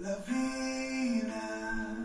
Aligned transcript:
la 0.00 0.16
vida. 0.26 1.96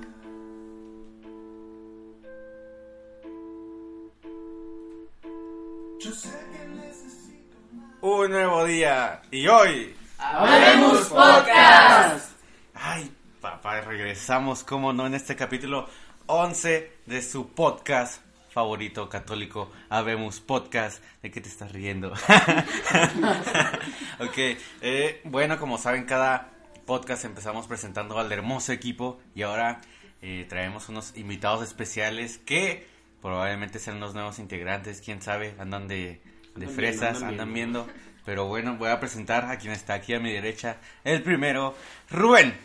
Yo 6.00 6.12
sé 6.12 6.30
que 6.52 6.68
necesito 6.76 7.58
más. 7.72 7.90
Un 8.02 8.32
nuevo 8.32 8.66
día 8.66 9.22
y 9.32 9.48
hoy. 9.48 9.96
¡Habemos 10.18 11.08
Podcast! 11.08 12.32
Ay, 12.74 13.10
papá, 13.40 13.80
regresamos, 13.82 14.64
como 14.64 14.92
no, 14.92 15.06
en 15.08 15.16
este 15.16 15.36
capítulo 15.36 15.88
11 16.26 16.92
de 17.06 17.22
su 17.22 17.50
podcast 17.50 18.22
favorito 18.50 19.08
católico, 19.08 19.72
Habemos 19.90 20.42
Podcast. 20.42 21.02
¿De 21.22 21.32
qué 21.32 21.42
te 21.42 21.50
estás 21.50 21.72
riendo? 21.72 22.12
ok, 24.20 24.38
eh, 24.82 25.22
bueno, 25.24 25.60
como 25.60 25.78
saben, 25.78 26.06
cada 26.06 26.55
podcast 26.86 27.26
empezamos 27.26 27.68
presentando 27.68 28.18
al 28.20 28.32
hermoso 28.32 28.72
equipo 28.72 29.20
y 29.34 29.42
ahora 29.44 29.82
eh, 30.22 30.46
traemos 30.48 30.88
unos 30.90 31.14
invitados 31.18 31.64
especiales 31.64 32.38
que 32.40 32.88
probablemente 33.22 33.80
sean 33.80 34.00
los 34.00 34.14
nuevos 34.14 34.40
integrantes, 34.40 35.02
quién 35.04 35.22
sabe, 35.22 35.56
andan 35.60 35.88
de, 35.88 36.22
de 36.56 36.66
Andan 36.66 36.70
fresas, 36.76 37.02
viendo, 37.02 37.18
andan 37.18 37.30
andan 37.32 37.54
viendo. 37.54 37.88
Pero 38.26 38.46
bueno, 38.46 38.76
voy 38.78 38.90
a 38.90 39.00
presentar 39.00 39.46
a 39.46 39.58
quien 39.58 39.74
está 39.74 39.96
aquí 39.96 40.14
a 40.14 40.20
mi 40.20 40.32
derecha. 40.32 40.78
El 41.04 41.22
primero, 41.24 41.76
Rubén. 42.10 42.56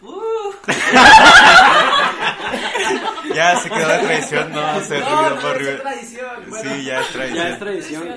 ya 3.34 3.60
se 3.60 3.68
quedó 3.70 3.86
la 3.88 4.00
tradición, 4.00 4.52
no 4.52 4.60
hacer 4.66 5.00
No, 5.00 5.06
ruido 5.22 5.34
no, 5.36 5.40
por 5.42 5.56
es 5.56 5.62
Rubén. 5.62 5.80
tradición. 5.82 6.44
Bueno, 6.48 6.70
Sí, 6.74 6.84
ya 6.84 7.00
es 7.00 7.08
tradición. 7.10 7.44
Ya 7.44 7.48
es 7.50 7.58
tradición. 7.58 8.08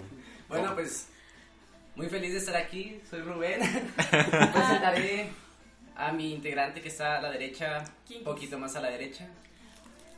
Bueno, 0.48 0.74
pues 0.76 1.08
muy 1.96 2.08
feliz 2.08 2.32
de 2.32 2.38
estar 2.38 2.56
aquí. 2.56 3.00
Soy 3.08 3.20
Rubén. 3.22 3.60
Presentaré 3.96 5.30
a 5.96 6.12
mi 6.12 6.32
integrante 6.34 6.80
que 6.82 6.88
está 6.88 7.18
a 7.18 7.22
la 7.22 7.30
derecha, 7.30 7.84
un 8.16 8.24
poquito 8.24 8.58
más 8.58 8.76
a 8.76 8.80
la 8.80 8.90
derecha. 8.90 9.26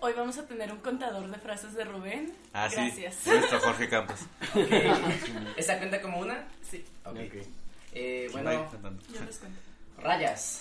Hoy 0.01 0.13
vamos 0.17 0.39
a 0.39 0.47
tener 0.47 0.71
un 0.73 0.79
contador 0.79 1.29
de 1.29 1.39
frases 1.39 1.75
de 1.75 1.85
Rubén. 1.85 2.33
Ah, 2.53 2.69
sí, 2.69 2.77
Gracias. 2.77 3.17
nuestro 3.27 3.61
Jorge 3.61 3.89
Campos. 3.89 4.21
¿Esta 5.57 5.79
cuenta 5.79 6.01
como 6.01 6.21
una? 6.21 6.45
Sí, 6.69 6.85
Ok. 7.05 7.17
Ok. 7.17 7.35
Eh, 7.95 8.29
¿Quién 8.31 8.45
bueno, 8.45 8.71
yo 9.13 9.25
les 9.25 9.39
cuento. 9.39 9.61
rayas. 9.99 10.61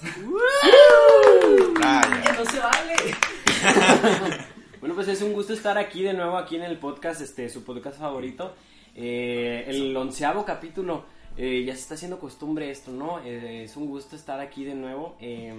Raya. 1.76 2.24
¡Que 2.24 2.34
no 2.34 2.46
se 2.46 2.60
vale! 2.60 2.96
Bueno, 4.80 4.94
pues 4.94 5.08
es 5.08 5.24
un 5.24 5.34
gusto 5.34 5.54
estar 5.54 5.76
aquí 5.80 6.04
de 6.04 6.14
nuevo, 6.14 6.38
aquí 6.38 6.56
en 6.56 6.62
el 6.62 6.78
podcast, 6.78 7.20
este, 7.20 7.50
su 7.50 7.64
podcast 7.64 7.98
favorito. 8.00 8.56
Eh, 8.98 9.64
el 9.68 9.96
onceavo 9.96 10.44
capítulo. 10.44 11.04
eh, 11.38 11.64
ya 11.66 11.74
se 11.76 11.82
está 11.82 11.94
haciendo 11.94 12.20
costumbre 12.20 12.72
esto, 12.72 12.92
¿no? 12.92 13.20
Eh, 13.24 13.64
es 13.66 13.78
un 13.78 13.86
gusto 13.86 14.16
estar 14.16 14.40
aquí 14.40 14.64
de 14.66 14.74
nuevo. 14.74 15.16
eh, 15.22 15.54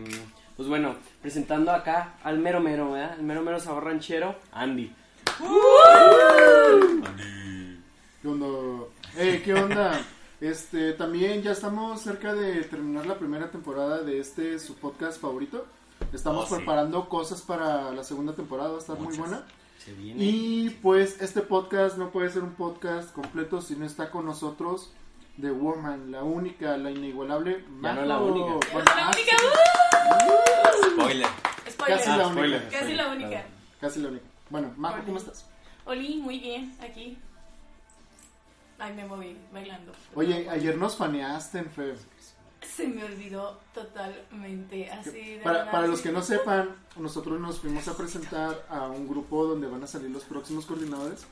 pues 0.57 0.69
bueno, 0.69 0.97
presentando 1.23 1.71
acá 1.71 2.17
al 2.25 2.39
mero 2.41 2.59
mero, 2.61 2.91
¿verdad? 2.91 3.15
El 3.17 3.25
mero 3.25 3.43
mero 3.43 3.61
sabor 3.61 3.85
ranchero, 3.85 4.35
Andy. 4.51 4.93
¿Qué 8.23 8.29
onda? 8.29 8.85
Eh, 9.17 9.43
¿qué 9.45 9.55
onda? 9.55 10.01
Este, 10.41 10.93
también 10.95 11.43
ya 11.43 11.53
estamos 11.53 12.01
cerca 12.01 12.35
de 12.35 12.63
terminar 12.65 13.07
la 13.07 13.17
primera 13.19 13.51
temporada 13.51 14.03
de 14.03 14.19
este 14.19 14.59
su 14.59 14.75
podcast 14.75 15.21
favorito. 15.21 15.65
Estamos 16.13 16.45
Oh, 16.45 16.49
sí. 16.49 16.55
preparando 16.57 17.09
cosas 17.09 17.43
para 17.43 17.93
la 17.93 18.03
segunda 18.05 18.33
temporada, 18.33 18.71
va 18.71 18.77
a 18.77 18.81
estar 18.81 18.99
muy 18.99 19.17
buena. 19.17 19.45
Se 19.79 19.93
viene. 19.95 20.23
Y 20.25 20.71
pues 20.83 21.21
este 21.23 21.41
podcast 21.41 21.97
no 21.99 22.11
puede 22.11 22.31
ser 22.31 22.43
un 22.43 22.55
podcast 22.55 23.13
completo 23.13 23.63
si 23.63 23.77
no 23.77 23.87
está 23.87 24.11
con 24.11 24.27
nosotros 24.27 24.93
The 25.41 25.51
Woman, 25.53 26.11
la 26.11 26.25
única, 26.25 26.77
la 26.77 26.91
inigualable. 26.91 27.65
Ya 27.83 27.95
no 27.95 28.05
la 28.05 28.19
única. 28.19 28.67
Bueno, 28.73 28.91
la 28.97 29.07
única. 29.11 29.37
sí, 30.83 30.91
Spoiler. 30.91 31.27
Spoiler. 31.71 31.97
Casi 31.99 32.11
Ah, 32.11 32.17
la 32.17 32.27
única. 32.27 32.33
spoiler. 32.41 32.69
Casi 32.71 32.95
la 32.95 33.09
única. 33.09 33.45
Casi 33.81 34.01
la 34.01 34.09
única. 34.09 34.25
Bueno, 34.51 34.73
Majo, 34.77 34.97
Oli. 34.97 35.05
¿cómo 35.07 35.19
estás? 35.19 35.47
Oli, 35.87 36.17
muy 36.17 36.39
bien, 36.41 36.75
aquí. 36.83 37.17
Ay, 38.81 38.93
me 38.95 39.05
moví 39.07 39.37
bailando. 39.53 39.93
Oye, 40.15 40.49
ayer 40.51 40.77
nos 40.77 40.97
faneaste 40.97 41.59
en 41.59 41.71
fe. 41.71 41.95
Se 42.63 42.87
me 42.89 43.05
olvidó 43.05 43.59
totalmente. 43.75 44.91
Así 44.91 45.37
de 45.37 45.41
Para, 45.43 45.71
para 45.71 45.87
los 45.87 46.01
que 46.01 46.11
no 46.13 46.23
sepan, 46.23 46.75
nosotros 46.97 47.41
nos 47.41 47.61
fuimos 47.61 47.87
a 47.89 47.97
presentar 47.97 48.67
a 48.69 48.87
un 48.89 49.09
grupo 49.09 49.47
donde 49.47 49.67
van 49.69 49.83
a 49.83 49.87
salir 49.87 50.11
los 50.11 50.25
próximos 50.25 50.67
coordinadores. 50.67 51.27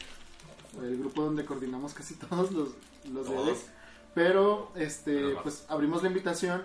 El 0.82 0.98
grupo 0.98 1.22
donde 1.22 1.44
coordinamos 1.44 1.94
casi 1.94 2.14
todos 2.16 2.52
los, 2.52 2.68
los 3.12 3.26
Todos. 3.26 3.46
dedes. 3.46 3.66
Pero, 4.14 4.72
este, 4.76 5.14
Pero 5.14 5.42
pues 5.42 5.64
abrimos 5.68 6.02
la 6.02 6.08
invitación 6.08 6.62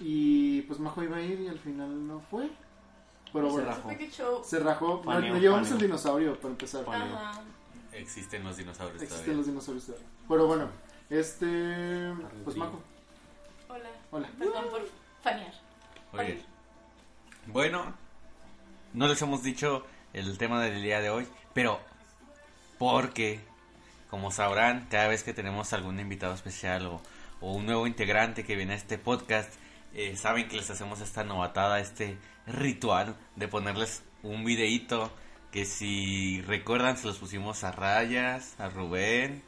y 0.00 0.62
pues 0.62 0.78
Majo 0.78 1.02
iba 1.02 1.16
a 1.16 1.20
ir 1.22 1.40
y 1.40 1.48
al 1.48 1.58
final 1.58 2.06
no 2.06 2.20
fue. 2.20 2.48
Pero 3.32 3.46
Se 3.48 3.52
bueno, 3.52 4.44
se 4.44 4.58
rajó. 4.58 4.88
No, 4.88 5.02
Paneo, 5.02 5.34
no 5.34 5.40
llevamos 5.40 5.68
paneo. 5.68 5.76
el 5.76 5.82
dinosaurio 5.86 6.36
para 6.40 6.48
empezar. 6.50 6.84
Ajá. 6.88 7.42
Existen 7.92 8.44
los 8.44 8.56
dinosaurios 8.56 9.02
Existen 9.02 9.36
los 9.36 9.46
dinosaurios 9.46 9.84
todavía. 9.86 10.06
Pero 10.28 10.46
bueno, 10.46 10.68
este, 11.10 12.12
pues 12.44 12.56
Majo, 12.56 12.80
Hola. 14.10 14.28
Perdón 14.38 14.64
por 14.70 14.88
fanear. 15.22 15.52
Muy 16.12 16.24
bien. 16.24 16.42
Bueno, 17.46 17.94
no 18.94 19.06
les 19.06 19.20
hemos 19.20 19.42
dicho 19.42 19.84
el 20.12 20.38
tema 20.38 20.62
del 20.62 20.82
día 20.82 21.00
de 21.00 21.10
hoy, 21.10 21.26
pero 21.52 21.80
porque, 22.78 23.40
como 24.10 24.30
sabrán, 24.30 24.86
cada 24.90 25.08
vez 25.08 25.22
que 25.22 25.34
tenemos 25.34 25.72
algún 25.72 26.00
invitado 26.00 26.32
especial 26.34 26.86
o, 26.86 27.02
o 27.40 27.52
un 27.52 27.66
nuevo 27.66 27.86
integrante 27.86 28.44
que 28.44 28.56
viene 28.56 28.72
a 28.72 28.76
este 28.76 28.96
podcast, 28.96 29.52
eh, 29.94 30.16
saben 30.16 30.48
que 30.48 30.56
les 30.56 30.70
hacemos 30.70 31.00
esta 31.00 31.24
novatada, 31.24 31.80
este 31.80 32.18
ritual 32.46 33.16
de 33.36 33.48
ponerles 33.48 34.02
un 34.22 34.44
videíto 34.44 35.12
que 35.52 35.64
si 35.64 36.42
recuerdan 36.42 36.96
se 36.96 37.06
los 37.06 37.18
pusimos 37.18 37.64
a 37.64 37.72
Rayas, 37.72 38.58
a 38.58 38.68
Rubén, 38.68 39.42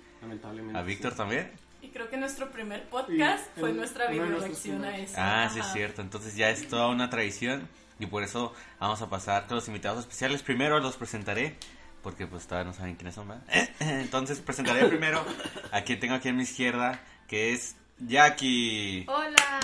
a 0.75 0.83
Víctor 0.83 1.13
sí. 1.13 1.17
también. 1.17 1.51
Y 1.83 1.89
creo 1.89 2.09
que 2.11 2.17
nuestro 2.17 2.51
primer 2.51 2.85
podcast 2.89 3.45
Y 3.57 3.61
fue 3.61 3.71
el- 3.71 3.77
nuestra 3.77 4.05
uno 4.07 4.13
de 4.15 4.19
video 4.21 4.39
nuestros 4.39 4.65
reacción 4.65 4.85
a 4.85 4.99
eso. 4.99 5.15
Ah, 5.17 5.49
sí 5.53 5.61
es 5.61 5.67
cierto. 5.73 6.03
Entonces 6.03 6.37
ya 6.37 6.51
es 6.51 6.69
toda 6.69 6.89
una 6.89 7.09
tradición 7.11 7.69
y 7.99 8.07
por 8.07 8.23
eso 8.23 8.55
vamos 8.79 9.01
a 9.03 9.09
pasar 9.11 9.47
con 9.47 9.57
los 9.57 9.67
invitados 9.69 10.01
especiales. 10.01 10.43
Primero 10.43 10.79
los 10.81 10.97
presentaré 10.97 11.57
porque 12.03 12.27
pues 12.27 12.47
todavía 12.47 12.71
no 12.71 12.77
saben 12.77 12.97
quiénes 12.97 13.15
son, 13.15 13.29
¿verdad? 13.29 13.45
Entonces 13.81 14.41
presentaré 14.41 14.87
primero 14.87 15.25
a 15.73 15.83
quien 15.83 16.01
tengo 16.01 16.15
aquí 16.15 16.29
a 16.29 16.33
mi 16.33 16.43
izquierda, 16.45 17.01
que 17.29 17.53
es 17.53 17.77
Jackie. 17.99 19.05
Hola. 19.09 19.61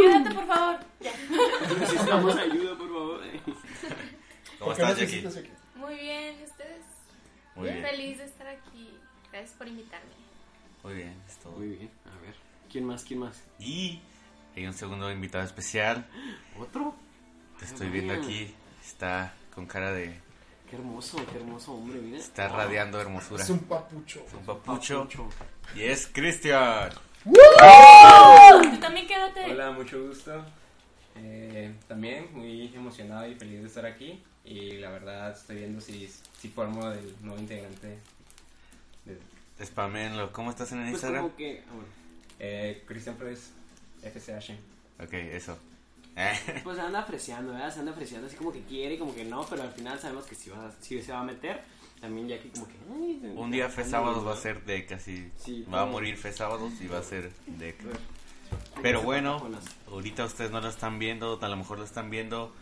Quédate, 0.00 0.34
por 0.34 0.46
favor. 0.46 0.78
Ya. 1.00 1.12
Necesitamos 1.78 2.36
ayuda, 2.36 2.76
por 2.78 2.88
favor. 2.88 3.20
¿Cómo 4.58 4.70
¿Por 4.72 4.76
qué 4.76 4.82
estás, 4.82 4.98
Jackie? 4.98 5.26
aquí? 5.40 5.50
Muy 5.74 5.94
bien, 5.96 6.40
¿y 6.40 6.44
ustedes? 6.44 6.84
Muy 7.56 7.68
bien. 7.70 7.82
feliz 7.82 8.18
de 8.18 8.24
estar 8.24 8.46
aquí. 8.46 8.98
Gracias 9.30 9.52
por 9.58 9.68
invitarme. 9.68 10.12
Muy 10.84 10.94
bien, 10.94 11.16
es 11.26 11.38
todo. 11.38 11.52
Muy 11.52 11.68
bien, 11.68 11.90
a 12.04 12.20
ver. 12.20 12.34
¿Quién 12.70 12.84
más? 12.84 13.04
¿Quién 13.04 13.20
más? 13.20 13.42
Y 13.58 14.00
hay 14.54 14.66
un 14.66 14.74
segundo 14.74 15.10
invitado 15.10 15.42
especial. 15.42 16.06
¿Otro? 16.60 16.94
Te 17.58 17.64
estoy 17.64 17.88
viendo 17.88 18.12
aquí. 18.12 18.54
Está 18.84 19.32
con 19.54 19.64
cara 19.66 19.92
de... 19.92 20.20
Qué 20.68 20.76
hermoso, 20.76 21.24
qué 21.32 21.38
hermoso 21.38 21.72
hombre, 21.72 22.00
mira. 22.00 22.18
Está 22.18 22.48
radiando 22.48 23.00
hermosura. 23.00 23.42
Es 23.42 23.48
un 23.48 23.60
papucho. 23.60 24.22
Es 24.26 24.34
un 24.34 24.44
papucho. 24.44 25.08
Y 25.74 25.84
es 25.84 26.06
Cristian. 26.06 26.90
Tú 27.24 28.78
también 28.78 29.06
quédate. 29.06 29.52
Hola, 29.52 29.70
mucho 29.70 30.06
gusto. 30.06 30.44
Eh, 31.16 31.74
también 31.88 32.28
muy 32.34 32.74
emocionado 32.74 33.26
y 33.26 33.34
feliz 33.36 33.62
de 33.62 33.68
estar 33.68 33.86
aquí. 33.86 34.22
Y 34.44 34.72
la 34.72 34.90
verdad 34.90 35.32
estoy 35.32 35.56
viendo 35.56 35.80
si, 35.80 36.10
si 36.38 36.48
formo 36.50 36.90
del 36.90 37.14
nuevo 37.22 37.40
integrante. 37.40 37.98
De, 39.06 39.18
Spamenlo. 39.62 40.32
¿Cómo 40.32 40.50
estás 40.50 40.72
en 40.72 40.78
el 40.78 40.84
Pues 40.84 40.94
Instagram? 40.94 41.22
como 41.24 41.36
que, 41.36 41.62
ah, 41.66 41.72
bueno, 41.72 41.88
eh, 42.40 42.82
Christian 42.86 43.16
Flores, 43.16 43.52
FCH. 44.02 44.52
Ok, 45.02 45.12
eso. 45.12 45.58
pues 46.62 46.78
anda 46.78 47.00
ofreciendo, 47.00 47.52
¿verdad? 47.52 47.72
Se 47.72 47.80
anda 47.80 47.92
ofreciendo 47.92 48.26
así 48.28 48.36
como 48.36 48.52
que 48.52 48.62
quiere 48.62 48.94
y 48.94 48.98
como 48.98 49.14
que 49.14 49.24
no, 49.24 49.44
pero 49.46 49.62
al 49.62 49.72
final 49.72 49.98
sabemos 49.98 50.24
que 50.26 50.34
sí, 50.34 50.50
va, 50.50 50.70
sí 50.80 51.02
se 51.02 51.12
va 51.12 51.20
a 51.20 51.24
meter. 51.24 51.62
También 52.00 52.28
ya 52.28 52.38
que 52.38 52.50
como 52.50 52.68
que... 52.68 52.74
ay, 52.92 53.32
Un 53.36 53.50
día 53.50 53.68
Fe 53.68 53.84
Sábados 53.84 54.26
va 54.26 54.34
a 54.34 54.36
ser 54.36 54.64
de 54.64 54.84
casi. 54.84 55.30
Sí, 55.38 55.64
va 55.72 55.82
a 55.82 55.86
morir 55.86 56.16
Fe 56.16 56.32
Sábados 56.32 56.72
y 56.80 56.86
va 56.86 56.98
a 56.98 57.02
ser 57.02 57.32
de. 57.46 57.74
Pero 58.82 59.02
bueno, 59.02 59.42
ahorita 59.90 60.24
ustedes 60.24 60.50
no 60.50 60.60
lo 60.60 60.68
están 60.68 60.98
viendo, 60.98 61.38
a 61.40 61.48
lo 61.48 61.56
mejor 61.56 61.78
lo 61.78 61.84
están 61.84 62.10
viendo 62.10 62.54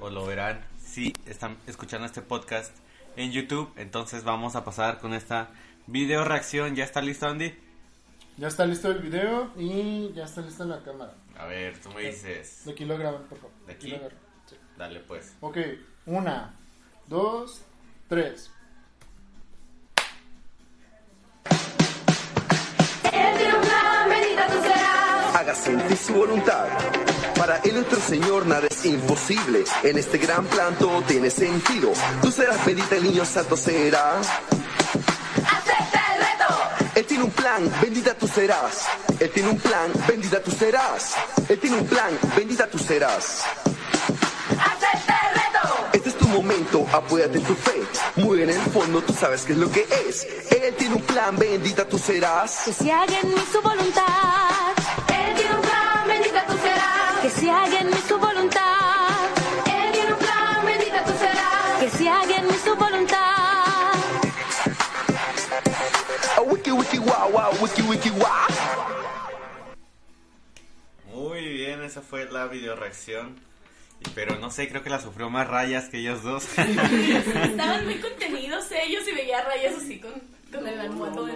o 0.00 0.08
lo 0.08 0.24
verán 0.24 0.64
si 0.78 1.12
están 1.26 1.56
escuchando 1.66 2.06
este 2.06 2.22
podcast 2.22 2.72
en 3.16 3.32
YouTube. 3.32 3.70
Entonces 3.76 4.24
vamos 4.24 4.54
a 4.54 4.64
pasar 4.64 5.00
con 5.00 5.14
esta 5.14 5.50
video 5.86 6.24
reacción. 6.24 6.74
¿Ya 6.74 6.84
está 6.84 7.00
listo, 7.00 7.26
Andy? 7.26 7.54
Ya 8.36 8.48
está 8.48 8.66
listo 8.66 8.90
el 8.90 8.98
video 8.98 9.50
y 9.56 10.12
ya 10.12 10.24
está 10.24 10.42
lista 10.42 10.64
la 10.64 10.82
cámara. 10.82 11.14
A 11.38 11.46
ver, 11.46 11.78
tú 11.80 11.90
me 11.90 12.02
dices. 12.02 12.64
De 12.64 12.72
aquí 12.72 12.84
lo 12.84 12.98
graban, 12.98 13.22
por 13.24 13.38
favor. 13.38 13.56
¿De 13.66 13.72
aquí? 13.72 13.90
lo. 13.90 14.10
Sí. 14.46 14.56
Dale, 14.76 15.00
pues. 15.00 15.34
Ok, 15.40 15.56
una, 16.06 16.54
dos, 17.06 17.62
tres. 18.08 18.50
Él 23.12 23.56
hágase 25.34 25.96
su 25.96 26.14
voluntad. 26.14 26.68
Para 27.36 27.58
el 27.58 27.74
nuestro 27.74 28.00
Señor 28.00 28.46
nada 28.46 28.66
es 28.66 28.84
imposible. 28.84 29.64
En 29.82 29.98
este 29.98 30.18
gran 30.18 30.44
plan 30.46 30.74
todo 30.78 31.02
tiene 31.02 31.30
sentido. 31.30 31.92
Tú 32.22 32.30
serás 32.30 32.64
bendita, 32.64 32.96
el 32.96 33.04
niño 33.04 33.24
santo 33.24 33.56
será. 33.56 34.20
Él 36.96 37.04
tiene 37.04 37.24
un 37.24 37.30
plan, 37.30 37.70
bendita 37.82 38.14
tú 38.14 38.26
serás. 38.26 38.86
Él 39.20 39.30
tiene 39.30 39.50
un 39.50 39.58
plan, 39.58 39.92
bendita 40.08 40.42
tú 40.42 40.50
serás. 40.50 41.14
Él 41.46 41.58
tiene 41.60 41.76
un 41.76 41.86
plan, 41.86 42.18
bendita 42.34 42.66
tú 42.68 42.78
serás. 42.78 43.42
¡Acepta 44.58 45.20
el 45.28 45.34
reto! 45.34 45.88
Este 45.92 46.08
es 46.08 46.16
tu 46.16 46.26
momento, 46.28 46.86
apóyate 46.90 47.36
en 47.36 47.44
tu 47.44 47.54
fe. 47.54 47.82
Muy 48.16 48.40
en 48.40 48.48
el 48.48 48.60
fondo 48.72 49.02
tú 49.02 49.12
sabes 49.12 49.42
qué 49.42 49.52
es 49.52 49.58
lo 49.58 49.70
que 49.70 49.86
es. 50.08 50.26
Él 50.50 50.74
tiene 50.78 50.94
un 50.94 51.02
plan, 51.02 51.36
bendita 51.36 51.86
tú 51.86 51.98
serás. 51.98 52.62
Que 52.64 52.72
se 52.72 52.90
haga 52.90 53.20
en 53.20 53.28
mí 53.28 53.44
su 53.52 53.60
voluntad. 53.60 54.72
Él 55.08 55.34
tiene 55.36 55.54
un 55.54 55.60
plan, 55.60 56.08
bendita 56.08 56.46
tú 56.46 56.56
serás. 56.62 57.20
Que 57.20 57.28
se 57.30 57.50
haga 57.50 57.78
en 57.78 57.88
mí 57.88 57.95
wiki 66.86 66.98
wiki 66.98 67.10
wow 67.10 67.30
wow, 67.32 67.62
wiki 67.62 67.82
wiki 67.82 68.10
wow. 68.10 68.26
Muy 71.14 71.48
bien, 71.48 71.82
esa 71.82 72.02
fue 72.02 72.26
la 72.30 72.46
video 72.46 72.76
reacción. 72.76 73.36
Pero 74.14 74.36
no 74.38 74.50
sé, 74.50 74.68
creo 74.68 74.82
que 74.82 74.90
la 74.90 75.00
sufrió 75.00 75.30
más 75.30 75.48
rayas 75.48 75.88
que 75.88 75.98
ellos 75.98 76.22
dos. 76.22 76.46
Estaban 76.58 77.84
muy 77.84 77.96
contenidos 77.96 78.70
ellos 78.70 79.08
y 79.08 79.12
veía 79.12 79.42
rayas 79.42 79.76
así 79.76 79.98
con, 79.98 80.12
con 80.52 80.66
el 80.66 80.78
almohadón. 80.78 81.30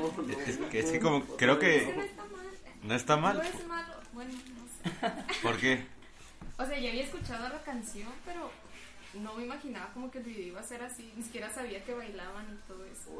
es, 0.46 0.58
que, 0.70 0.80
es 0.80 0.92
que 0.92 1.00
como 1.00 1.24
creo 1.36 1.58
que 1.58 1.94
no 1.94 2.02
está 2.02 2.26
mal. 2.26 2.46
no 2.82 2.94
está 2.94 3.16
mal. 3.16 3.36
No 3.38 3.42
es 3.42 3.66
malo. 3.66 3.94
Bueno, 4.12 4.32
no 4.32 4.90
sé. 4.90 5.40
¿Por 5.42 5.56
qué? 5.58 5.86
O 6.58 6.66
sea, 6.66 6.78
ya 6.78 6.90
había 6.90 7.04
escuchado 7.04 7.48
la 7.48 7.62
canción, 7.62 8.12
pero 8.26 8.50
no 9.14 9.34
me 9.34 9.44
imaginaba 9.44 9.92
como 9.92 10.10
que 10.10 10.18
el 10.18 10.24
video 10.24 10.46
iba 10.48 10.60
a 10.60 10.64
ser 10.64 10.82
así. 10.82 11.12
Ni 11.16 11.22
siquiera 11.22 11.52
sabía 11.52 11.82
que 11.84 11.94
bailaban 11.94 12.46
y 12.52 12.68
todo 12.68 12.84
eso. 12.84 13.10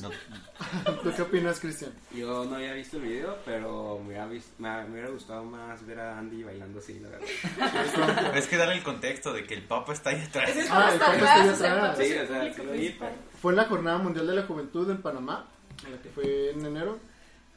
No, 0.00 0.10
¿Tú 1.02 1.10
qué 1.14 1.22
opinas, 1.22 1.58
Cristian? 1.60 1.92
Yo 2.14 2.44
no 2.44 2.56
había 2.56 2.74
visto 2.74 2.96
el 2.98 3.02
video, 3.04 3.36
pero 3.44 3.98
me 4.00 4.08
hubiera, 4.08 4.26
vis- 4.26 4.52
me, 4.58 4.68
me 4.84 4.92
hubiera 4.92 5.10
gustado 5.10 5.44
más 5.44 5.84
ver 5.86 5.98
a 6.00 6.18
Andy 6.18 6.42
bailando 6.44 6.78
así, 6.78 6.98
la 7.00 7.08
verdad. 7.08 8.36
es 8.36 8.46
que 8.46 8.56
darle 8.56 8.76
el 8.76 8.82
contexto 8.82 9.32
de 9.32 9.44
que 9.46 9.54
el 9.54 9.62
papa 9.64 9.92
está 9.92 10.10
ahí 10.10 10.20
atrás. 10.22 10.50
Ah, 10.70 10.90
el 10.92 10.98
Papa 10.98 11.14
está 11.14 11.34
ahí 11.34 11.40
atrás, 11.48 11.60
atrás. 11.60 11.94
o 11.94 11.96
sea, 11.96 12.06
Sí, 12.06 12.12
el 12.12 12.24
o 12.24 12.26
sea, 12.28 12.54
sí 12.54 12.62
lo 12.62 12.72
vi. 12.72 12.96
Fue 13.40 13.52
en 13.52 13.56
la 13.56 13.64
Jornada 13.64 13.98
Mundial 13.98 14.26
de 14.26 14.34
la 14.34 14.42
Juventud 14.42 14.90
en 14.90 15.02
Panamá, 15.02 15.48
en 15.84 15.92
la 15.92 15.98
que 16.02 16.08
fue 16.10 16.50
en 16.50 16.64
enero, 16.64 16.98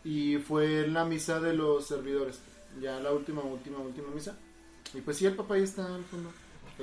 y 0.04 0.38
fue 0.38 0.86
en 0.86 0.94
la 0.94 1.06
misa 1.06 1.40
de 1.40 1.54
los 1.54 1.88
servidores, 1.88 2.40
ya 2.82 3.00
la 3.00 3.12
última, 3.12 3.42
última, 3.42 3.80
última 3.80 4.08
misa. 4.10 4.38
Y 4.94 5.02
pues 5.02 5.18
sí, 5.18 5.26
el 5.26 5.36
papá 5.36 5.56
ahí 5.56 5.64
está 5.64 5.86
al 5.86 6.04
fondo, 6.06 6.32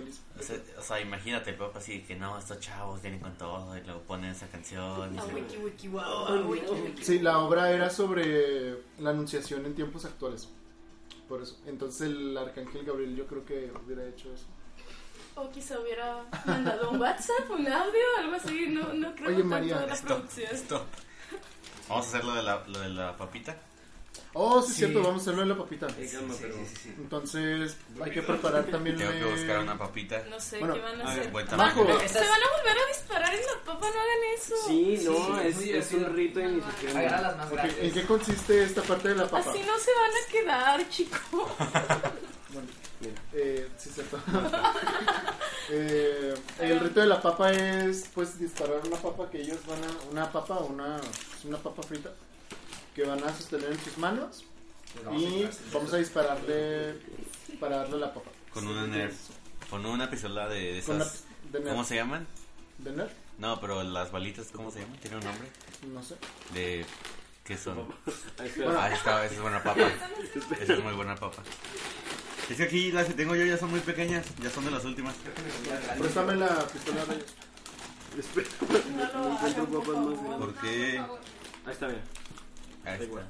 feliz. 0.00 0.20
O 0.38 0.42
sea, 0.42 0.56
o 0.78 0.82
sea, 0.82 1.00
imagínate 1.00 1.50
el 1.50 1.56
papa 1.56 1.78
así 1.78 2.02
que 2.02 2.14
no, 2.14 2.38
estos 2.38 2.60
chavos 2.60 3.00
vienen 3.02 3.20
con 3.20 3.36
todo 3.36 3.76
y 3.76 3.80
luego 3.82 4.00
ponen 4.02 4.30
esa 4.30 4.46
canción. 4.48 5.14
y 5.14 5.18
Ah, 5.18 5.22
se- 5.26 5.34
wiki, 5.34 5.56
wiki, 5.58 5.88
wow, 5.88 6.00
ah, 6.02 6.42
wiki, 6.46 6.66
wiki. 6.70 7.04
Sí, 7.04 7.18
la 7.18 7.38
obra 7.38 7.70
era 7.72 7.90
sobre 7.90 8.76
la 8.98 9.10
anunciación 9.10 9.64
en 9.66 9.74
tiempos 9.74 10.04
actuales. 10.04 10.48
Por 11.28 11.42
eso. 11.42 11.58
Entonces 11.66 12.02
el 12.08 12.36
arcángel 12.36 12.84
Gabriel 12.84 13.16
yo 13.16 13.26
creo 13.26 13.44
que 13.44 13.72
hubiera 13.84 14.06
hecho 14.06 14.32
eso. 14.32 14.46
O 15.34 15.50
quizá 15.50 15.78
hubiera 15.80 16.24
mandado 16.46 16.90
un 16.90 17.00
WhatsApp, 17.00 17.50
un 17.50 17.66
audio, 17.66 18.00
algo 18.18 18.36
así. 18.36 18.68
No, 18.68 18.92
no 18.94 19.14
creo 19.14 19.28
Oye, 19.28 19.38
tanto 19.38 19.48
María, 19.48 19.78
de 19.80 19.86
la 19.88 19.94
Stop, 19.94 20.08
producción. 20.18 20.48
stop. 20.54 20.82
Vamos 21.88 22.06
a 22.06 22.08
hacer 22.08 22.24
lo 22.24 22.34
de 22.34 22.42
la, 22.42 22.64
lo 22.66 22.78
de 22.80 22.88
la 22.90 23.16
papita. 23.16 23.56
Oh, 24.34 24.60
sí, 24.60 24.68
es 24.68 24.74
Sí. 24.74 24.78
cierto, 24.80 24.98
vamos 25.02 25.18
a 25.18 25.22
hacerlo 25.22 25.42
en 25.42 25.48
la 25.48 25.56
papita. 25.56 25.88
Sí, 25.90 26.10
pero- 26.40 26.54
Entonces 26.98 27.76
hay 28.02 28.10
que 28.10 28.22
preparar 28.22 28.64
también... 28.64 28.96
Tengo 28.96 29.12
que 29.12 29.24
buscar 29.24 29.58
una 29.60 29.78
papita. 29.78 30.22
No 30.28 30.38
sé 30.40 30.58
Bueno, 30.58 30.74
qué 30.74 30.80
van 30.80 31.00
a 31.00 31.04
a 31.04 31.14
ver, 31.14 31.20
hacer. 31.20 31.32
Majo. 31.56 31.84
tamaño. 31.84 32.08
Se 32.08 32.18
van 32.20 32.28
a 32.42 32.56
volver 32.58 32.78
a 32.78 32.86
disparar 32.88 33.34
en 33.34 33.40
la 33.40 33.64
papa, 33.64 33.80
no 33.80 34.00
hagan 34.00 34.34
eso. 34.36 34.54
Sí, 34.66 35.00
no, 35.04 35.40
Sí, 35.58 35.70
es, 35.72 35.86
es 35.86 35.92
un 35.94 36.14
rito 36.14 36.38
de 36.40 36.44
iniciación. 36.46 36.96
Agarra 36.96 37.20
las 37.22 37.36
más 37.38 37.46
ok, 37.46 37.52
grandes. 37.54 37.78
¿En 37.84 37.92
qué 37.92 38.02
consiste 38.06 38.62
esta 38.64 38.82
parte 38.82 39.08
de 39.08 39.14
la 39.16 39.24
papa? 39.28 39.50
Así 39.50 39.60
no 39.60 39.78
se 39.78 39.90
van 39.94 40.10
a 40.10 40.32
quedar, 40.32 40.88
chicos. 40.90 41.20
Bueno, 42.48 42.68
eh, 43.34 43.68
sí, 43.76 43.90
cierto. 43.90 44.18
Eh, 45.68 46.32
el 46.60 46.78
rito 46.80 47.00
de 47.00 47.06
la 47.06 47.20
papa 47.20 47.50
es 47.52 48.08
pues 48.14 48.38
disparar 48.38 48.80
una 48.86 48.96
papa 48.98 49.28
que 49.28 49.40
ellos 49.40 49.58
van 49.66 49.82
a 49.82 50.10
una 50.12 50.30
papa 50.30 50.58
o 50.58 50.66
una 50.66 51.00
una 51.44 51.58
papa 51.58 51.82
frita 51.82 52.10
que 52.96 53.04
van 53.04 53.22
a 53.22 53.28
sostener 53.36 53.72
en 53.72 53.78
sus 53.78 53.98
manos 53.98 54.44
y 55.18 55.46
vamos 55.70 55.92
a 55.92 55.98
dispararle 55.98 56.94
para 57.60 57.76
darle 57.76 57.98
la 57.98 58.14
papa 58.14 58.30
Con 58.54 58.66
una 58.66 58.86
Nerf. 58.86 59.14
Con 59.68 59.84
una 59.84 60.08
pistola 60.08 60.48
de, 60.48 60.72
de 60.72 60.78
esas. 60.78 61.24
una 61.52 61.60
de 61.60 61.68
¿Cómo 61.68 61.84
se 61.84 61.96
llaman? 61.96 62.26
¿De 62.78 62.92
Nerf? 62.92 63.12
No, 63.38 63.60
pero 63.60 63.82
las 63.82 64.10
balitas, 64.10 64.46
¿cómo 64.50 64.70
se 64.70 64.80
llaman? 64.80 64.96
¿Tiene 64.98 65.18
un 65.18 65.24
nombre? 65.24 65.48
no 65.92 66.02
sé 66.02 66.16
De. 66.54 66.86
¿Qué 67.44 67.58
son? 67.58 67.78
Ahí 68.38 68.46
espera. 68.48 68.82
Ah, 68.82 68.90
esta, 68.90 69.26
esa 69.26 69.34
es 69.34 69.40
buena 69.42 69.62
papa. 69.62 69.88
Esa 70.60 70.72
es 70.72 70.82
muy 70.82 70.94
buena 70.94 71.14
papa. 71.14 71.42
Es 72.48 72.56
que 72.56 72.62
aquí 72.62 72.92
las 72.92 73.06
que 73.06 73.12
tengo 73.14 73.36
yo 73.36 73.44
ya 73.44 73.58
son 73.58 73.70
muy 73.70 73.80
pequeñas, 73.80 74.24
ya 74.42 74.48
son 74.48 74.64
de 74.64 74.70
las 74.70 74.84
últimas. 74.86 75.14
préstame 75.98 76.36
la 76.36 76.66
pistola 76.66 77.04
de 77.04 77.14
ellos 77.14 77.26
No 79.14 79.22
lo 79.22 79.38
hagan, 79.38 79.66
por 79.66 79.84
favor. 79.84 80.38
¿Por 80.38 80.54
qué? 80.54 80.98
Ahí 80.98 81.72
está 81.72 81.88
bien. 81.88 82.00
Ahí 82.86 83.02
está. 83.02 83.22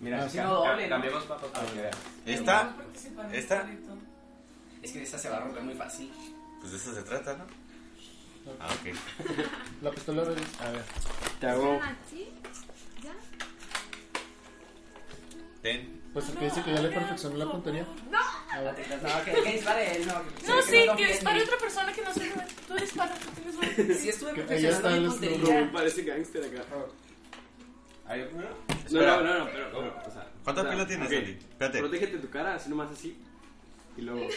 Mira, 0.00 0.22
Ah, 0.24 0.28
sí. 0.28 0.36
ca- 0.36 0.44
No, 0.44 0.62
ca- 0.62 0.70
doble, 0.70 0.82
¿no? 0.84 0.88
cambiamos 0.90 1.24
para 1.24 1.40
que 1.72 1.80
veas. 1.80 1.96
¿Esta? 2.26 2.76
¿Esta? 3.32 3.68
Es 4.82 4.92
que 4.92 5.02
esta 5.02 5.18
se 5.18 5.28
va 5.30 5.38
a 5.38 5.40
romper 5.40 5.62
muy 5.62 5.74
fácil. 5.74 6.12
Pues 6.60 6.72
de 6.72 6.78
eso 6.78 6.94
se 6.94 7.02
trata, 7.02 7.34
¿no? 7.36 7.44
Ah, 8.60 8.68
ok. 8.68 8.94
la 9.82 9.90
pistola 9.90 10.22
A 10.60 10.70
ver. 10.70 10.82
Te 11.40 11.46
hago. 11.48 11.80
¿Ya? 13.02 13.12
Ten. 15.62 16.00
pues 16.12 16.28
el 16.28 16.36
que 16.38 16.44
dice 16.44 16.62
que 16.62 16.72
ya 16.74 16.80
le 16.80 16.88
perfeccionó 16.90 17.36
la 17.36 17.50
puntería 17.50 17.84
ver 18.60 19.02
No, 19.02 19.24
que, 19.24 19.32
que 19.42 19.52
dispare 19.52 19.96
él, 19.96 20.06
no. 20.06 20.14
No, 20.14 20.62
sí, 20.62 20.84
no 20.86 20.96
que 20.96 21.06
dispare 21.08 21.42
otra 21.42 21.58
persona 21.58 21.92
que 21.92 22.02
no 22.02 22.14
se 22.14 22.20
mueve. 22.26 22.46
Tú 22.68 22.74
dispara, 22.74 23.14
tú 23.14 23.28
tienes 23.34 23.56
buena 23.76 23.94
Sí, 23.98 24.08
estuve 24.08 24.32
perfeccionando 24.34 24.68
mi 24.68 24.68
está 24.68 24.88
en 24.90 24.94
el 24.96 25.08
puntería. 25.08 25.72
Parece 25.72 26.02
gángster 26.02 26.44
acá. 26.44 26.62
¿Ah, 28.08 28.16
yo 28.16 28.28
primero? 28.28 28.50
No, 28.90 29.00
no, 29.00 29.22
no, 29.22 29.38
no, 29.38 29.44
pero, 29.46 29.70
pero, 29.72 30.02
o 30.06 30.10
sea. 30.10 30.30
¿Cuánta 30.44 30.60
o 30.60 30.64
sea, 30.64 30.72
pila 30.72 30.86
tienes, 30.86 31.08
ok. 31.08 31.14
Andy? 31.14 31.30
Espérate. 31.32 31.78
Protégete 31.80 32.18
tu 32.18 32.30
cara, 32.30 32.54
así 32.54 32.70
nomás 32.70 32.90
así. 32.92 33.18
Y 33.96 34.02
luego. 34.02 34.28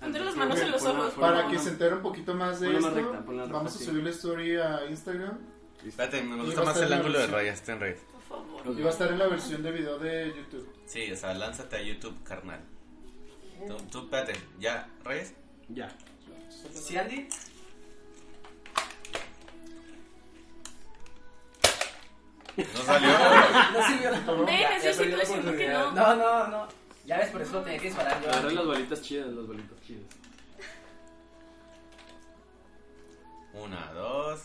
Ponte 0.00 0.18
las 0.18 0.36
manos 0.36 0.58
en 0.60 0.70
los 0.72 0.82
ojos. 0.84 1.14
para 1.14 1.48
que 1.48 1.58
se 1.58 1.68
entere 1.70 1.94
un 1.94 2.02
poquito 2.02 2.34
más 2.34 2.60
de 2.60 2.74
esto 2.74 2.90
recta, 2.90 3.24
ponla 3.24 3.42
recta, 3.42 3.56
vamos 3.56 3.76
a 3.76 3.78
subir 3.78 4.02
la 4.02 4.10
story 4.10 4.56
a 4.56 4.86
Instagram 4.90 5.38
Espérate, 5.86 6.22
me 6.22 6.42
gusta 6.42 6.62
más 6.62 6.74
estar 6.74 6.76
el 6.78 6.84
en 6.84 6.90
la 6.90 6.96
ángulo 6.96 7.12
de 7.18 7.26
versión. 7.26 7.40
rayas, 7.40 7.62
ten 7.62 7.80
red. 7.80 7.96
Por 8.10 8.22
favor. 8.22 8.78
y 8.78 8.82
va 8.82 8.88
a 8.88 8.92
estar 8.92 9.12
en 9.12 9.18
la 9.18 9.26
versión 9.28 9.62
de 9.62 9.70
video 9.72 9.98
de 9.98 10.34
YouTube 10.36 10.72
Sí, 10.86 11.12
o 11.12 11.16
sea, 11.16 11.34
lánzate 11.34 11.76
a 11.76 11.82
YouTube, 11.82 12.20
carnal. 12.24 12.60
Tú, 13.66 13.76
tú 13.90 13.98
espérate, 14.04 14.32
¿ya, 14.58 14.88
reyes? 15.04 15.34
Ya. 15.68 15.88
¿Sí, 16.72 16.96
Andy? 16.96 17.28
No 22.56 22.82
salió. 22.84 23.08
No 23.72 23.86
sirvió. 23.86 24.44
Ven, 24.46 24.66
sí 24.80 25.04
diciendo 25.06 25.52
que 25.56 25.68
no. 25.68 25.92
No, 25.92 26.16
no, 26.16 26.46
no. 26.48 26.68
Ya 27.06 27.18
ves, 27.18 27.30
por 27.30 27.42
eso 27.42 27.52
lo 27.54 27.62
tenía 27.62 27.78
que 27.80 27.86
disparar 27.86 28.20
yo. 28.22 28.28
Agarra 28.28 28.42
Andy. 28.44 28.54
las 28.54 28.66
bolitas 28.66 29.02
chidas, 29.02 29.26
las 29.28 29.46
bolitas 29.46 29.80
chidas. 29.86 30.02
Una, 33.54 33.92
dos. 33.92 34.40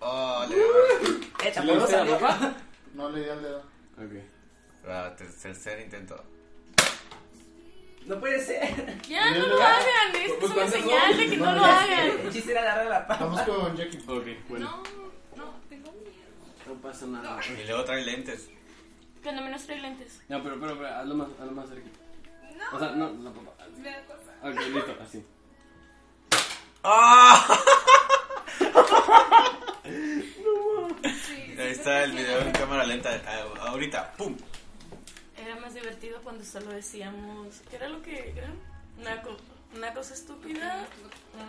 Oh, 0.00 0.46
le 0.48 0.56
Eh, 0.56 1.20
¿Sí 1.42 1.50
tampoco 1.54 1.74
le 1.78 1.80
diste 1.80 2.04
la 2.20 2.54
no 2.94 3.10
le 3.10 3.22
di 3.22 3.28
al 3.28 3.42
dedo 3.42 3.58
Ok. 3.98 4.12
Ah, 4.88 5.14
ter- 5.16 5.30
tercer 5.32 5.80
intento. 5.80 6.22
No 8.06 8.18
puede 8.18 8.40
ser. 8.44 8.98
Ya, 9.08 9.30
no 9.34 9.46
lo 9.46 9.58
ya. 9.58 9.76
hagan. 9.76 10.16
Es 10.16 10.32
Pues, 10.32 10.44
una 10.50 10.54
¿cuántos 10.54 10.80
señal 10.80 11.16
de 11.16 11.30
que 11.30 11.36
no 11.36 11.44
No, 11.46 11.52
lo 11.52 11.60
ya. 11.60 11.80
hagan. 11.80 12.08
El 12.20 12.32
chiste 12.32 12.52
era 12.52 12.64
darle 12.64 12.90
la 12.90 13.06
papa. 13.06 13.24
vamos 13.26 13.42
con 13.42 13.76
Jackie 13.76 13.98
Ok, 14.06 14.26
bueno. 14.48 14.82
No, 15.36 15.44
no, 15.44 15.54
tengo 15.68 15.92
miedo. 15.92 16.12
No 16.66 16.74
pasa 16.80 17.06
nada. 17.06 17.38
Y 17.48 17.64
luego 17.66 17.84
trae 17.84 18.04
lentes. 18.04 18.48
Cuando 19.22 19.42
menos 19.42 19.62
trae 19.64 19.80
lentes. 19.80 20.20
No, 20.28 20.42
pero, 20.42 20.58
pero, 20.60 20.76
pero, 20.78 20.88
hazlo 20.96 21.14
más, 21.14 21.28
hazlo 21.38 21.52
más 21.52 21.68
cerquita. 21.68 21.98
O 22.72 22.78
sea, 22.78 22.90
no, 22.90 23.10
la 23.22 23.30
papa. 23.32 23.52
Me 23.78 23.90
da 23.90 24.02
cosa. 24.06 24.32
Ok, 24.42 24.60
listo, 24.74 24.96
así. 25.02 25.24
¡Ah! 26.82 27.58
Sí, 31.26 31.56
Ahí 31.58 31.70
está 31.72 32.04
el 32.04 32.12
video 32.12 32.40
en 32.42 32.52
cámara 32.52 32.84
lenta. 32.84 33.20
Ah, 33.26 33.44
Ahorita, 33.68 34.12
¡pum! 34.16 34.36
Era 35.44 35.56
más 35.60 35.74
divertido 35.74 36.20
cuando 36.22 36.44
solo 36.44 36.70
decíamos. 36.70 37.60
¿Qué 37.70 37.76
era 37.76 37.88
lo 37.88 38.02
que 38.02 38.30
era? 38.36 38.50
Una, 38.98 39.22
co- 39.22 39.36
una 39.76 39.94
cosa 39.94 40.14
estúpida, 40.14 40.86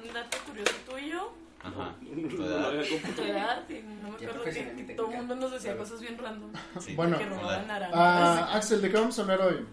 un 0.05 0.13
dato 0.13 0.37
curioso 0.45 0.73
tuyo 0.89 1.31
Ajá. 1.63 1.95
No, 2.01 2.27
Tu 2.29 2.37
no 2.37 2.45
edad. 2.47 2.71
Tu 3.67 3.73
y 3.73 3.81
no 3.83 4.09
me 4.09 4.15
acuerdo 4.15 4.43
que 4.43 4.93
todo 4.95 5.11
el 5.11 5.17
mundo 5.17 5.35
nos 5.35 5.51
decía 5.51 5.77
cosas 5.77 5.99
bien 6.01 6.17
random. 6.17 6.51
Sí. 6.79 6.95
Bueno, 6.95 7.17
que 7.19 7.25
robaban 7.25 7.67
naranjas. 7.67 7.99
Ah, 7.99 8.49
Axel, 8.55 8.81
¿de 8.81 8.89
qué 8.89 8.97
vamos 8.97 9.19
a 9.19 9.21
hablar 9.21 9.41
hoy? 9.41 9.65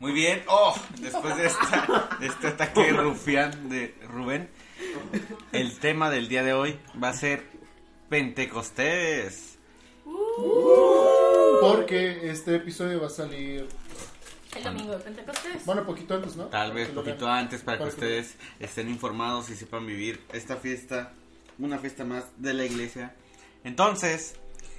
Muy 0.00 0.12
bien. 0.12 0.42
Oh, 0.48 0.74
después 0.98 1.36
de, 1.36 1.46
esta, 1.46 2.08
de 2.18 2.26
este 2.26 2.46
ataque 2.48 2.90
rufián 2.92 3.68
de 3.68 3.94
Rubén, 4.08 4.48
el 5.52 5.78
tema 5.78 6.10
del 6.10 6.26
día 6.28 6.42
de 6.42 6.54
hoy 6.54 6.78
va 7.00 7.10
a 7.10 7.12
ser 7.12 7.44
Pentecostés. 8.08 9.58
Porque 11.60 12.30
este 12.30 12.56
episodio 12.56 13.00
va 13.00 13.06
a 13.06 13.10
salir, 13.10 13.68
El 14.56 14.64
domingo 14.64 14.92
de 14.92 14.98
Pentecostés. 14.98 15.64
bueno, 15.64 15.84
poquito 15.86 16.14
antes, 16.14 16.36
¿no? 16.36 16.46
Tal 16.46 16.72
vez 16.72 16.88
poquito 16.88 17.26
vean. 17.26 17.38
antes 17.38 17.62
para 17.62 17.78
que 17.78 17.84
Para 17.84 17.90
que- 17.90 17.94
ustedes 17.96 18.34
estén 18.58 18.88
informados 18.88 19.48
y 19.50 19.56
sepan 19.56 19.86
vivir 19.86 20.20
esta 20.32 20.56
fiesta, 20.56 21.12
una 21.58 21.78
fiesta 21.78 22.04
más 22.04 22.24
de 22.36 22.54
la 22.54 22.64
iglesia. 22.64 23.14
Entonces, 23.64 24.34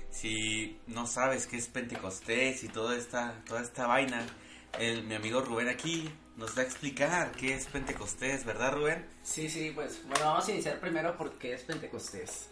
si 0.10 0.78
no 0.88 1.08
sabes 1.08 1.48
qué 1.48 1.58
es 1.58 1.68
Pentecostés 1.68 2.64
y 2.64 2.68
toda 2.70 2.98
esta, 2.98 3.42
toda 3.48 3.62
esta 3.62 3.88
vaina, 3.88 4.26
el, 4.80 5.04
mi 5.04 5.16
amigo 5.16 5.42
Rubén 5.42 5.70
aquí 5.70 6.10
nos 6.38 6.58
va 6.58 6.62
a 6.62 6.66
explicar 6.66 7.32
qué 7.34 7.54
es 7.54 7.66
Pentecostés, 7.68 8.44
¿verdad 8.46 8.74
Rubén? 8.74 9.06
Sí, 9.24 9.50
sí, 9.50 9.72
pues 9.76 10.02
bueno, 10.08 10.26
vamos 10.26 10.48
a 10.48 10.52
iniciar 10.52 10.80
primero 10.80 11.16
porque 11.18 11.54
es 11.54 11.62
Pentecostés. 11.64 12.48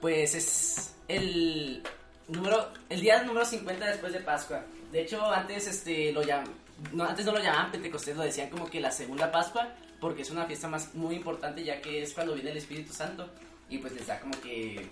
Pues 0.00 0.34
es 0.34 0.94
el 1.08 1.82
número, 2.28 2.70
el 2.88 3.00
día 3.00 3.22
número 3.22 3.44
50 3.44 3.86
después 3.86 4.12
de 4.12 4.20
Pascua. 4.20 4.64
De 4.92 5.02
hecho, 5.02 5.24
antes 5.32 5.66
este 5.66 6.12
lo 6.12 6.22
llam- 6.22 6.48
no, 6.92 7.04
antes 7.04 7.24
no 7.26 7.32
lo 7.32 7.38
llamaban 7.38 7.70
Pentecostés, 7.72 8.16
lo 8.16 8.22
decían 8.22 8.50
como 8.50 8.68
que 8.68 8.80
la 8.80 8.90
segunda 8.90 9.30
Pascua, 9.30 9.74
porque 10.00 10.22
es 10.22 10.30
una 10.30 10.46
fiesta 10.46 10.68
más 10.68 10.94
muy 10.94 11.14
importante 11.16 11.64
ya 11.64 11.80
que 11.80 12.02
es 12.02 12.12
cuando 12.12 12.34
viene 12.34 12.50
el 12.50 12.56
Espíritu 12.58 12.92
Santo 12.92 13.28
y 13.70 13.78
pues 13.78 13.92
les 13.94 14.06
da 14.06 14.20
como 14.20 14.38
que 14.40 14.88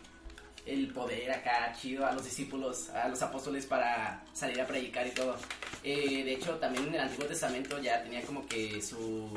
el 0.65 0.89
poder 0.93 1.31
acá 1.33 1.73
chido 1.79 2.07
a 2.07 2.13
los 2.13 2.25
discípulos, 2.25 2.89
a 2.91 3.09
los 3.09 3.21
apóstoles 3.21 3.67
para 3.67 4.23
salir 4.33 4.61
a 4.61 4.67
predicar 4.67 5.07
y 5.07 5.11
todo. 5.11 5.37
Eh, 5.83 6.23
de 6.25 6.35
hecho, 6.35 6.53
también 6.57 6.87
en 6.87 6.95
el 6.95 7.01
Antiguo 7.01 7.27
Testamento 7.27 7.81
ya 7.81 8.03
tenía 8.03 8.23
como 8.23 8.47
que 8.47 8.81
su 8.81 9.29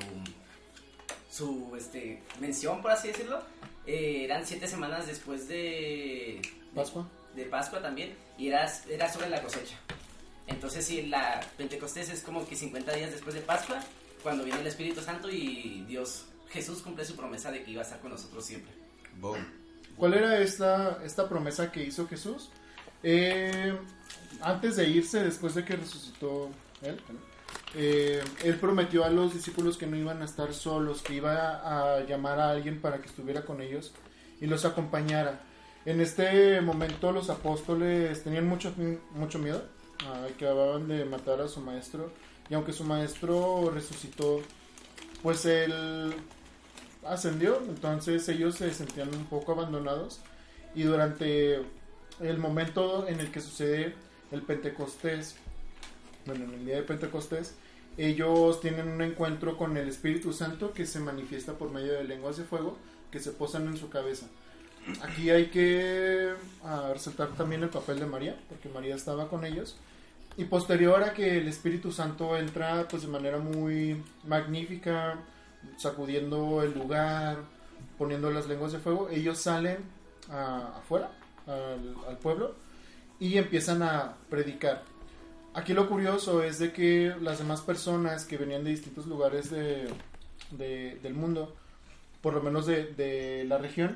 su 1.31 1.75
este, 1.75 2.23
mención, 2.39 2.81
por 2.81 2.91
así 2.91 3.09
decirlo. 3.09 3.41
Eh, 3.85 4.21
eran 4.23 4.45
siete 4.45 4.67
semanas 4.67 5.07
después 5.07 5.47
de 5.47 6.41
Pascua. 6.73 7.07
De 7.35 7.45
Pascua 7.45 7.81
también 7.81 8.13
y 8.37 8.47
era, 8.47 8.71
era 8.89 9.11
sobre 9.11 9.29
la 9.29 9.41
cosecha. 9.41 9.75
Entonces, 10.47 10.85
sí, 10.85 11.03
la 11.03 11.41
Pentecostés 11.57 12.09
es 12.09 12.21
como 12.21 12.47
que 12.47 12.55
50 12.55 12.93
días 12.93 13.11
después 13.11 13.35
de 13.35 13.41
Pascua, 13.41 13.79
cuando 14.21 14.43
viene 14.43 14.59
el 14.59 14.67
Espíritu 14.67 15.01
Santo 15.01 15.29
y 15.29 15.83
Dios, 15.87 16.25
Jesús 16.49 16.81
cumple 16.81 17.05
su 17.05 17.15
promesa 17.15 17.51
de 17.51 17.63
que 17.63 17.71
iba 17.71 17.81
a 17.81 17.85
estar 17.85 17.99
con 17.99 18.11
nosotros 18.11 18.45
siempre. 18.45 18.71
Boom. 19.19 19.45
¿Cuál 19.97 20.13
era 20.13 20.39
esta, 20.39 20.99
esta 21.03 21.27
promesa 21.27 21.71
que 21.71 21.83
hizo 21.83 22.07
Jesús? 22.07 22.49
Eh, 23.01 23.77
antes 24.41 24.75
de 24.75 24.87
irse, 24.89 25.23
después 25.23 25.55
de 25.55 25.63
que 25.63 25.75
resucitó 25.75 26.49
él, 26.81 26.99
eh, 27.75 28.23
él 28.43 28.55
prometió 28.55 29.05
a 29.05 29.09
los 29.09 29.33
discípulos 29.33 29.77
que 29.77 29.87
no 29.87 29.95
iban 29.95 30.21
a 30.21 30.25
estar 30.25 30.53
solos, 30.53 31.01
que 31.01 31.15
iba 31.15 31.95
a 31.95 32.01
llamar 32.01 32.39
a 32.39 32.51
alguien 32.51 32.81
para 32.81 32.99
que 32.99 33.07
estuviera 33.07 33.45
con 33.45 33.61
ellos 33.61 33.93
y 34.41 34.47
los 34.47 34.65
acompañara. 34.65 35.41
En 35.85 36.01
este 36.01 36.59
momento 36.61 37.11
los 37.11 37.29
apóstoles 37.29 38.23
tenían 38.23 38.47
mucho, 38.47 38.73
mucho 39.11 39.37
miedo, 39.37 39.63
ah, 40.07 40.27
acababan 40.33 40.87
de 40.87 41.05
matar 41.05 41.41
a 41.41 41.47
su 41.47 41.61
maestro, 41.61 42.11
y 42.49 42.55
aunque 42.55 42.73
su 42.73 42.83
maestro 42.83 43.69
resucitó, 43.71 44.41
pues 45.21 45.45
él 45.45 46.13
ascendió, 47.05 47.61
entonces 47.67 48.27
ellos 48.29 48.55
se 48.55 48.73
sentían 48.73 49.09
un 49.13 49.25
poco 49.25 49.51
abandonados 49.51 50.21
y 50.73 50.83
durante 50.83 51.61
el 52.19 52.37
momento 52.39 53.07
en 53.07 53.19
el 53.19 53.31
que 53.31 53.41
sucede 53.41 53.93
el 54.31 54.41
Pentecostés, 54.41 55.35
bueno, 56.25 56.45
en 56.45 56.53
el 56.53 56.65
día 56.65 56.75
de 56.77 56.83
Pentecostés, 56.83 57.53
ellos 57.97 58.59
tienen 58.59 58.89
un 58.89 59.01
encuentro 59.01 59.57
con 59.57 59.77
el 59.77 59.87
Espíritu 59.87 60.33
Santo 60.33 60.73
que 60.73 60.85
se 60.85 60.99
manifiesta 60.99 61.53
por 61.53 61.71
medio 61.71 61.93
de 61.93 62.03
lenguas 62.03 62.37
de 62.37 62.43
fuego 62.43 62.77
que 63.11 63.19
se 63.19 63.31
posan 63.31 63.67
en 63.67 63.77
su 63.77 63.89
cabeza. 63.89 64.25
Aquí 65.01 65.29
hay 65.29 65.47
que 65.47 66.33
resaltar 66.93 67.29
también 67.29 67.63
el 67.63 67.69
papel 67.69 67.99
de 67.99 68.05
María, 68.05 68.37
porque 68.49 68.69
María 68.69 68.95
estaba 68.95 69.27
con 69.27 69.45
ellos. 69.45 69.77
Y 70.37 70.45
posterior 70.45 71.01
a 71.03 71.13
que 71.13 71.37
el 71.37 71.47
Espíritu 71.47 71.91
Santo 71.91 72.37
entra 72.37 72.87
pues 72.89 73.03
de 73.03 73.07
manera 73.07 73.37
muy 73.37 74.03
magnífica, 74.27 75.17
sacudiendo 75.77 76.61
el 76.61 76.73
lugar, 76.73 77.37
poniendo 77.97 78.29
las 78.29 78.47
lenguas 78.47 78.73
de 78.73 78.79
fuego, 78.79 79.09
ellos 79.09 79.37
salen 79.39 79.77
afuera, 80.29 81.11
al, 81.47 82.17
pueblo, 82.17 82.55
y 83.19 83.37
empiezan 83.37 83.81
a 83.81 84.15
predicar. 84.29 84.83
Aquí 85.53 85.73
lo 85.73 85.87
curioso 85.87 86.43
es 86.43 86.59
de 86.59 86.73
que 86.73 87.15
las 87.21 87.37
demás 87.37 87.61
personas 87.61 88.25
que 88.25 88.37
venían 88.37 88.63
de 88.65 88.71
distintos 88.71 89.05
lugares 89.07 89.49
de- 89.49 89.87
del 90.51 91.13
mundo, 91.13 91.55
por 92.21 92.33
lo 92.33 92.41
menos 92.41 92.65
de, 92.65 92.87
de 92.93 93.45
la 93.45 93.57
región, 93.57 93.95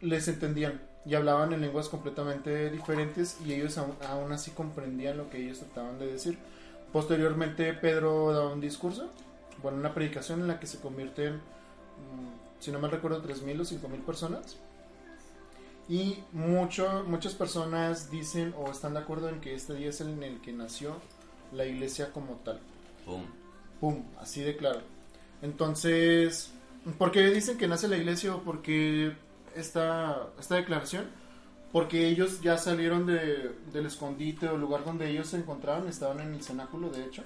les 0.00 0.28
entendían 0.28 0.80
y 1.04 1.14
hablaban 1.14 1.52
en 1.52 1.60
lenguas 1.60 1.88
completamente 1.88 2.70
diferentes 2.70 3.38
y 3.44 3.54
ellos 3.54 3.78
aún, 3.78 3.94
aún 4.08 4.32
así 4.32 4.50
comprendían 4.50 5.16
lo 5.16 5.30
que 5.30 5.38
ellos 5.38 5.58
trataban 5.58 5.98
de 5.98 6.06
decir. 6.06 6.38
Posteriormente 6.92 7.72
Pedro 7.74 8.32
da 8.32 8.46
un 8.46 8.60
discurso, 8.60 9.08
bueno, 9.62 9.78
una 9.78 9.94
predicación 9.94 10.40
en 10.40 10.48
la 10.48 10.60
que 10.60 10.66
se 10.66 10.80
convierten, 10.80 11.36
mm, 11.36 12.60
si 12.60 12.70
no 12.70 12.78
me 12.78 12.88
recuerdo, 12.88 13.22
3.000 13.22 13.60
o 13.60 13.64
5.000 13.64 14.00
personas. 14.04 14.56
Y 15.88 16.22
mucho, 16.32 17.04
muchas 17.06 17.34
personas 17.34 18.10
dicen 18.10 18.54
o 18.58 18.70
están 18.70 18.92
de 18.92 19.00
acuerdo 19.00 19.30
en 19.30 19.40
que 19.40 19.54
este 19.54 19.74
día 19.74 19.88
es 19.88 20.00
el 20.02 20.10
en 20.10 20.22
el 20.22 20.40
que 20.42 20.52
nació 20.52 20.96
la 21.52 21.64
iglesia 21.64 22.12
como 22.12 22.34
tal. 22.44 22.60
Boom. 23.06 23.24
Pum, 23.80 24.02
así 24.20 24.42
de 24.42 24.56
claro. 24.56 24.80
Entonces, 25.40 26.50
¿por 26.98 27.10
qué 27.10 27.30
dicen 27.30 27.56
que 27.56 27.68
nace 27.68 27.88
la 27.88 27.96
iglesia 27.96 28.34
o 28.34 28.42
por 28.42 28.60
qué 28.60 29.16
esta, 29.58 30.28
esta 30.38 30.56
declaración? 30.56 31.06
Porque 31.72 32.08
ellos 32.08 32.40
ya 32.40 32.56
salieron 32.58 33.06
de, 33.06 33.52
del 33.72 33.86
escondite 33.86 34.48
o 34.48 34.56
lugar 34.56 34.84
donde 34.84 35.10
ellos 35.10 35.28
se 35.28 35.36
encontraban, 35.36 35.86
estaban 35.88 36.20
en 36.20 36.34
el 36.34 36.42
cenáculo, 36.42 36.88
de 36.90 37.04
hecho. 37.04 37.22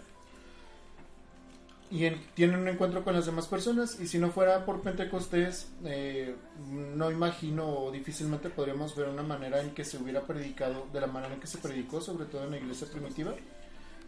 Y 1.90 2.06
en- 2.06 2.20
tienen 2.34 2.58
un 2.60 2.68
encuentro 2.68 3.04
con 3.04 3.14
las 3.14 3.26
demás 3.26 3.46
personas. 3.46 4.00
Y 4.00 4.06
si 4.08 4.18
no 4.18 4.30
fuera 4.30 4.64
por 4.64 4.80
Pentecostés, 4.80 5.68
eh, 5.84 6.34
no 6.68 7.10
imagino 7.10 7.68
o 7.68 7.90
difícilmente 7.92 8.48
podríamos 8.48 8.96
ver 8.96 9.08
una 9.10 9.22
manera 9.22 9.60
en 9.60 9.70
que 9.74 9.84
se 9.84 9.98
hubiera 9.98 10.22
predicado, 10.22 10.86
de 10.92 11.00
la 11.00 11.06
manera 11.06 11.34
en 11.34 11.40
que 11.40 11.46
se 11.46 11.58
predicó, 11.58 12.00
sobre 12.00 12.24
todo 12.24 12.44
en 12.44 12.52
la 12.52 12.56
iglesia 12.56 12.88
primitiva 12.90 13.34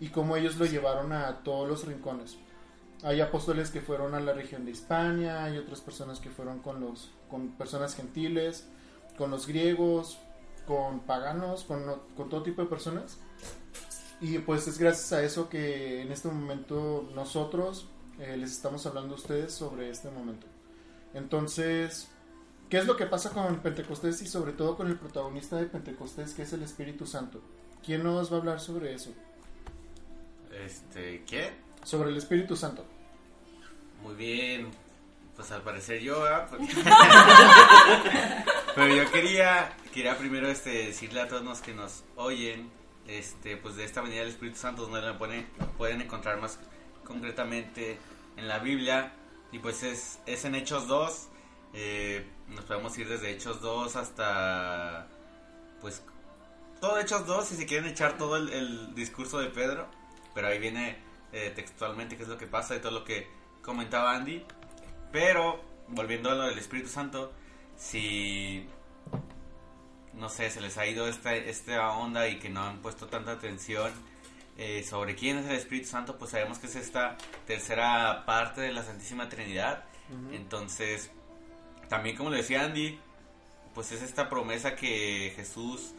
y 0.00 0.08
cómo 0.08 0.34
ellos 0.36 0.56
lo 0.56 0.64
llevaron 0.66 1.12
a 1.12 1.40
todos 1.44 1.68
los 1.68 1.86
rincones. 1.86 2.36
Hay 3.02 3.20
apóstoles 3.20 3.70
que 3.70 3.80
fueron 3.80 4.14
a 4.14 4.20
la 4.20 4.32
región 4.32 4.64
de 4.64 4.70
Hispania, 4.70 5.44
hay 5.44 5.58
otras 5.58 5.80
personas 5.80 6.20
que 6.20 6.30
fueron 6.30 6.60
con 6.60 6.80
los 6.80 7.10
con 7.28 7.48
personas 7.50 7.94
gentiles, 7.94 8.66
con 9.18 9.30
los 9.30 9.46
griegos, 9.46 10.18
con 10.66 11.00
paganos, 11.00 11.64
con, 11.64 11.82
con 12.16 12.28
todo 12.28 12.42
tipo 12.42 12.62
de 12.62 12.68
personas. 12.68 13.18
Y 14.20 14.38
pues 14.38 14.66
es 14.68 14.78
gracias 14.78 15.12
a 15.12 15.22
eso 15.22 15.48
que 15.48 16.00
en 16.02 16.12
este 16.12 16.28
momento 16.28 17.08
nosotros 17.14 17.88
eh, 18.18 18.36
les 18.36 18.52
estamos 18.52 18.86
hablando 18.86 19.14
a 19.14 19.18
ustedes 19.18 19.52
sobre 19.52 19.90
este 19.90 20.10
momento. 20.10 20.46
Entonces, 21.12 22.08
¿qué 22.68 22.78
es 22.78 22.86
lo 22.86 22.96
que 22.96 23.06
pasa 23.06 23.30
con 23.30 23.60
Pentecostés 23.60 24.22
y 24.22 24.26
sobre 24.26 24.52
todo 24.52 24.76
con 24.76 24.86
el 24.86 24.98
protagonista 24.98 25.56
de 25.56 25.66
Pentecostés 25.66 26.32
que 26.34 26.42
es 26.42 26.52
el 26.52 26.62
Espíritu 26.62 27.06
Santo? 27.06 27.40
¿Quién 27.84 28.02
nos 28.02 28.32
va 28.32 28.36
a 28.36 28.40
hablar 28.40 28.60
sobre 28.60 28.94
eso? 28.94 29.10
Este, 30.64 31.24
¿qué? 31.24 31.52
Sobre 31.84 32.10
el 32.10 32.16
Espíritu 32.16 32.56
Santo. 32.56 32.84
Muy 34.02 34.14
bien. 34.14 34.70
Pues 35.36 35.50
al 35.50 35.62
parecer 35.62 36.00
yo. 36.00 36.24
Pues- 36.50 36.74
Pero 38.74 38.94
yo 38.94 39.10
quería, 39.12 39.76
quería 39.92 40.18
primero 40.18 40.48
este, 40.48 40.86
decirle 40.86 41.20
a 41.20 41.28
todos 41.28 41.44
los 41.44 41.60
que 41.60 41.72
nos 41.74 42.02
oyen, 42.16 42.70
este, 43.06 43.56
pues 43.56 43.76
de 43.76 43.84
esta 43.84 44.00
venida 44.00 44.20
del 44.20 44.30
Espíritu 44.30 44.58
Santo, 44.58 44.82
donde 44.82 45.00
la 45.00 45.16
pueden, 45.16 45.46
pueden 45.78 46.00
encontrar 46.00 46.40
más 46.40 46.58
concretamente 47.04 47.98
en 48.36 48.48
la 48.48 48.58
Biblia. 48.58 49.12
Y 49.52 49.60
pues 49.60 49.82
es, 49.84 50.18
es 50.26 50.44
en 50.44 50.54
Hechos 50.56 50.88
2. 50.88 51.28
eh, 51.74 52.26
nos 52.48 52.64
podemos 52.64 52.96
ir 52.98 53.08
desde 53.08 53.30
Hechos 53.30 53.60
2 53.60 53.96
hasta, 53.96 55.06
pues, 55.80 56.02
todo 56.80 56.98
Hechos 56.98 57.26
2 57.26 57.44
si 57.46 57.56
se 57.56 57.66
quieren 57.66 57.88
echar 57.88 58.18
todo 58.18 58.36
el, 58.36 58.52
el 58.52 58.94
discurso 58.94 59.38
de 59.38 59.46
Pedro. 59.46 59.86
Pero 60.34 60.48
ahí 60.48 60.58
viene 60.58 60.98
eh, 61.34 61.52
textualmente 61.54 62.16
qué 62.16 62.22
es 62.22 62.28
lo 62.28 62.38
que 62.38 62.46
pasa 62.46 62.76
y 62.76 62.80
todo 62.80 62.92
lo 62.92 63.04
que 63.04 63.28
comentaba 63.62 64.14
Andy. 64.14 64.44
Pero, 65.12 65.62
volviendo 65.88 66.30
a 66.30 66.34
lo 66.34 66.44
del 66.44 66.58
Espíritu 66.58 66.88
Santo, 66.88 67.32
si, 67.76 68.66
no 70.14 70.28
sé, 70.28 70.50
se 70.50 70.60
les 70.60 70.78
ha 70.78 70.86
ido 70.86 71.08
esta, 71.08 71.34
esta 71.34 71.90
onda 71.92 72.28
y 72.28 72.38
que 72.38 72.48
no 72.48 72.62
han 72.62 72.78
puesto 72.82 73.06
tanta 73.06 73.32
atención 73.32 73.92
eh, 74.56 74.84
sobre 74.88 75.14
quién 75.16 75.38
es 75.38 75.46
el 75.46 75.56
Espíritu 75.56 75.88
Santo, 75.88 76.16
pues 76.16 76.30
sabemos 76.30 76.58
que 76.58 76.66
es 76.68 76.76
esta 76.76 77.16
tercera 77.46 78.24
parte 78.24 78.60
de 78.60 78.72
la 78.72 78.82
Santísima 78.82 79.28
Trinidad. 79.28 79.84
Entonces, 80.32 81.10
también 81.88 82.16
como 82.16 82.30
le 82.30 82.36
decía 82.38 82.62
Andy, 82.64 82.98
pues 83.74 83.90
es 83.90 84.02
esta 84.02 84.28
promesa 84.28 84.76
que 84.76 85.32
Jesús 85.34 85.92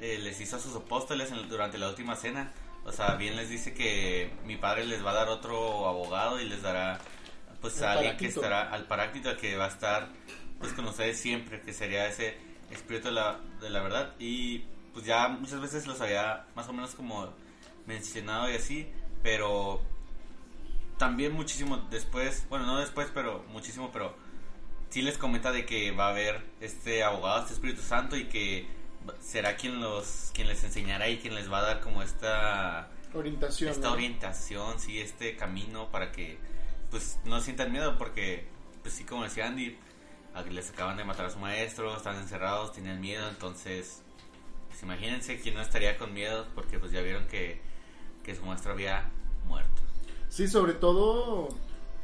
eh, 0.00 0.18
les 0.18 0.40
hizo 0.40 0.56
a 0.56 0.58
sus 0.60 0.76
apóstoles 0.76 1.32
en- 1.32 1.48
durante 1.48 1.78
la 1.78 1.88
última 1.88 2.14
cena. 2.16 2.52
O 2.86 2.92
sea, 2.92 3.16
bien 3.16 3.36
les 3.36 3.50
dice 3.50 3.74
que 3.74 4.30
mi 4.44 4.56
padre 4.56 4.84
les 4.86 5.04
va 5.04 5.10
a 5.10 5.14
dar 5.14 5.28
otro 5.28 5.88
abogado 5.88 6.40
y 6.40 6.44
les 6.44 6.62
dará 6.62 7.00
pues 7.60 7.82
a 7.82 7.92
alguien 7.92 8.16
que 8.16 8.26
estará 8.26 8.70
al 8.70 8.84
paráclito 8.84 9.28
al 9.28 9.36
que 9.36 9.56
va 9.56 9.64
a 9.64 9.68
estar 9.68 10.08
pues 10.60 10.72
con 10.72 10.86
ustedes 10.86 11.18
siempre, 11.18 11.60
que 11.60 11.72
sería 11.72 12.06
ese 12.06 12.38
espíritu 12.70 13.08
de 13.08 13.14
la, 13.14 13.40
de 13.60 13.70
la 13.70 13.82
verdad. 13.82 14.14
Y 14.20 14.60
pues 14.92 15.04
ya 15.04 15.26
muchas 15.28 15.60
veces 15.60 15.86
los 15.86 16.00
había 16.00 16.46
más 16.54 16.68
o 16.68 16.72
menos 16.72 16.94
como 16.94 17.28
mencionado 17.86 18.48
y 18.50 18.54
así, 18.54 18.88
pero 19.22 19.82
también 20.96 21.32
muchísimo 21.32 21.78
después, 21.90 22.46
bueno, 22.48 22.66
no 22.66 22.78
después, 22.78 23.08
pero 23.12 23.44
muchísimo, 23.50 23.90
pero 23.92 24.14
sí 24.90 25.02
les 25.02 25.18
comenta 25.18 25.50
de 25.50 25.66
que 25.66 25.90
va 25.90 26.06
a 26.06 26.10
haber 26.10 26.42
este 26.60 27.02
abogado, 27.02 27.40
este 27.40 27.54
Espíritu 27.54 27.82
Santo 27.82 28.16
y 28.16 28.26
que 28.26 28.75
será 29.20 29.56
quien 29.56 29.80
los 29.80 30.30
quien 30.34 30.48
les 30.48 30.62
enseñará 30.64 31.08
y 31.08 31.18
quien 31.18 31.34
les 31.34 31.50
va 31.50 31.58
a 31.58 31.62
dar 31.62 31.80
como 31.80 32.02
esta 32.02 32.90
Orientación. 33.14 33.70
esta 33.70 33.88
¿no? 33.88 33.94
orientación, 33.94 34.78
sí, 34.78 35.00
este 35.00 35.36
camino 35.36 35.90
para 35.90 36.12
que 36.12 36.38
pues 36.90 37.18
no 37.24 37.40
sientan 37.40 37.72
miedo 37.72 37.96
porque 37.98 38.46
pues 38.82 38.94
sí 38.94 39.04
como 39.04 39.24
decía 39.24 39.46
Andy, 39.46 39.76
les 40.50 40.70
acaban 40.70 40.96
de 40.96 41.04
matar 41.04 41.26
a 41.26 41.30
su 41.30 41.38
maestro, 41.38 41.96
están 41.96 42.16
encerrados, 42.16 42.72
tienen 42.72 43.00
miedo, 43.00 43.28
entonces 43.28 44.02
pues 44.68 44.82
imagínense 44.82 45.40
quién 45.40 45.54
no 45.54 45.62
estaría 45.62 45.96
con 45.96 46.12
miedo 46.12 46.46
porque 46.54 46.78
pues 46.78 46.92
ya 46.92 47.00
vieron 47.00 47.26
que, 47.26 47.60
que 48.22 48.34
su 48.34 48.44
maestro 48.44 48.72
había 48.72 49.08
muerto. 49.46 49.82
Sí, 50.28 50.48
sobre 50.48 50.74
todo, 50.74 51.48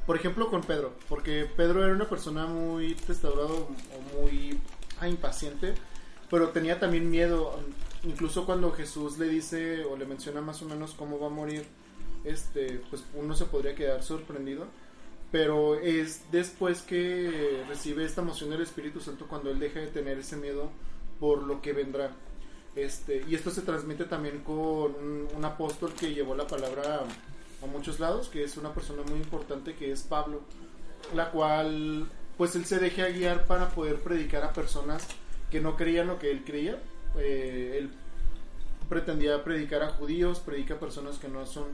por 0.06 0.16
ejemplo, 0.16 0.48
con 0.48 0.62
Pedro, 0.62 0.94
porque 1.08 1.44
Pedro 1.56 1.84
era 1.84 1.92
una 1.92 2.08
persona 2.08 2.46
muy 2.46 2.94
testaurado 2.94 3.68
o 3.68 4.16
muy 4.16 4.58
ah, 5.00 5.08
impaciente, 5.08 5.74
pero 6.32 6.48
tenía 6.48 6.80
también 6.80 7.10
miedo, 7.10 7.60
incluso 8.04 8.46
cuando 8.46 8.72
Jesús 8.72 9.18
le 9.18 9.28
dice 9.28 9.84
o 9.84 9.98
le 9.98 10.06
menciona 10.06 10.40
más 10.40 10.62
o 10.62 10.64
menos 10.64 10.94
cómo 10.94 11.20
va 11.20 11.26
a 11.26 11.30
morir, 11.30 11.66
este, 12.24 12.80
pues 12.88 13.04
uno 13.14 13.36
se 13.36 13.44
podría 13.44 13.74
quedar 13.74 14.02
sorprendido, 14.02 14.64
pero 15.30 15.74
es 15.74 16.22
después 16.32 16.80
que 16.80 17.62
recibe 17.68 18.06
esta 18.06 18.22
emoción 18.22 18.48
del 18.48 18.62
Espíritu 18.62 18.98
Santo 19.00 19.26
cuando 19.28 19.50
él 19.50 19.60
deja 19.60 19.80
de 19.80 19.88
tener 19.88 20.16
ese 20.16 20.38
miedo 20.38 20.70
por 21.20 21.42
lo 21.42 21.60
que 21.60 21.74
vendrá. 21.74 22.12
Este, 22.76 23.22
y 23.28 23.34
esto 23.34 23.50
se 23.50 23.60
transmite 23.60 24.06
también 24.06 24.38
con 24.38 24.56
un, 24.56 25.28
un 25.36 25.44
apóstol 25.44 25.92
que 25.92 26.14
llevó 26.14 26.34
la 26.34 26.46
palabra 26.46 27.02
a 27.62 27.66
muchos 27.66 28.00
lados, 28.00 28.30
que 28.30 28.42
es 28.42 28.56
una 28.56 28.72
persona 28.72 29.02
muy 29.02 29.18
importante 29.18 29.74
que 29.74 29.92
es 29.92 30.00
Pablo, 30.00 30.40
la 31.14 31.30
cual 31.30 32.08
pues 32.38 32.56
él 32.56 32.64
se 32.64 32.78
deja 32.78 33.08
guiar 33.08 33.44
para 33.44 33.68
poder 33.68 34.00
predicar 34.00 34.44
a 34.44 34.54
personas 34.54 35.06
que 35.52 35.60
no 35.60 35.76
creían 35.76 36.08
lo 36.08 36.18
que 36.18 36.32
él 36.32 36.42
creía. 36.44 36.82
Eh, 37.18 37.76
él 37.78 37.90
pretendía 38.88 39.44
predicar 39.44 39.82
a 39.82 39.90
judíos, 39.90 40.40
predica 40.40 40.74
a 40.74 40.80
personas 40.80 41.18
que 41.18 41.28
no 41.28 41.46
son 41.46 41.66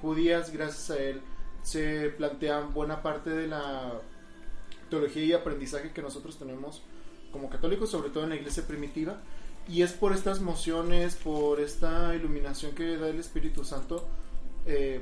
judías, 0.00 0.52
gracias 0.52 0.90
a 0.90 0.98
él 0.98 1.20
se 1.66 2.10
plantea 2.10 2.60
buena 2.60 3.02
parte 3.02 3.28
de 3.28 3.48
la 3.48 4.00
teología 4.88 5.24
y 5.24 5.32
aprendizaje 5.32 5.90
que 5.90 6.00
nosotros 6.00 6.38
tenemos 6.38 6.82
como 7.32 7.50
católicos, 7.50 7.90
sobre 7.90 8.10
todo 8.10 8.22
en 8.22 8.30
la 8.30 8.36
iglesia 8.36 8.64
primitiva. 8.66 9.18
Y 9.68 9.82
es 9.82 9.92
por 9.92 10.12
estas 10.12 10.40
mociones, 10.40 11.16
por 11.16 11.58
esta 11.58 12.14
iluminación 12.14 12.72
que 12.72 12.96
da 12.96 13.08
el 13.08 13.18
Espíritu 13.18 13.64
Santo, 13.64 14.06
eh, 14.64 15.00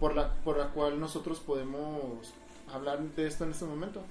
por, 0.00 0.16
la, 0.16 0.34
por 0.42 0.58
la 0.58 0.70
cual 0.70 0.98
nosotros 0.98 1.38
podemos 1.38 2.34
hablar 2.72 3.00
de 3.00 3.26
esto 3.28 3.44
en 3.44 3.52
este 3.52 3.64
momento. 3.64 4.02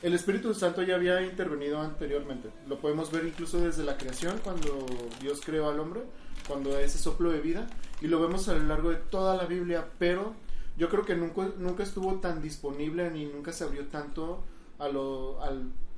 El 0.00 0.14
Espíritu 0.14 0.54
Santo 0.54 0.82
ya 0.82 0.94
había 0.94 1.22
intervenido 1.22 1.80
anteriormente. 1.80 2.50
Lo 2.68 2.78
podemos 2.78 3.10
ver 3.10 3.24
incluso 3.24 3.58
desde 3.58 3.82
la 3.82 3.96
creación, 3.96 4.38
cuando 4.44 4.86
Dios 5.20 5.40
creó 5.44 5.68
al 5.68 5.80
hombre, 5.80 6.02
cuando 6.46 6.70
da 6.70 6.80
ese 6.80 6.98
soplo 6.98 7.30
de 7.30 7.40
vida. 7.40 7.68
Y 8.00 8.06
lo 8.06 8.20
vemos 8.20 8.48
a 8.48 8.54
lo 8.54 8.64
largo 8.64 8.90
de 8.90 8.96
toda 8.96 9.36
la 9.36 9.46
Biblia, 9.46 9.88
pero 9.98 10.34
yo 10.76 10.88
creo 10.88 11.04
que 11.04 11.16
nunca, 11.16 11.48
nunca 11.58 11.82
estuvo 11.82 12.14
tan 12.20 12.40
disponible 12.40 13.10
ni 13.10 13.26
nunca 13.26 13.52
se 13.52 13.64
abrió 13.64 13.88
tanto 13.88 14.44
a, 14.78 14.88
lo, 14.88 15.40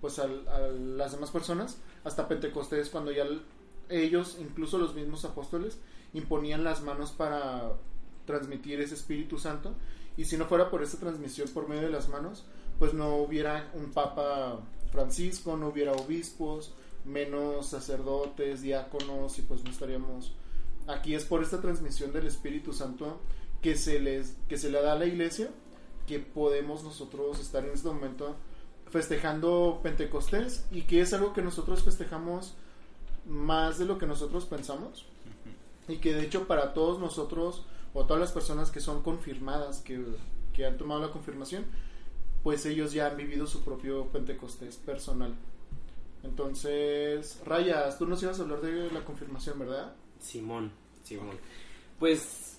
pues 0.01 0.19
a 0.19 0.27
las 0.27 1.13
demás 1.13 1.31
personas 1.31 1.77
hasta 2.03 2.27
Pentecostés, 2.27 2.89
cuando 2.89 3.13
ya 3.13 3.27
ellos, 3.91 4.39
incluso 4.41 4.79
los 4.79 4.95
mismos 4.95 5.27
apóstoles, 5.27 5.79
imponían 6.15 6.65
las 6.65 6.83
manos 6.83 7.11
para 7.13 7.73
transmitir 8.25 8.81
ese 8.81 8.95
Espíritu 8.95 9.39
Santo. 9.39 9.75
Y 10.17 10.25
si 10.25 10.39
no 10.39 10.47
fuera 10.47 10.71
por 10.71 10.83
esa 10.83 10.99
transmisión 10.99 11.49
por 11.49 11.69
medio 11.69 11.83
de 11.83 11.91
las 11.91 12.09
manos, 12.09 12.47
pues 12.81 12.95
no 12.95 13.17
hubiera 13.17 13.71
un 13.75 13.93
Papa 13.93 14.59
Francisco, 14.91 15.55
no 15.55 15.69
hubiera 15.69 15.93
obispos, 15.93 16.73
menos 17.05 17.67
sacerdotes, 17.67 18.63
diáconos, 18.63 19.39
y 19.39 19.43
pues 19.43 19.63
no 19.63 19.71
estaríamos 19.71 20.33
aquí. 20.87 21.15
Es 21.15 21.27
por 21.27 21.43
esta 21.43 21.61
transmisión 21.61 22.11
del 22.11 22.27
Espíritu 22.27 22.73
Santo 22.73 23.21
que 23.61 23.77
se 23.77 24.01
les 24.01 24.35
que 24.49 24.57
se 24.57 24.71
le 24.71 24.81
da 24.81 24.95
a 24.95 24.99
la 24.99 25.05
iglesia 25.05 25.51
que 26.07 26.21
podemos 26.21 26.83
nosotros 26.83 27.39
estar 27.39 27.63
en 27.63 27.73
este 27.73 27.89
momento 27.89 28.35
festejando 28.89 29.81
Pentecostés 29.83 30.65
y 30.73 30.83
que 30.83 31.03
es 31.03 31.13
algo 31.13 31.35
que 31.35 31.43
nosotros 31.43 31.83
festejamos 31.83 32.55
más 33.27 33.79
de 33.79 33.85
lo 33.85 33.99
que 33.99 34.07
nosotros 34.07 34.47
pensamos 34.47 35.05
y 35.87 35.99
que 35.99 36.15
de 36.15 36.25
hecho 36.25 36.47
para 36.47 36.73
todos 36.73 36.99
nosotros 36.99 37.67
o 37.93 38.07
todas 38.07 38.21
las 38.21 38.33
personas 38.33 38.71
que 38.71 38.81
son 38.81 39.03
confirmadas 39.03 39.81
que, 39.81 40.03
que 40.55 40.65
han 40.65 40.79
tomado 40.79 41.03
la 41.03 41.13
confirmación 41.13 41.67
pues 42.43 42.65
ellos 42.67 42.93
ya 42.93 43.09
han 43.09 43.17
vivido 43.17 43.47
su 43.47 43.63
propio 43.63 44.07
Pentecostés 44.07 44.77
personal 44.77 45.35
entonces 46.23 47.41
Rayas 47.45 47.99
tú 47.99 48.07
nos 48.07 48.23
ibas 48.23 48.39
a 48.39 48.43
hablar 48.43 48.61
de 48.61 48.91
la 48.91 49.05
confirmación 49.05 49.59
verdad 49.59 49.95
Simón, 50.21 50.71
Simón. 51.03 51.39
Pues 51.99 52.59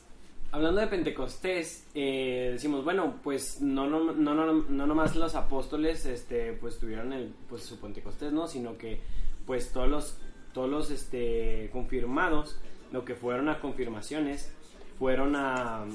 hablando 0.52 0.82
de 0.82 0.88
Pentecostés, 0.88 1.88
eh, 1.94 2.50
decimos, 2.54 2.84
bueno, 2.84 3.20
pues 3.24 3.62
no, 3.62 3.88
no, 3.88 4.12
no, 4.12 4.34
no, 4.34 4.54
no 4.54 4.88
nomás 4.88 5.16
los 5.16 5.36
apóstoles 5.36 6.06
este, 6.06 6.54
pues 6.54 6.78
tuvieron 6.80 7.14
el, 7.14 7.34
pues, 7.48 7.64
su 7.64 7.80
Pentecostés, 7.80 8.32
¿no? 8.34 8.48
Sino 8.48 8.78
que 8.78 9.00
pues 9.46 9.72
todos 9.72 9.90
los, 9.90 10.18
todos 10.54 10.70
los 10.70 10.92
este, 10.92 11.70
confirmados, 11.72 12.60
lo 12.92 13.06
que 13.06 13.16
fueron 13.16 13.50
a 13.50 13.60
confirmaciones, 13.60 14.52
fueron 15.00 15.36
a, 15.36 15.86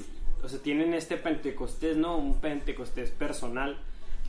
o 0.43 0.49
sea, 0.49 0.59
tienen 0.59 0.93
este 0.93 1.17
Pentecostés, 1.17 1.97
¿no? 1.97 2.17
Un 2.17 2.39
Pentecostés 2.39 3.11
personal, 3.11 3.77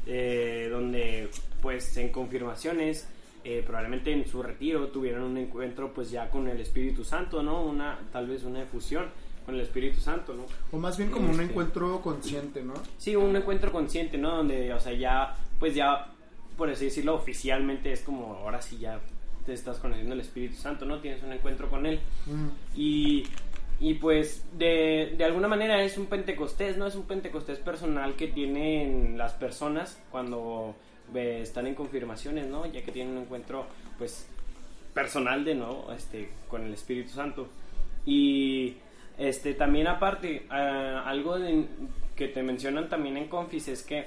eh, 0.06 0.68
donde 0.70 1.28
pues 1.60 1.96
en 1.96 2.10
confirmaciones 2.10 3.08
eh, 3.44 3.62
probablemente 3.64 4.12
en 4.12 4.26
su 4.26 4.42
retiro 4.42 4.88
tuvieron 4.88 5.22
un 5.22 5.38
encuentro 5.38 5.92
pues 5.94 6.10
ya 6.10 6.28
con 6.30 6.48
el 6.48 6.60
Espíritu 6.60 7.04
Santo, 7.04 7.42
¿no? 7.42 7.62
Una, 7.64 7.98
tal 8.12 8.26
vez 8.26 8.42
una 8.44 8.62
efusión 8.62 9.06
con 9.46 9.54
el 9.54 9.62
Espíritu 9.62 10.00
Santo, 10.00 10.34
¿no? 10.34 10.44
o 10.72 10.78
más 10.78 10.98
bien 10.98 11.10
como 11.10 11.26
un 11.26 11.32
Este. 11.32 11.44
encuentro 11.44 12.02
consciente 12.02 12.62
no 12.62 12.74
Sí, 12.98 13.16
un 13.16 13.34
encuentro 13.34 13.72
consciente, 13.72 14.18
¿no? 14.18 14.36
Donde, 14.36 14.74
o 14.74 14.80
sea, 14.80 14.92
ya, 14.92 15.36
pues 15.58 15.74
ya, 15.74 16.08
por 16.56 16.68
así 16.68 16.86
decirlo, 16.86 17.14
oficialmente 17.14 17.90
es 17.92 18.02
como, 18.02 18.34
ahora 18.34 18.60
sí 18.60 18.76
ya 18.76 19.00
te 19.46 19.54
estás 19.54 19.78
conociendo 19.78 20.12
el 20.12 20.20
Espíritu 20.20 20.56
Santo, 20.56 20.84
¿no? 20.84 20.98
Tienes 21.00 21.22
un 21.22 21.32
encuentro 21.32 21.70
con 21.70 21.86
él. 21.86 22.00
Mm. 22.26 22.48
Y, 22.76 23.24
y 23.80 23.94
pues 23.94 24.44
de, 24.58 25.14
de 25.16 25.24
alguna 25.24 25.46
manera 25.48 25.82
es 25.82 25.96
un 25.98 26.06
pentecostés, 26.06 26.76
¿no? 26.76 26.86
Es 26.86 26.94
un 26.96 27.04
pentecostés 27.04 27.58
personal 27.58 28.14
que 28.16 28.26
tienen 28.28 29.16
las 29.16 29.32
personas 29.34 30.00
cuando 30.10 30.74
eh, 31.14 31.40
están 31.42 31.66
en 31.66 31.74
confirmaciones, 31.74 32.46
¿no? 32.48 32.66
Ya 32.66 32.82
que 32.82 32.90
tienen 32.92 33.16
un 33.16 33.22
encuentro, 33.22 33.66
pues, 33.98 34.28
personal 34.94 35.44
de 35.44 35.54
nuevo, 35.54 35.92
este, 35.96 36.28
con 36.48 36.64
el 36.64 36.74
Espíritu 36.74 37.10
Santo. 37.10 37.46
Y 38.04 38.74
este 39.16 39.54
también 39.54 39.86
aparte, 39.86 40.46
algo 40.50 41.38
de- 41.38 41.66
que 42.16 42.28
te 42.28 42.42
mencionan 42.42 42.88
también 42.88 43.16
en 43.16 43.28
Confis 43.28 43.68
es 43.68 43.82
que, 43.84 44.06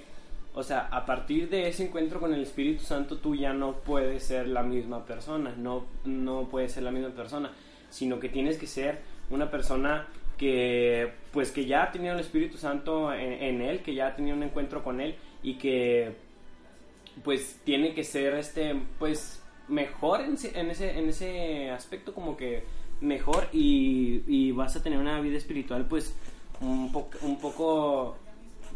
o 0.54 0.64
sea, 0.64 0.88
a 0.92 1.06
partir 1.06 1.50
de 1.50 1.70
ese 1.70 1.86
encuentro 1.86 2.20
con 2.20 2.34
el 2.34 2.42
Espíritu 2.42 2.84
Santo 2.84 3.18
tú 3.18 3.36
ya 3.36 3.54
no 3.54 3.74
puedes 3.74 4.24
ser 4.24 4.48
la 4.50 4.64
misma 4.64 5.06
persona, 5.06 5.54
no, 5.58 5.86
no 6.04 6.50
puedes 6.50 6.74
ser 6.74 6.84
la 6.84 6.92
misma 6.92 7.12
persona, 7.12 7.52
sino 7.90 8.20
que 8.20 8.28
tienes 8.28 8.58
que 8.58 8.68
ser 8.68 9.00
una 9.32 9.50
persona 9.50 10.08
que 10.38 11.12
pues 11.32 11.52
que 11.52 11.65
ya 11.65 11.84
ha 11.84 11.91
tenido 11.91 12.13
el 12.13 12.20
Espíritu 12.20 12.58
Santo 12.58 13.13
en, 13.13 13.62
él, 13.62 13.82
que 13.82 13.94
ya 13.94 14.08
ha 14.08 14.15
tenido 14.15 14.36
un 14.36 14.44
encuentro 14.44 14.84
con 14.84 15.00
él 15.00 15.15
y 15.44 15.56
que 15.56 16.15
pues 17.24 17.60
tiene 17.63 17.94
que 17.94 18.04
ser 18.04 18.34
este 18.36 18.76
pues 18.98 19.44
mejor 19.67 20.22
en, 20.22 20.34
ese- 20.34 20.60
en 20.60 20.70
ese 20.72 20.98
en 20.98 21.10
ese 21.10 21.70
aspecto 21.70 22.13
como 22.13 22.36
que 22.38 22.63
mejor 23.02 23.48
y, 23.52 24.52
vas 24.52 24.76
a 24.76 24.84
tener 24.84 25.00
una 25.00 25.20
vida 25.22 25.38
espiritual 25.38 25.86
pues 25.88 26.15
un 26.60 26.91
poco 26.91 27.17
un 27.22 27.39
poco 27.39 28.17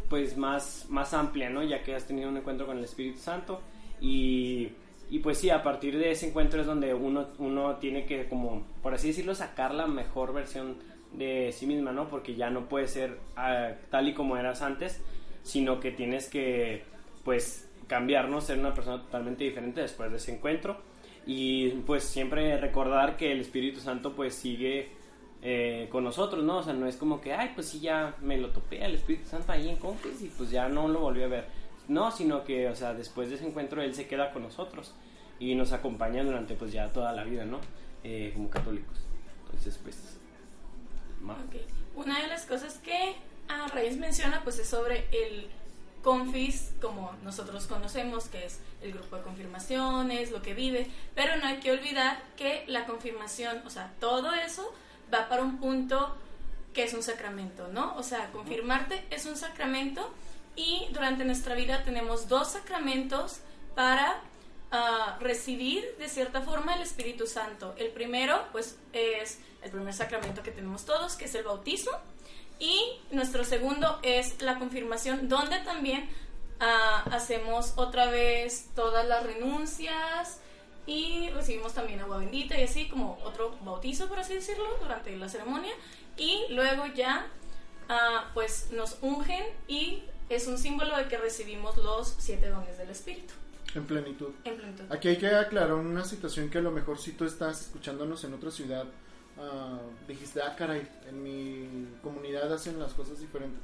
pues 0.10 0.38
más 0.38 0.86
más 0.90 1.14
amplia 1.14 1.50
no 1.50 1.64
ya 1.64 1.84
que 1.84 1.96
has 1.96 2.06
tenido 2.06 2.30
un 2.30 2.38
encuentro 2.38 2.66
con 2.66 2.78
el 2.78 2.84
Espíritu 2.84 3.20
Santo 3.20 3.62
y 4.02 4.70
y 5.10 5.20
pues 5.20 5.38
sí 5.38 5.50
a 5.50 5.64
partir 5.64 5.98
de 5.98 6.12
ese 6.12 6.28
encuentro 6.28 6.62
es 6.62 6.68
donde 6.68 6.94
uno 6.94 7.28
uno 7.38 7.76
tiene 7.78 8.06
que 8.06 8.28
como 8.28 8.66
por 8.82 8.94
así 8.94 9.08
decirlo 9.08 9.36
sacar 9.36 9.74
la 9.74 9.88
mejor 9.88 10.34
versión 10.34 10.78
de 11.14 11.52
sí 11.52 11.68
misma 11.68 11.92
no 11.92 12.10
porque 12.10 12.36
ya 12.36 12.50
no 12.50 12.68
puede 12.68 12.88
ser 12.88 13.20
ah, 13.36 13.72
tal 13.90 14.08
y 14.08 14.14
como 14.14 14.38
eras 14.38 14.62
antes 14.62 15.02
sino 15.44 15.80
que 15.80 15.92
tienes 15.92 16.28
que 16.28 16.84
pues 17.24 17.70
cambiar, 17.88 18.30
¿no? 18.30 18.42
Ser 18.42 18.60
una 18.60 18.74
persona 18.74 19.02
totalmente 19.02 19.44
diferente 19.44 19.82
después 19.82 20.12
de 20.12 20.18
ese 20.18 20.34
encuentro. 20.34 20.78
Y 21.26 21.70
pues 21.86 22.04
siempre 22.04 22.58
recordar 22.58 23.18
que 23.18 23.32
el 23.32 23.42
Espíritu 23.42 23.80
Santo 23.80 24.14
pues 24.14 24.36
sigue 24.36 24.90
eh, 25.42 25.88
con 25.92 26.04
nosotros, 26.04 26.44
¿no? 26.44 26.58
O 26.58 26.64
sea, 26.64 26.74
no 26.74 26.88
es 26.88 26.98
como 26.98 27.20
que, 27.20 27.34
ay, 27.34 27.52
pues 27.56 27.68
sí, 27.68 27.80
ya 27.80 28.16
me 28.22 28.38
lo 28.38 28.50
topé 28.50 28.84
al 28.84 28.94
Espíritu 28.94 29.28
Santo 29.28 29.52
ahí 29.52 29.70
en 29.70 29.78
Confis 29.78 30.22
y 30.22 30.28
pues 30.30 30.52
ya 30.52 30.70
no 30.70 30.88
lo 30.88 31.00
volví 31.00 31.24
a 31.24 31.28
ver. 31.28 31.46
No, 31.88 32.12
sino 32.12 32.44
que, 32.44 32.68
o 32.70 32.76
sea, 32.76 32.94
después 32.94 33.30
de 33.30 33.36
ese 33.36 33.48
encuentro 33.48 33.82
Él 33.82 33.94
se 33.96 34.08
queda 34.08 34.32
con 34.32 34.44
nosotros 34.44 34.94
y 35.40 35.54
nos 35.56 35.72
acompaña 35.72 36.24
durante 36.24 36.56
pues 36.56 36.72
ya 36.72 36.92
toda 36.92 37.12
la 37.14 37.24
vida, 37.24 37.46
¿no? 37.46 37.60
Eh, 38.04 38.32
como 38.34 38.50
católicos. 38.50 38.98
Entonces, 39.46 39.80
pues... 39.84 40.18
ma- 41.22 41.34
Ok. 41.48 41.56
Una 41.96 42.22
de 42.22 42.28
las 42.28 42.46
cosas 42.46 42.78
que 42.80 43.16
a 43.48 43.68
Reyes 43.68 43.98
menciona 43.98 44.44
pues 44.44 44.60
es 44.60 44.68
sobre 44.68 45.06
el 45.12 45.48
confis 46.04 46.74
como 46.82 47.12
nosotros 47.24 47.66
conocemos, 47.68 48.26
que 48.28 48.46
es 48.46 48.60
el 48.82 48.92
grupo 48.94 49.16
de 49.16 49.24
confirmaciones, 49.24 50.32
lo 50.32 50.42
que 50.42 50.54
vive, 50.54 50.88
pero 51.16 51.36
no 51.38 51.48
hay 51.48 51.58
que 51.58 51.72
olvidar 51.72 52.22
que 52.38 52.64
la 52.68 52.86
confirmación, 52.86 53.62
o 53.66 53.70
sea, 53.70 53.94
todo 54.00 54.34
eso 54.34 54.72
va 55.14 55.28
para 55.30 55.42
un 55.42 55.58
punto 55.58 56.16
que 56.74 56.84
es 56.84 56.94
un 56.94 57.02
sacramento, 57.02 57.70
¿no? 57.70 57.96
O 57.96 58.04
sea, 58.04 58.30
confirmarte 58.32 59.04
es 59.10 59.26
un 59.26 59.36
sacramento 59.38 60.14
y 60.56 60.88
durante 60.92 61.26
nuestra 61.26 61.56
vida 61.56 61.84
tenemos 61.84 62.28
dos 62.28 62.50
sacramentos 62.50 63.40
para 63.76 64.22
ah, 64.72 65.18
recibir 65.20 65.84
de 66.00 66.08
cierta 66.08 66.42
forma 66.42 66.76
el 66.76 66.82
Espíritu 66.82 67.28
Santo. 67.28 67.76
El 67.78 67.90
primero, 67.90 68.46
pues, 68.52 68.78
es 68.94 69.40
el 69.62 69.72
primer 69.72 69.94
sacramento 69.94 70.44
que 70.44 70.52
tenemos 70.52 70.86
todos, 70.86 71.16
que 71.16 71.26
es 71.26 71.36
el 71.36 71.44
bautismo. 71.44 71.92
Y 72.58 72.80
nuestro 73.12 73.44
segundo 73.44 74.00
es 74.02 74.42
la 74.42 74.58
confirmación, 74.60 75.28
donde 75.28 75.60
también 75.60 76.10
ah, 76.60 77.04
hacemos 77.12 77.74
otra 77.76 78.10
vez 78.10 78.70
todas 78.76 79.06
las 79.06 79.24
renuncias 79.24 80.40
y 80.88 81.30
recibimos 81.32 81.74
también 81.74 82.00
agua 82.00 82.20
bendita 82.20 82.58
y 82.58 82.64
así 82.64 82.88
como 82.88 83.18
otro 83.24 83.58
bautizo, 83.64 84.08
por 84.08 84.20
así 84.20 84.36
decirlo, 84.36 84.66
durante 84.80 85.16
la 85.18 85.28
ceremonia. 85.28 85.74
Y 86.16 86.46
luego 86.50 86.86
ya, 86.86 87.28
ah, 87.90 88.32
pues, 88.34 88.70
nos 88.72 88.98
ungen 89.02 89.44
y 89.68 90.04
es 90.30 90.48
un 90.48 90.58
símbolo 90.58 90.98
de 90.98 91.08
que 91.08 91.18
recibimos 91.18 91.78
los 91.78 92.16
siete 92.18 92.50
dones 92.50 92.78
del 92.78 92.90
Espíritu. 92.90 93.34
En 93.74 93.86
plenitud. 93.86 94.30
En 94.44 94.56
plenitud. 94.56 94.86
Aquí 94.90 95.10
hay 95.10 95.18
que 95.18 95.28
aclarar 95.28 95.74
una 95.74 96.06
situación 96.06 96.50
que 96.50 96.60
a 96.60 96.62
lo 96.62 96.72
mejor 96.72 96.98
si 96.98 97.12
tú 97.12 97.26
estás 97.26 97.62
escuchándonos 97.62 98.24
en 98.24 98.34
otra 98.34 98.50
ciudad, 98.50 98.86
ah, 99.38 99.80
dijiste, 100.08 100.42
ah, 100.42 100.56
caray, 100.56 100.88
en 101.10 101.22
mi 101.22 101.88
comunidad 102.02 102.52
hacen 102.54 102.80
las 102.80 102.94
cosas 102.94 103.20
diferentes. 103.20 103.60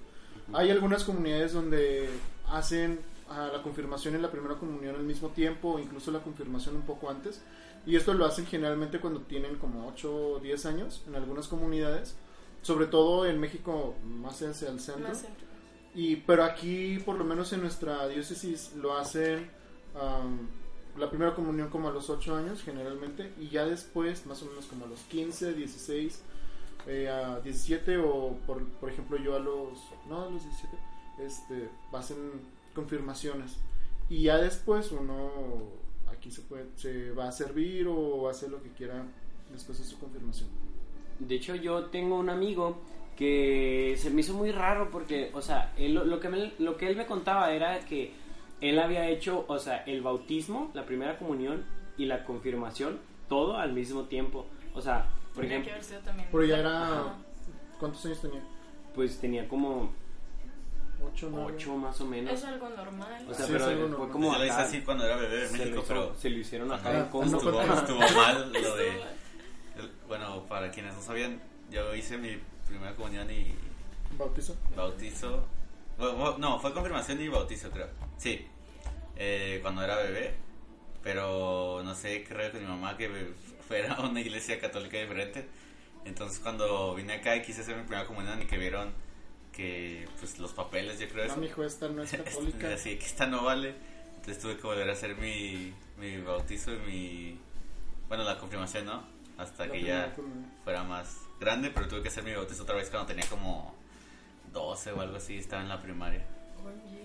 Hay 0.53 0.69
algunas 0.69 1.05
comunidades 1.05 1.53
donde 1.53 2.09
hacen 2.49 2.99
ah, 3.29 3.49
la 3.53 3.63
confirmación 3.63 4.15
y 4.15 4.17
la 4.17 4.31
primera 4.31 4.55
comunión 4.55 4.95
al 4.95 5.03
mismo 5.03 5.29
tiempo, 5.29 5.73
o 5.73 5.79
incluso 5.79 6.11
la 6.11 6.19
confirmación 6.19 6.75
un 6.75 6.83
poco 6.83 7.09
antes. 7.09 7.41
Y 7.85 7.95
esto 7.95 8.13
lo 8.13 8.25
hacen 8.25 8.45
generalmente 8.45 8.99
cuando 8.99 9.21
tienen 9.21 9.55
como 9.55 9.87
8 9.87 10.15
o 10.15 10.39
10 10.39 10.65
años 10.65 11.03
en 11.07 11.15
algunas 11.15 11.47
comunidades, 11.47 12.15
sobre 12.61 12.85
todo 12.85 13.25
en 13.25 13.39
México 13.39 13.95
más 14.03 14.41
hacia 14.41 14.69
el 14.69 14.79
centro. 14.79 15.07
Más 15.07 15.21
centro. 15.21 15.50
Y, 15.93 16.17
pero 16.17 16.43
aquí, 16.43 16.99
por 16.99 17.17
lo 17.17 17.23
menos 17.23 17.51
en 17.53 17.61
nuestra 17.61 18.07
diócesis, 18.07 18.73
lo 18.75 18.97
hacen 18.97 19.49
am, 19.99 20.47
la 20.97 21.09
primera 21.09 21.33
comunión 21.35 21.69
como 21.69 21.89
a 21.89 21.91
los 21.91 22.09
8 22.09 22.35
años 22.35 22.63
generalmente 22.63 23.33
y 23.39 23.49
ya 23.49 23.65
después, 23.65 24.25
más 24.25 24.41
o 24.43 24.45
menos 24.45 24.65
como 24.65 24.85
a 24.85 24.87
los 24.87 24.99
15, 25.01 25.53
16, 25.53 26.21
eh, 26.87 27.09
a 27.09 27.39
17 27.41 27.97
o 27.97 28.37
por, 28.47 28.65
por 28.65 28.89
ejemplo 28.89 29.17
yo 29.17 29.35
a 29.35 29.39
los, 29.39 29.79
no 30.09 30.23
a 30.23 30.29
los 30.29 30.43
17, 30.43 30.77
este, 31.19 31.69
hacen 31.93 32.17
confirmaciones 32.73 33.57
y 34.09 34.23
ya 34.23 34.37
después 34.37 34.91
uno 34.91 35.29
aquí 36.11 36.31
se, 36.31 36.41
puede, 36.41 36.65
se 36.75 37.11
va 37.11 37.27
a 37.27 37.31
servir 37.31 37.87
o 37.87 38.29
hace 38.29 38.47
lo 38.49 38.61
que 38.61 38.69
quiera 38.69 39.05
después 39.51 39.79
de 39.79 39.85
su 39.85 39.99
confirmación. 39.99 40.49
De 41.19 41.35
hecho, 41.35 41.55
yo 41.55 41.85
tengo 41.85 42.17
un 42.17 42.29
amigo 42.29 42.77
que 43.15 43.95
se 43.97 44.09
me 44.09 44.21
hizo 44.21 44.33
muy 44.33 44.51
raro 44.51 44.89
porque, 44.91 45.31
o 45.33 45.41
sea, 45.41 45.73
él, 45.77 45.93
lo, 45.93 46.19
que 46.19 46.29
me- 46.29 46.53
lo 46.59 46.77
que 46.77 46.87
él 46.87 46.95
me 46.95 47.05
contaba 47.05 47.51
era 47.53 47.79
que 47.81 48.11
él 48.61 48.79
había 48.79 49.07
hecho, 49.09 49.45
o 49.47 49.59
sea, 49.59 49.83
el 49.85 50.01
bautismo, 50.01 50.71
la 50.73 50.85
primera 50.85 51.17
comunión 51.17 51.65
y 51.97 52.05
la 52.05 52.23
confirmación, 52.23 52.99
todo 53.29 53.57
al 53.57 53.73
mismo 53.73 54.03
tiempo. 54.05 54.45
O 54.73 54.81
sea, 54.81 55.07
por 55.33 55.43
Tenía 55.43 55.59
ejemplo, 55.59 55.87
que 55.87 56.03
también. 56.05 56.27
Pero 56.31 56.43
ya 56.45 56.57
era, 56.59 56.83
Ajá. 56.87 57.15
¿cuántos 57.79 58.05
años 58.05 58.21
tenía? 58.21 58.41
pues 58.95 59.19
tenía 59.19 59.47
como 59.47 59.93
8, 61.13 61.29
9. 61.31 61.53
8 61.55 61.77
más 61.77 62.01
o 62.01 62.05
menos. 62.05 62.33
Es 62.33 62.43
algo 62.43 62.69
normal. 62.69 63.25
O 63.29 63.33
sea, 63.33 63.45
Sí, 63.45 63.51
pero 63.53 63.65
fue 63.65 63.75
normal. 63.75 64.09
como 64.09 64.33
Se 64.33 64.39
lo 64.39 64.45
hice 64.45 64.53
acá, 64.53 64.63
así 64.63 64.81
cuando 64.81 65.05
era 65.05 65.15
bebé 65.15 65.43
en 65.43 65.49
se, 65.49 65.57
lo 65.57 65.63
México, 65.63 65.79
hizo- 65.79 65.87
pero 65.87 66.15
se 66.15 66.29
lo 66.29 66.37
hicieron 66.39 66.71
acá 66.73 66.89
Ajá, 66.89 66.99
en 66.99 67.05
Congo. 67.05 67.37
estuvo, 67.37 67.61
estuvo 67.61 67.99
mal 68.21 68.51
lo 68.53 68.75
de... 68.75 68.87
el- 69.77 69.91
bueno, 70.07 70.43
para 70.47 70.69
quienes 70.71 70.93
no 70.93 71.01
sabían, 71.01 71.41
yo 71.71 71.95
hice 71.95 72.17
mi 72.17 72.37
primera 72.71 72.95
comunión 72.95 73.29
y 73.31 73.53
Bautizo. 74.17 74.55
bautizo... 74.75 75.45
No, 76.39 76.59
fue 76.59 76.73
confirmación 76.73 77.21
y 77.21 77.27
bautizo, 77.27 77.69
creo. 77.69 77.87
Sí, 78.17 78.47
eh, 79.15 79.59
cuando 79.61 79.83
era 79.83 79.95
bebé, 79.97 80.33
pero 81.03 81.81
no 81.83 81.93
sé 81.95 82.23
qué 82.23 82.33
rollo 82.33 82.51
con 82.51 82.61
mi 82.61 82.67
mamá 82.67 82.97
que 82.97 83.33
fuera 83.67 83.93
a 83.93 84.01
una 84.07 84.19
iglesia 84.19 84.59
católica 84.59 84.97
diferente. 84.97 85.47
Entonces 86.05 86.39
cuando 86.39 86.95
vine 86.95 87.13
acá 87.13 87.35
y 87.35 87.43
quise 87.43 87.61
hacer 87.61 87.75
mi 87.77 87.83
primera 87.83 88.07
comunión 88.07 88.41
y 88.41 88.45
que 88.47 88.57
vieron 88.57 88.91
que 89.53 90.07
pues 90.19 90.39
los 90.39 90.53
papeles, 90.53 90.99
yo 90.99 91.07
creo 91.09 91.25
No, 91.27 91.31
eso. 91.33 91.41
mijo, 91.41 91.63
esta 91.63 91.87
no 91.89 92.01
es 92.01 92.11
católica. 92.23 92.73
Así 92.73 92.97
que 92.97 93.05
esta 93.05 93.27
no 93.27 93.43
vale. 93.43 93.75
Entonces 94.15 94.39
tuve 94.39 94.55
que 94.57 94.63
volver 94.63 94.89
a 94.89 94.93
hacer 94.93 95.15
mi, 95.17 95.73
mi 95.97 96.17
bautizo 96.21 96.73
y 96.73 96.77
mi... 96.79 97.39
Bueno, 98.07 98.23
la 98.23 98.37
confirmación, 98.39 98.85
¿no? 98.85 99.03
Hasta 99.37 99.65
La 99.67 99.71
que 99.73 99.83
ya 99.83 100.15
fuera 100.63 100.83
más 100.83 101.17
grande, 101.41 101.69
pero 101.71 101.89
tuve 101.89 102.01
que 102.01 102.07
hacer 102.07 102.23
mi 102.23 102.33
bautizo 102.33 102.63
otra 102.63 102.75
vez 102.75 102.89
cuando 102.89 103.07
tenía 103.07 103.25
como 103.29 103.75
12 104.53 104.93
o 104.93 105.01
algo 105.01 105.17
así, 105.17 105.35
estaba 105.37 105.61
en 105.61 105.67
la 105.69 105.81
primaria. 105.81 106.25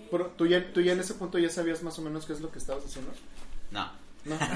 Pero 0.09 0.27
tú 0.37 0.45
ya, 0.47 0.71
tú 0.71 0.79
ya 0.81 0.93
en 0.93 0.99
ese 1.01 1.15
punto 1.15 1.37
ya 1.37 1.49
sabías 1.49 1.83
más 1.83 1.99
o 1.99 2.01
menos 2.01 2.25
qué 2.25 2.31
es 2.33 2.39
lo 2.39 2.49
que 2.51 2.59
estabas 2.59 2.85
haciendo. 2.85 3.11
No. 3.71 3.91
No. 4.23 4.37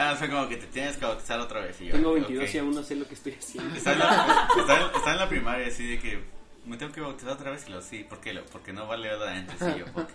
Ah, 0.00 0.14
fue 0.16 0.28
como 0.30 0.48
que 0.48 0.56
te 0.56 0.66
tienes 0.68 0.96
que 0.96 1.04
bautizar 1.04 1.40
otra 1.40 1.60
vez. 1.60 1.80
Y 1.80 1.86
yo, 1.86 1.92
Tengo 1.94 2.10
ok. 2.10 2.14
22 2.20 2.54
y 2.54 2.58
aún 2.58 2.74
no 2.74 2.82
sé 2.84 2.94
lo 2.94 3.06
que 3.08 3.14
estoy 3.14 3.32
haciendo. 3.32 3.74
Estaba 3.74 3.94
en, 3.94 3.98
la, 4.00 4.48
estaba 4.60 4.80
en- 4.80 4.86
estaba 4.96 5.12
en 5.12 5.18
la 5.18 5.28
primaria, 5.28 5.66
así 5.66 5.86
de 5.86 5.98
que 5.98 6.22
me 6.64 6.76
tengo 6.76 6.92
que 6.92 7.00
bautizar 7.00 7.32
otra 7.32 7.50
vez. 7.50 7.66
Y 7.66 7.70
lo 7.72 7.82
sí, 7.82 8.04
¿por 8.04 8.20
qué? 8.20 8.32
Lo, 8.32 8.44
porque 8.46 8.72
no 8.72 8.86
vale 8.86 9.08
nada 9.08 9.34
antes. 9.34 9.56
Y 9.60 9.78
yo, 9.80 9.84
ok. 10.00 10.14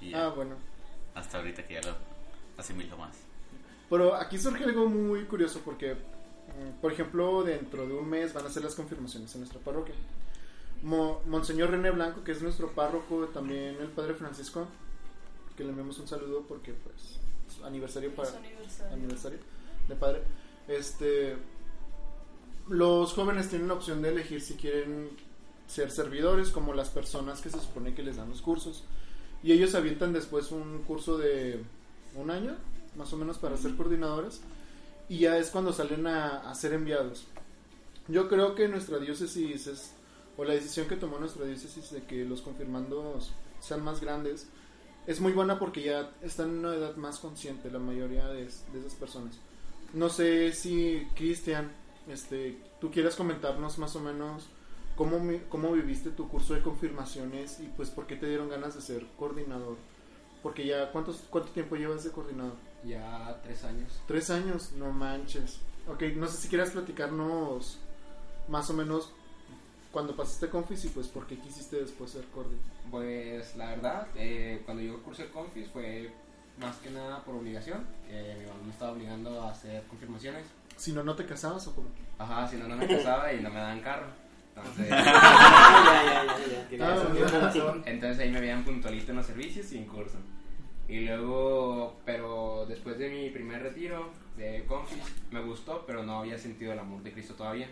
Y 0.00 0.10
ya, 0.10 0.26
Ah, 0.26 0.28
bueno. 0.28 0.54
hasta 1.14 1.38
ahorita 1.38 1.66
que 1.66 1.74
ya 1.74 1.80
lo 1.82 1.96
asimilo 2.58 2.96
más. 2.96 3.16
Pero 3.90 4.14
aquí 4.14 4.38
surge 4.38 4.64
algo 4.64 4.88
muy 4.88 5.24
curioso 5.24 5.60
porque, 5.64 5.96
por 6.80 6.92
ejemplo, 6.92 7.42
dentro 7.42 7.86
de 7.86 7.94
un 7.94 8.08
mes 8.08 8.32
van 8.34 8.46
a 8.46 8.50
ser 8.50 8.64
las 8.64 8.74
confirmaciones 8.74 9.32
en 9.34 9.40
nuestra 9.42 9.60
parroquia. 9.60 9.94
Mo- 10.82 11.20
Monseñor 11.26 11.70
René 11.70 11.90
Blanco, 11.90 12.24
que 12.24 12.32
es 12.32 12.42
nuestro 12.42 12.72
párroco, 12.72 13.26
también 13.28 13.76
el 13.80 13.88
Padre 13.88 14.14
Francisco, 14.14 14.66
que 15.56 15.64
le 15.64 15.70
enviamos 15.70 15.98
un 15.98 16.08
saludo 16.08 16.44
porque, 16.48 16.72
pues, 16.72 17.18
es 17.48 17.62
aniversario 17.64 18.14
para 18.14 18.28
Es 18.30 18.34
aniversario. 18.34 18.92
aniversario 18.92 19.38
de 19.88 19.94
padre. 19.96 20.22
Este, 20.68 21.36
los 22.68 23.12
jóvenes 23.12 23.48
tienen 23.48 23.68
la 23.68 23.74
opción 23.74 24.02
de 24.02 24.10
elegir 24.10 24.40
si 24.40 24.54
quieren 24.54 25.10
ser 25.66 25.90
servidores, 25.90 26.50
como 26.50 26.74
las 26.74 26.88
personas 26.90 27.40
que 27.40 27.50
se 27.50 27.60
supone 27.60 27.94
que 27.94 28.02
les 28.02 28.16
dan 28.16 28.28
los 28.30 28.42
cursos. 28.42 28.84
Y 29.42 29.52
ellos 29.52 29.74
avientan 29.74 30.12
después 30.12 30.52
un 30.52 30.82
curso 30.82 31.18
de 31.18 31.62
un 32.14 32.30
año, 32.30 32.54
más 32.96 33.12
o 33.12 33.16
menos, 33.16 33.38
para 33.38 33.56
ser 33.56 33.74
coordinadores. 33.76 34.40
Y 35.12 35.18
ya 35.18 35.36
es 35.36 35.50
cuando 35.50 35.74
salen 35.74 36.06
a, 36.06 36.38
a 36.50 36.54
ser 36.54 36.72
enviados. 36.72 37.26
Yo 38.08 38.30
creo 38.30 38.54
que 38.54 38.66
nuestra 38.66 38.96
diócesis 38.96 39.66
es, 39.66 39.92
o 40.38 40.44
la 40.44 40.54
decisión 40.54 40.88
que 40.88 40.96
tomó 40.96 41.18
nuestra 41.18 41.44
diócesis 41.44 41.90
de 41.90 42.02
que 42.04 42.24
los 42.24 42.40
confirmandos 42.40 43.30
sean 43.60 43.84
más 43.84 44.00
grandes, 44.00 44.48
es 45.06 45.20
muy 45.20 45.32
buena 45.32 45.58
porque 45.58 45.82
ya 45.82 46.10
están 46.22 46.48
en 46.48 46.58
una 46.60 46.74
edad 46.74 46.96
más 46.96 47.18
consciente 47.18 47.70
la 47.70 47.78
mayoría 47.78 48.26
de, 48.28 48.44
de 48.44 48.80
esas 48.80 48.94
personas. 48.94 49.38
No 49.92 50.08
sé 50.08 50.50
si, 50.52 51.06
Cristian, 51.14 51.70
este, 52.08 52.58
tú 52.80 52.90
quieres 52.90 53.14
comentarnos 53.14 53.76
más 53.76 53.94
o 53.96 54.00
menos 54.00 54.46
cómo, 54.96 55.20
cómo 55.50 55.72
viviste 55.72 56.08
tu 56.08 56.26
curso 56.26 56.54
de 56.54 56.62
confirmaciones 56.62 57.60
y 57.60 57.66
pues 57.76 57.90
por 57.90 58.06
qué 58.06 58.16
te 58.16 58.28
dieron 58.28 58.48
ganas 58.48 58.76
de 58.76 58.80
ser 58.80 59.04
coordinador. 59.18 59.76
Porque 60.42 60.64
ya, 60.64 60.90
¿cuántos, 60.90 61.16
¿cuánto 61.28 61.50
tiempo 61.50 61.76
llevas 61.76 62.02
de 62.02 62.12
coordinador? 62.12 62.71
Ya 62.84 63.38
tres 63.42 63.64
años. 63.64 64.02
Tres 64.06 64.30
años, 64.30 64.72
no 64.72 64.90
manches. 64.92 65.60
Ok, 65.88 66.02
no 66.16 66.26
sé 66.26 66.36
si 66.38 66.48
quieras 66.48 66.70
platicarnos 66.70 67.78
más 68.48 68.68
o 68.70 68.72
menos 68.74 69.12
cuando 69.92 70.16
pasaste 70.16 70.48
confis 70.48 70.84
y 70.86 70.88
pues 70.88 71.06
por 71.08 71.26
qué 71.26 71.38
quisiste 71.38 71.76
después 71.76 72.10
ser 72.10 72.24
coordinador. 72.26 72.64
Pues 72.90 73.56
la 73.56 73.66
verdad, 73.70 74.06
eh, 74.16 74.62
cuando 74.64 74.82
yo 74.82 75.02
cursé 75.02 75.28
Confis 75.30 75.68
fue 75.68 76.12
más 76.58 76.76
que 76.76 76.90
nada 76.90 77.22
por 77.24 77.34
obligación, 77.36 77.86
que 78.08 78.36
mi 78.40 78.46
mamá 78.46 78.60
me 78.64 78.70
estaba 78.72 78.92
obligando 78.92 79.40
a 79.42 79.50
hacer 79.50 79.82
confirmaciones. 79.84 80.44
Si 80.76 80.92
no, 80.92 81.02
no 81.02 81.14
te 81.14 81.24
casabas 81.26 81.66
o 81.68 81.74
cómo. 81.74 81.88
Ajá, 82.18 82.48
si 82.48 82.56
no, 82.56 82.66
no 82.68 82.76
me 82.76 82.86
casaba 82.88 83.32
y 83.32 83.40
no 83.40 83.50
me 83.50 83.56
daban 83.56 83.80
carro. 83.80 84.06
Entonces, 84.56 84.88
Ah, 84.90 86.26
ya. 86.70 86.86
Ah, 86.86 87.82
entonces 87.86 88.18
ahí 88.18 88.30
me 88.30 88.40
veían 88.40 88.64
puntualito 88.64 89.10
en 89.12 89.16
los 89.18 89.26
servicios 89.26 89.70
y 89.72 89.78
en 89.78 89.86
curso. 89.86 90.18
Y 90.88 91.00
luego, 91.06 91.96
pero 92.04 92.66
después 92.68 92.98
de 92.98 93.08
mi 93.08 93.30
primer 93.30 93.62
retiro 93.62 94.10
de 94.36 94.64
Confis, 94.66 95.02
me 95.30 95.40
gustó, 95.40 95.84
pero 95.86 96.02
no 96.02 96.18
había 96.18 96.38
sentido 96.38 96.72
el 96.72 96.78
amor 96.78 97.02
de 97.02 97.12
Cristo 97.12 97.34
todavía. 97.34 97.68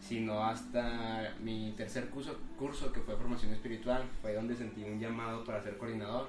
Sino 0.00 0.44
hasta 0.44 1.34
mi 1.40 1.74
tercer 1.76 2.08
curso, 2.08 2.36
curso, 2.56 2.92
que 2.92 3.00
fue 3.00 3.16
formación 3.16 3.52
espiritual, 3.52 4.04
fue 4.22 4.32
donde 4.34 4.54
sentí 4.54 4.84
un 4.84 5.00
llamado 5.00 5.42
para 5.42 5.62
ser 5.64 5.76
coordinador, 5.78 6.28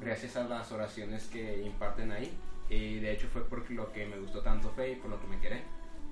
gracias 0.00 0.36
a 0.36 0.44
las 0.44 0.70
oraciones 0.70 1.26
que 1.26 1.62
imparten 1.62 2.12
ahí. 2.12 2.32
Y 2.70 3.00
de 3.00 3.12
hecho 3.12 3.26
fue 3.32 3.44
por 3.44 3.68
lo 3.70 3.92
que 3.92 4.06
me 4.06 4.18
gustó 4.18 4.40
tanto 4.40 4.70
fe 4.70 4.92
y 4.92 4.96
por 4.96 5.10
lo 5.10 5.20
que 5.20 5.26
me 5.26 5.40
quedé. 5.40 5.64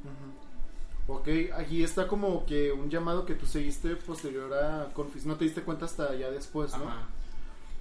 Ujú. 0.03 1.15
Ok, 1.19 1.29
aquí 1.57 1.83
está 1.85 2.09
como 2.09 2.47
que 2.47 2.73
un 2.73 2.91
llamado 2.91 3.27
que 3.27 3.35
tú 3.35 3.47
seguiste 3.47 3.95
posterior 3.97 4.53
a 4.55 4.93
Confis. 4.95 5.27
No 5.27 5.37
te 5.37 5.45
diste 5.45 5.63
cuenta 5.63 5.85
hasta 5.85 6.15
ya 6.15 6.31
después, 6.31 6.77
¿no? 6.77 6.89
Ajá. 6.89 7.07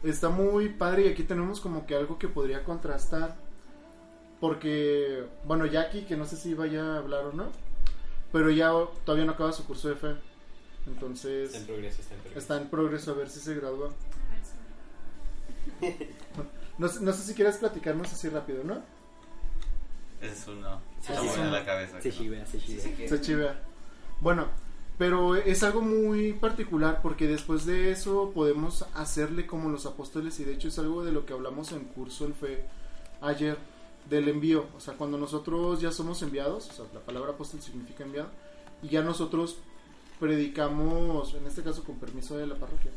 Está 0.03 0.29
muy 0.29 0.69
padre 0.69 1.05
y 1.07 1.09
aquí 1.09 1.23
tenemos 1.23 1.59
como 1.61 1.85
que 1.85 1.95
algo 1.95 2.17
que 2.19 2.27
podría 2.27 2.63
contrastar. 2.63 3.35
Porque, 4.39 5.25
bueno, 5.45 5.65
Jackie, 5.65 6.03
que 6.03 6.17
no 6.17 6.25
sé 6.25 6.35
si 6.35 6.53
vaya 6.53 6.83
a 6.95 6.97
hablar 6.97 7.25
o 7.25 7.31
no, 7.33 7.49
pero 8.33 8.49
ya 8.51 8.71
todavía 9.05 9.25
no 9.25 9.31
acaba 9.31 9.53
su 9.53 9.65
curso 9.65 9.87
de 9.89 9.95
fe. 9.95 10.15
Entonces, 10.85 11.45
Está 11.53 11.59
en 11.59 11.65
progreso, 11.65 12.01
está 12.01 12.13
en 12.15 12.19
progreso. 12.21 12.39
está 12.39 12.57
en 12.61 12.69
progreso 12.69 13.11
a 13.11 13.13
ver 13.13 13.29
si 13.29 13.39
se 13.39 13.55
gradúa. 13.55 13.89
No, 16.77 16.87
sé- 16.87 17.01
no 17.03 17.13
sé 17.13 17.21
si 17.23 17.35
quieres 17.35 17.57
platicarnos 17.57 18.11
así 18.11 18.29
rápido, 18.29 18.63
¿no? 18.63 18.81
Ese 20.21 20.33
es 20.33 20.47
uno. 20.47 20.81
Se 21.01 21.15
sí, 21.15 21.21
me 21.21 21.27
sí. 21.29 21.35
viene 21.35 21.49
a 21.49 21.51
la 21.59 21.65
cabeza. 21.65 22.01
Se 22.01 22.11
chivea, 22.11 22.45
se 22.47 22.59
chivea. 22.59 23.07
Se 23.09 23.21
chivea. 23.21 23.59
Bueno, 24.19 24.47
pero 24.97 25.35
es 25.35 25.63
algo 25.63 25.81
muy 25.81 26.33
particular 26.33 27.01
porque 27.01 27.27
después 27.27 27.65
de 27.65 27.91
eso 27.91 28.31
podemos 28.33 28.85
hacerle 28.93 29.47
como 29.47 29.69
los 29.69 29.85
apóstoles 29.85 30.39
y 30.39 30.43
de 30.43 30.53
hecho 30.53 30.67
es 30.67 30.77
algo 30.77 31.03
de 31.03 31.11
lo 31.11 31.25
que 31.25 31.33
hablamos 31.33 31.71
en 31.71 31.85
curso 31.85 32.25
el 32.25 32.33
fe 32.33 32.63
ayer 33.21 33.57
del 34.09 34.27
envío, 34.27 34.65
o 34.75 34.79
sea, 34.79 34.95
cuando 34.95 35.17
nosotros 35.17 35.79
ya 35.79 35.91
somos 35.91 36.21
enviados, 36.21 36.69
o 36.69 36.73
sea, 36.73 36.85
la 36.93 36.99
palabra 36.99 37.31
apóstol 37.31 37.61
significa 37.61 38.03
enviado 38.03 38.29
y 38.81 38.89
ya 38.89 39.01
nosotros 39.01 39.57
predicamos, 40.19 41.33
en 41.33 41.47
este 41.47 41.63
caso 41.63 41.83
con 41.83 41.95
permiso 41.95 42.37
de 42.37 42.47
la 42.47 42.55
parroquia, 42.55 42.91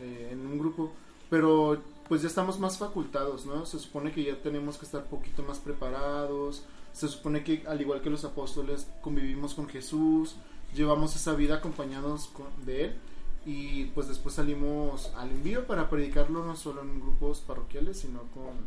eh, 0.00 0.28
en 0.32 0.46
un 0.46 0.58
grupo, 0.58 0.92
pero 1.28 1.82
pues 2.08 2.22
ya 2.22 2.28
estamos 2.28 2.58
más 2.58 2.78
facultados, 2.78 3.44
¿no? 3.44 3.66
Se 3.66 3.78
supone 3.78 4.12
que 4.12 4.24
ya 4.24 4.36
tenemos 4.40 4.78
que 4.78 4.86
estar 4.86 5.04
poquito 5.04 5.42
más 5.42 5.58
preparados, 5.58 6.62
se 6.92 7.08
supone 7.08 7.44
que 7.44 7.64
al 7.66 7.80
igual 7.80 8.00
que 8.00 8.08
los 8.08 8.24
apóstoles 8.24 8.88
convivimos 9.02 9.54
con 9.54 9.68
Jesús, 9.68 10.36
llevamos 10.74 11.14
esa 11.16 11.34
vida 11.34 11.56
acompañados 11.56 12.28
con- 12.28 12.64
de 12.66 12.84
Él 12.86 12.98
y 13.46 13.86
pues 13.86 14.08
después 14.08 14.34
salimos 14.34 15.12
al 15.16 15.30
envío 15.30 15.66
para 15.66 15.88
predicarlo 15.88 16.44
no 16.44 16.56
solo 16.56 16.82
en 16.82 17.00
grupos 17.00 17.40
parroquiales, 17.40 18.00
sino 18.00 18.22
con 18.34 18.66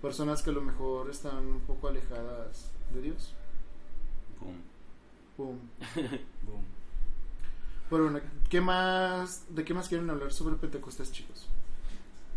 personas 0.00 0.42
que 0.42 0.50
a 0.50 0.52
lo 0.52 0.60
mejor 0.62 1.10
están 1.10 1.38
un 1.46 1.60
poco 1.60 1.88
alejadas 1.88 2.70
de 2.92 3.02
Dios. 3.02 3.32
Boom. 4.40 4.62
Pum. 5.36 5.58
Boom. 6.46 6.64
Pero 7.90 8.04
bueno, 8.04 8.20
¿qué 8.48 8.60
más, 8.60 9.44
¿de 9.54 9.64
qué 9.64 9.74
más 9.74 9.88
quieren 9.88 10.08
hablar 10.10 10.32
sobre 10.32 10.56
Pentecostés, 10.56 11.12
chicos? 11.12 11.46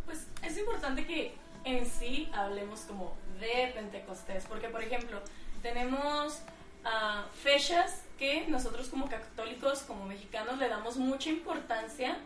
Pues 0.05 0.27
es 0.43 0.57
importante 0.57 1.05
que 1.07 1.33
en 1.63 1.85
sí 1.85 2.29
hablemos 2.33 2.81
como 2.81 3.15
de 3.39 3.71
Pentecostés, 3.73 4.45
porque 4.45 4.69
por 4.69 4.83
ejemplo 4.83 5.19
tenemos 5.61 6.39
ah, 6.83 7.25
fechas 7.33 8.01
que 8.17 8.47
nosotros 8.47 8.87
como 8.89 9.09
católicos, 9.09 9.79
como 9.87 10.05
mexicanos, 10.05 10.57
le 10.57 10.69
damos 10.69 10.97
mucha 10.97 11.29
importancia. 11.29 12.17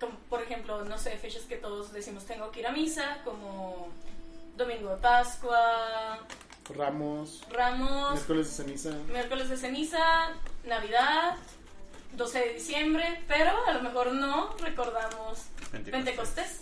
Como, 0.00 0.14
por 0.30 0.42
ejemplo, 0.42 0.84
no 0.84 0.98
sé, 0.98 1.16
fechas 1.18 1.42
que 1.42 1.56
todos 1.56 1.92
decimos 1.92 2.24
tengo 2.24 2.50
que 2.52 2.60
ir 2.60 2.66
a 2.66 2.72
misa, 2.72 3.18
como 3.24 3.88
Domingo 4.56 4.90
de 4.90 4.96
Pascua, 4.96 6.18
Ramos, 6.76 7.42
Ramos, 7.50 8.12
miércoles 8.12 8.46
de 8.48 8.64
ceniza. 8.64 8.90
miércoles 9.10 9.48
de 9.48 9.56
ceniza, 9.56 9.98
Navidad, 10.64 11.36
12 12.12 12.38
de 12.38 12.52
diciembre, 12.54 13.24
pero 13.26 13.50
a 13.66 13.72
lo 13.72 13.82
mejor 13.82 14.12
no 14.12 14.54
recordamos 14.58 15.44
Pentecostés. 15.72 15.92
Pentecostés 15.92 16.60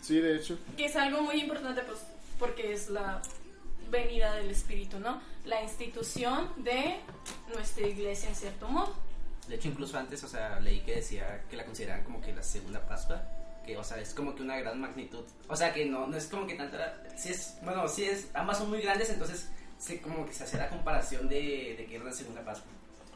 Sí, 0.00 0.18
de 0.20 0.36
hecho. 0.36 0.58
que 0.76 0.86
es 0.86 0.96
algo 0.96 1.22
muy 1.22 1.40
importante 1.40 1.82
pues 1.82 2.00
porque 2.38 2.72
es 2.72 2.90
la 2.90 3.22
venida 3.90 4.34
del 4.34 4.50
Espíritu, 4.50 4.98
¿no? 4.98 5.20
La 5.44 5.62
institución 5.62 6.50
de 6.62 7.00
nuestra 7.52 7.86
iglesia 7.86 8.28
en 8.28 8.36
cierto 8.36 8.68
modo. 8.68 8.94
De 9.48 9.56
hecho, 9.56 9.68
incluso 9.68 9.98
antes, 9.98 10.22
o 10.22 10.28
sea, 10.28 10.60
leí 10.60 10.80
que 10.80 10.96
decía 10.96 11.44
que 11.50 11.56
la 11.56 11.64
consideraban 11.64 12.04
como 12.04 12.20
que 12.20 12.32
la 12.32 12.42
segunda 12.42 12.86
Pascua. 12.86 13.22
Que, 13.66 13.76
o 13.76 13.84
sea, 13.84 13.98
es 13.98 14.14
como 14.14 14.34
que 14.34 14.42
una 14.42 14.56
gran 14.58 14.80
magnitud. 14.80 15.24
O 15.48 15.56
sea, 15.56 15.72
que 15.72 15.84
no, 15.84 16.06
no 16.06 16.16
es 16.16 16.26
como 16.26 16.46
que 16.46 16.54
tanta. 16.54 17.02
Sí 17.16 17.30
es, 17.30 17.56
bueno, 17.62 17.88
sí 17.88 18.04
es. 18.04 18.28
Ambas 18.34 18.58
son 18.58 18.70
muy 18.70 18.80
grandes, 18.80 19.10
entonces, 19.10 19.48
sí, 19.78 19.98
como 19.98 20.26
que 20.26 20.32
se 20.32 20.44
hace 20.44 20.58
la 20.58 20.68
comparación 20.68 21.28
de, 21.28 21.74
de 21.76 21.86
que 21.86 21.96
era 21.96 22.04
la 22.04 22.12
segunda 22.12 22.44
Pascua. 22.44 22.70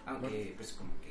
Aunque, 0.05 0.55
pues, 0.57 0.73
como 0.73 0.93
que. 1.01 1.06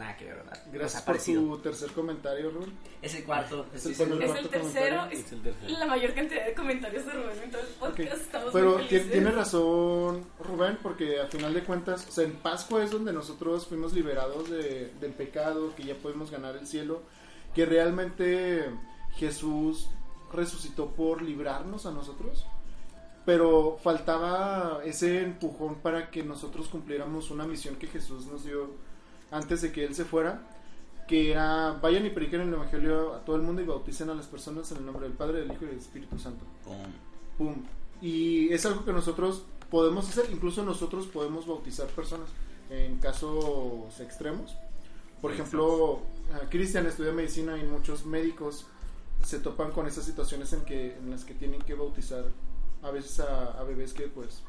Nada 0.00 0.16
que 0.16 0.24
ver, 0.24 0.36
¿verdad? 0.36 0.62
Gracias 0.72 1.02
por 1.02 1.18
tu 1.18 1.58
tercer 1.58 1.92
comentario, 1.92 2.50
Rubén. 2.50 2.72
Es 3.00 3.14
el 3.14 3.24
cuarto. 3.24 3.66
Es 3.74 3.86
el 3.86 3.96
tercero, 3.96 5.06
es 5.10 5.20
Es 5.20 5.32
el 5.32 5.42
tercero. 5.42 5.78
la 5.78 5.86
mayor 5.86 6.12
cantidad 6.14 6.44
de 6.44 6.54
comentarios 6.54 7.06
de 7.06 7.12
Rubén 7.12 7.42
en 7.44 7.50
todo 7.50 7.60
el 7.62 7.68
podcast. 7.68 8.20
Estamos 8.22 8.52
Pero 8.52 8.78
muy 8.78 8.86
tiene 8.88 9.30
razón 9.30 10.24
Rubén, 10.40 10.78
porque 10.82 11.20
a 11.20 11.26
final 11.26 11.54
de 11.54 11.62
cuentas, 11.62 12.06
o 12.08 12.10
sea, 12.12 12.24
en 12.24 12.32
Pascua 12.32 12.82
es 12.82 12.90
donde 12.90 13.12
nosotros 13.12 13.66
fuimos 13.68 13.92
liberados 13.92 14.50
de- 14.50 14.92
del 15.00 15.12
pecado, 15.12 15.74
que 15.76 15.84
ya 15.84 15.94
podemos 15.94 16.30
ganar 16.30 16.56
el 16.56 16.66
cielo, 16.66 17.02
que 17.54 17.64
realmente 17.66 18.70
Jesús 19.16 19.88
resucitó 20.32 20.90
por 20.92 21.22
librarnos 21.22 21.86
a 21.86 21.90
nosotros, 21.90 22.46
pero 23.26 23.78
faltaba 23.82 24.80
ese 24.84 25.22
empujón 25.22 25.76
para 25.76 26.10
que 26.10 26.22
nosotros 26.22 26.68
cumpliéramos 26.68 27.30
una 27.30 27.46
misión 27.46 27.76
que 27.76 27.86
Jesús 27.86 28.26
nos 28.26 28.44
dio 28.44 28.70
antes 29.30 29.62
de 29.62 29.72
que 29.72 29.84
Él 29.84 29.94
se 29.94 30.04
fuera, 30.04 30.42
que 31.06 31.32
era 31.32 31.72
vayan 31.82 32.06
y 32.06 32.10
prediquen 32.10 32.42
el 32.42 32.54
Evangelio 32.54 33.14
a 33.14 33.24
todo 33.24 33.36
el 33.36 33.42
mundo 33.42 33.62
y 33.62 33.64
bauticen 33.64 34.10
a 34.10 34.14
las 34.14 34.26
personas 34.26 34.70
en 34.72 34.78
el 34.78 34.86
nombre 34.86 35.06
del 35.06 35.16
Padre, 35.16 35.40
del 35.40 35.52
Hijo 35.52 35.64
y 35.64 35.68
del 35.68 35.78
Espíritu 35.78 36.18
Santo. 36.18 36.44
Boom. 36.64 36.92
Pum. 37.36 37.64
Y 38.00 38.52
es 38.52 38.64
algo 38.66 38.84
que 38.84 38.92
nosotros 38.92 39.44
podemos 39.70 40.08
hacer, 40.08 40.26
incluso 40.30 40.64
nosotros 40.64 41.06
podemos 41.06 41.46
bautizar 41.46 41.86
personas 41.88 42.28
en 42.70 42.98
casos 42.98 43.98
extremos. 44.00 44.56
Por 45.20 45.32
ejemplo, 45.32 46.00
Cristian 46.48 46.86
estudia 46.86 47.12
medicina 47.12 47.58
y 47.58 47.64
muchos 47.64 48.06
médicos 48.06 48.66
se 49.24 49.38
topan 49.38 49.70
con 49.70 49.86
esas 49.86 50.04
situaciones 50.04 50.52
en 50.52 50.64
que 50.64 50.96
en 50.96 51.10
las 51.10 51.24
que 51.24 51.34
tienen 51.34 51.60
que 51.60 51.74
bautizar 51.74 52.24
a 52.82 52.90
veces 52.90 53.20
a, 53.20 53.52
a 53.52 53.64
bebés 53.64 53.92
que 53.92 54.04
pues 54.04 54.42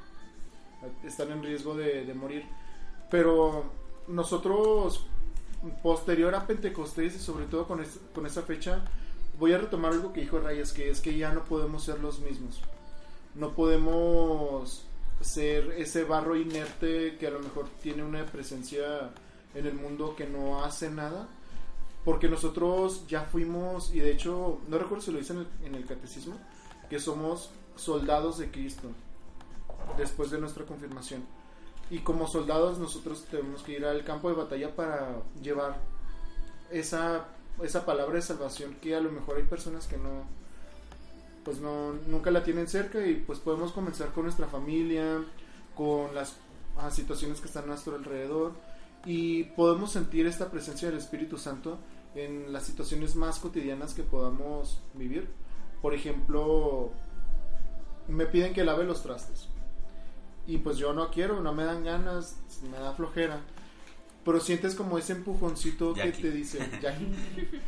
están 1.04 1.32
en 1.32 1.44
riesgo 1.44 1.76
de, 1.76 2.06
de 2.06 2.14
morir. 2.14 2.46
Pero 3.10 3.66
nosotros 4.12 5.06
posterior 5.84 6.34
a 6.36 6.48
Pentecostés 6.48 7.16
y 7.16 7.20
sobre 7.20 7.46
todo 7.46 7.68
con, 7.68 7.82
es- 7.82 8.00
con 8.14 8.26
esa 8.26 8.42
fecha 8.42 8.84
voy 9.40 9.54
a 9.54 9.58
retomar 9.58 9.92
algo 9.94 10.12
que 10.14 10.22
dijo 10.22 10.40
Reyes, 10.40 10.72
que 10.74 10.90
es 10.90 11.02
que 11.02 11.18
ya 11.18 11.34
no 11.34 11.44
podemos 11.46 11.84
ser 11.84 12.00
los 12.00 12.20
mismos. 12.20 12.62
No 13.36 13.52
podemos 13.54 14.84
ser 15.22 15.72
ese 15.78 16.04
barro 16.04 16.36
inerte 16.36 17.18
que 17.18 17.28
a 17.28 17.32
lo 17.32 17.40
mejor 17.40 17.68
tiene 17.82 18.04
una 18.04 18.26
presencia 18.26 19.12
en 19.56 19.66
el 19.68 19.74
mundo 19.74 20.16
que 20.16 20.26
no 20.28 20.64
hace 20.64 20.90
nada. 20.90 21.28
Porque 22.04 22.28
nosotros 22.28 23.06
ya 23.08 23.22
fuimos, 23.26 23.94
y 23.94 24.00
de 24.00 24.12
hecho, 24.12 24.60
no 24.68 24.80
recuerdo 24.80 25.04
si 25.06 25.12
lo 25.12 25.20
dice 25.20 25.34
en 25.34 25.40
el, 25.40 25.48
en 25.66 25.76
el 25.76 25.86
catecismo, 25.86 26.36
que 26.90 27.00
somos 27.00 27.52
soldados 27.76 28.40
de 28.40 28.50
Cristo 28.50 28.88
después 29.98 30.32
de 30.32 30.40
nuestra 30.40 30.66
confirmación. 30.66 31.24
Y 31.92 32.00
como 32.00 32.26
soldados 32.26 32.80
nosotros 32.80 33.26
tenemos 33.30 33.62
que 33.64 33.74
ir 33.74 33.86
al 33.86 34.04
campo 34.06 34.30
de 34.30 34.36
batalla 34.36 34.74
para 34.74 35.22
llevar 35.42 35.76
esa, 36.72 37.28
esa 37.62 37.86
palabra 37.86 38.16
de 38.16 38.22
salvación 38.22 38.76
que 38.82 38.96
a 38.96 39.02
lo 39.02 39.12
mejor 39.12 39.36
hay 39.38 39.44
personas 39.44 39.88
que 39.88 39.98
no 39.98 40.26
pues 41.44 41.60
no 41.60 41.94
nunca 42.08 42.32
la 42.32 42.44
tienen 42.44 42.68
cerca 42.68 43.06
y 43.06 43.16
pues 43.16 43.40
podemos 43.40 43.74
comenzar 43.74 44.14
con 44.14 44.24
nuestra 44.24 44.48
familia 44.48 45.22
con 45.76 46.16
las 46.16 46.38
ah, 46.78 46.92
situaciones 46.92 47.42
que 47.42 47.48
están 47.48 47.66
a 47.66 47.68
nuestro 47.68 47.96
alrededor 47.96 48.54
y 49.06 49.44
podemos 49.44 49.92
sentir 49.92 50.28
esta 50.28 50.50
presencia 50.50 50.88
del 50.88 51.00
Espíritu 51.00 51.38
Santo 51.38 51.78
en 52.16 52.54
las 52.54 52.64
situaciones 52.64 53.16
más 53.16 53.40
cotidianas 53.40 53.94
que 53.94 54.04
podamos 54.04 54.82
vivir. 54.94 55.30
Por 55.82 55.94
ejemplo 55.94 56.92
me 58.08 58.28
piden 58.28 58.54
que 58.54 58.64
lave 58.64 58.86
los 58.86 59.04
trastes 59.04 59.50
y 60.48 60.58
pues 60.58 60.78
yo 60.78 60.94
no 60.94 61.10
quiero, 61.12 61.42
no 61.42 61.54
me 61.54 61.64
dan 61.64 61.84
ganas, 61.84 62.38
me 62.70 62.78
da 62.78 62.94
flojera. 62.94 63.42
Pero 64.24 64.40
sientes 64.40 64.76
como 64.76 64.98
ese 64.98 65.14
empujoncito 65.14 65.96
Jackie. 65.96 66.12
que 66.12 66.22
te 66.22 66.32
dice, 66.32 66.60
Jackie. 66.82 67.12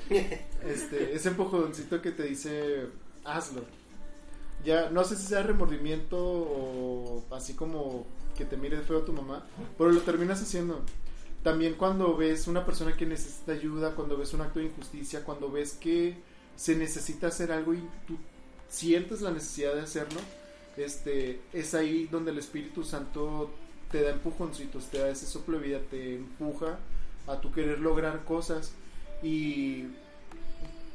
este, 0.63 1.15
ese 1.15 1.29
empujoncito 1.29 2.01
que 2.01 2.12
te 2.12 2.23
dice, 2.23 2.88
hazlo. 3.23 3.63
Ya, 4.63 4.89
no 4.89 5.03
sé 5.03 5.15
si 5.15 5.25
sea 5.25 5.43
remordimiento 5.43 6.17
o 6.17 7.25
así 7.31 7.53
como 7.53 8.05
que 8.38 8.45
te 8.45 8.55
mire 8.55 8.81
feo 8.81 9.01
tu 9.01 9.13
mamá, 9.13 9.45
pero 9.77 9.91
lo 9.91 10.01
terminas 10.01 10.41
haciendo. 10.41 10.81
También 11.43 11.73
cuando 11.73 12.15
ves 12.15 12.47
una 12.47 12.65
persona 12.65 12.95
que 12.95 13.05
necesita 13.05 13.51
ayuda, 13.51 13.95
cuando 13.95 14.17
ves 14.17 14.33
un 14.33 14.41
acto 14.41 14.59
de 14.59 14.65
injusticia, 14.65 15.25
cuando 15.25 15.51
ves 15.51 15.73
que 15.73 16.15
se 16.55 16.75
necesita 16.75 17.27
hacer 17.27 17.51
algo 17.51 17.73
y 17.73 17.79
tú 18.07 18.17
sientes 18.69 19.21
la 19.21 19.31
necesidad 19.31 19.75
de 19.75 19.81
hacerlo, 19.81 20.21
este, 20.77 21.41
es 21.53 21.73
ahí 21.73 22.07
donde 22.12 22.31
el 22.31 22.38
Espíritu 22.38 22.83
Santo 22.83 23.51
te 23.91 24.01
da 24.01 24.12
empujoncitos, 24.12 24.88
te 24.88 24.99
da 24.99 25.09
ese 25.09 25.25
soplo 25.25 25.59
de 25.59 25.67
vida, 25.67 25.79
te 25.89 26.15
empuja 26.15 26.79
a 27.27 27.39
tu 27.39 27.51
querer 27.51 27.79
lograr 27.79 28.25
cosas. 28.25 28.73
Y 29.21 29.86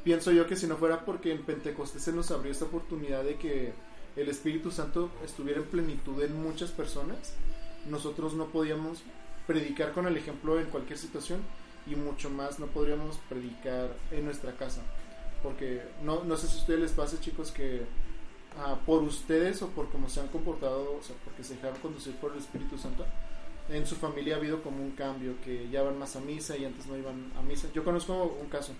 pienso 0.03 0.31
yo 0.31 0.47
que 0.47 0.55
si 0.55 0.67
no 0.67 0.77
fuera 0.77 1.05
porque 1.05 1.31
en 1.31 1.43
Pentecostés 1.43 2.03
se 2.03 2.13
nos 2.13 2.31
abrió 2.31 2.51
esta 2.51 2.65
oportunidad 2.65 3.23
de 3.23 3.35
que 3.35 3.73
el 4.15 4.27
Espíritu 4.27 4.71
Santo 4.71 5.09
estuviera 5.23 5.59
en 5.59 5.67
plenitud 5.67 6.21
en 6.21 6.41
muchas 6.41 6.71
personas, 6.71 7.33
nosotros 7.89 8.33
no 8.33 8.47
podíamos 8.47 9.01
predicar 9.47 9.93
con 9.93 10.05
el 10.05 10.17
ejemplo 10.17 10.59
en 10.59 10.67
cualquier 10.67 10.99
situación 10.99 11.39
y 11.87 11.95
mucho 11.95 12.29
más 12.29 12.59
no 12.59 12.67
podríamos 12.67 13.17
predicar 13.29 13.95
en 14.11 14.25
nuestra 14.25 14.51
casa. 14.53 14.81
Porque 15.41 15.81
no, 16.03 16.23
no 16.25 16.35
sé 16.35 16.47
si 16.47 16.57
ustedes 16.57 16.81
les 16.81 16.91
pasa, 16.91 17.19
chicos, 17.21 17.51
que 17.51 17.83
ah, 18.57 18.77
por 18.85 19.03
ustedes 19.03 19.61
o 19.61 19.69
por 19.69 19.89
cómo 19.89 20.09
se 20.09 20.19
han 20.19 20.27
comportado, 20.27 20.97
o 20.99 21.03
sea, 21.03 21.15
porque 21.23 21.43
se 21.43 21.55
dejaron 21.55 21.79
conducir 21.79 22.15
por 22.15 22.31
el 22.31 22.39
Espíritu 22.39 22.77
Santo, 22.77 23.05
en 23.69 23.85
su 23.85 23.95
familia 23.95 24.35
ha 24.35 24.37
habido 24.37 24.63
como 24.63 24.83
un 24.83 24.91
cambio, 24.91 25.35
que 25.43 25.69
ya 25.69 25.83
van 25.83 25.99
más 25.99 26.15
a 26.15 26.19
misa 26.19 26.57
y 26.57 26.65
antes 26.65 26.87
no 26.87 26.97
iban 26.97 27.31
a 27.37 27.41
misa. 27.41 27.67
Yo 27.73 27.83
conozco 27.83 28.37
un 28.41 28.49
caso, 28.49 28.73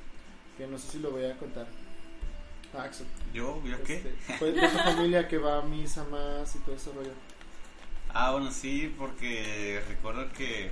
que 0.57 0.65
no 0.67 0.77
sé 0.77 0.91
si 0.91 0.99
lo 0.99 1.11
voy 1.11 1.25
a 1.25 1.37
contar. 1.37 1.67
Ah, 2.73 2.83
Axel. 2.83 3.07
¿Yo? 3.33 3.61
¿Yo 3.65 3.83
qué? 3.83 3.95
Este, 3.95 4.33
fue 4.37 4.51
de 4.51 4.67
tu 4.67 4.77
familia 4.77 5.27
que 5.27 5.37
va 5.37 5.59
a 5.59 5.61
misa 5.61 6.03
más 6.05 6.55
y 6.55 6.59
todo 6.59 6.75
ese 6.75 6.91
rollo. 6.91 7.11
Ah, 8.13 8.31
bueno, 8.31 8.51
sí, 8.51 8.93
porque 8.97 9.81
recuerdo 9.87 10.31
que, 10.33 10.71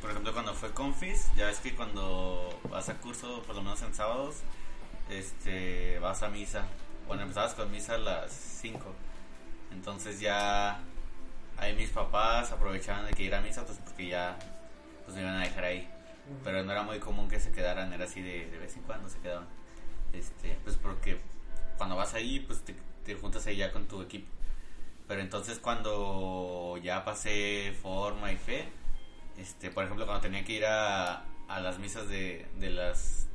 por 0.00 0.10
ejemplo, 0.10 0.32
cuando 0.32 0.54
fue 0.54 0.70
Confis, 0.72 1.28
ya 1.36 1.46
ves 1.46 1.58
que 1.58 1.74
cuando 1.74 2.58
vas 2.70 2.88
a 2.88 2.94
curso, 2.98 3.42
por 3.42 3.54
lo 3.54 3.62
menos 3.62 3.82
en 3.82 3.94
sábados, 3.94 4.36
este, 5.10 5.98
vas 5.98 6.22
a 6.22 6.28
misa. 6.28 6.66
Bueno, 7.06 7.22
empezabas 7.22 7.54
con 7.54 7.70
misa 7.70 7.94
a 7.94 7.98
las 7.98 8.32
5. 8.32 8.80
Entonces 9.72 10.20
ya 10.20 10.80
ahí 11.56 11.74
mis 11.74 11.90
papás 11.90 12.50
aprovechaban 12.52 13.06
de 13.06 13.12
que 13.12 13.24
ir 13.24 13.34
a 13.34 13.40
misa, 13.40 13.64
pues 13.64 13.78
porque 13.78 14.08
ya 14.08 14.38
pues 15.04 15.16
me 15.16 15.22
iban 15.22 15.36
a 15.36 15.40
dejar 15.42 15.64
ahí. 15.64 15.88
Pero 16.42 16.64
no 16.64 16.72
era 16.72 16.82
muy 16.82 16.98
común 17.00 17.28
que 17.28 17.38
se 17.38 17.52
quedaran, 17.52 17.92
era 17.92 18.04
así 18.06 18.22
de, 18.22 18.50
de 18.50 18.58
vez 18.58 18.74
en 18.76 18.82
cuando 18.84 19.08
se 19.10 19.18
quedaban. 19.18 19.46
Este, 20.12 20.56
pues 20.64 20.76
porque 20.76 21.20
cuando 21.76 21.96
vas 21.96 22.14
ahí, 22.14 22.40
pues 22.40 22.64
te, 22.64 22.74
te 23.04 23.14
juntas 23.14 23.46
ahí 23.46 23.56
ya 23.56 23.72
con 23.72 23.86
tu 23.86 24.00
equipo. 24.00 24.30
Pero 25.06 25.20
entonces 25.20 25.58
cuando 25.58 26.78
ya 26.82 27.04
pasé 27.04 27.76
forma 27.82 28.32
y 28.32 28.36
fe, 28.36 28.68
este, 29.36 29.70
por 29.70 29.84
ejemplo, 29.84 30.06
cuando 30.06 30.22
tenía 30.22 30.44
que 30.44 30.52
ir 30.54 30.64
a, 30.64 31.24
a 31.48 31.60
las 31.60 31.78
misas 31.78 32.08
de, 32.08 32.46
de 32.56 32.70
las 32.70 33.28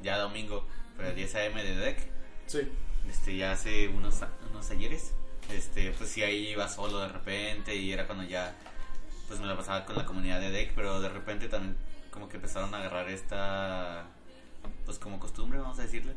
ya 0.00 0.18
domingo, 0.18 0.64
pero 0.96 1.12
10 1.12 1.34
AM 1.34 1.54
de 1.54 1.76
DEC, 1.76 2.18
Sí. 2.46 2.60
Este, 3.08 3.36
ya 3.36 3.52
hace 3.52 3.88
unos, 3.88 4.20
unos 4.50 4.70
ayeres, 4.70 5.12
este, 5.50 5.92
pues 5.92 6.10
sí 6.10 6.22
ahí 6.22 6.48
iba 6.48 6.68
solo 6.68 7.00
de 7.00 7.08
repente 7.08 7.74
y 7.74 7.92
era 7.92 8.06
cuando 8.06 8.24
ya, 8.24 8.54
pues 9.26 9.40
me 9.40 9.46
la 9.46 9.56
pasaba 9.56 9.84
con 9.84 9.96
la 9.96 10.04
comunidad 10.04 10.40
de 10.40 10.50
DEC, 10.50 10.72
pero 10.74 11.00
de 11.00 11.08
repente 11.08 11.48
también 11.48 11.76
como 12.10 12.28
que 12.28 12.36
empezaron 12.36 12.74
a 12.74 12.78
agarrar 12.78 13.08
esta, 13.08 14.06
pues 14.84 14.98
como 14.98 15.20
costumbre, 15.20 15.58
vamos 15.58 15.78
a 15.78 15.82
decirle, 15.82 16.14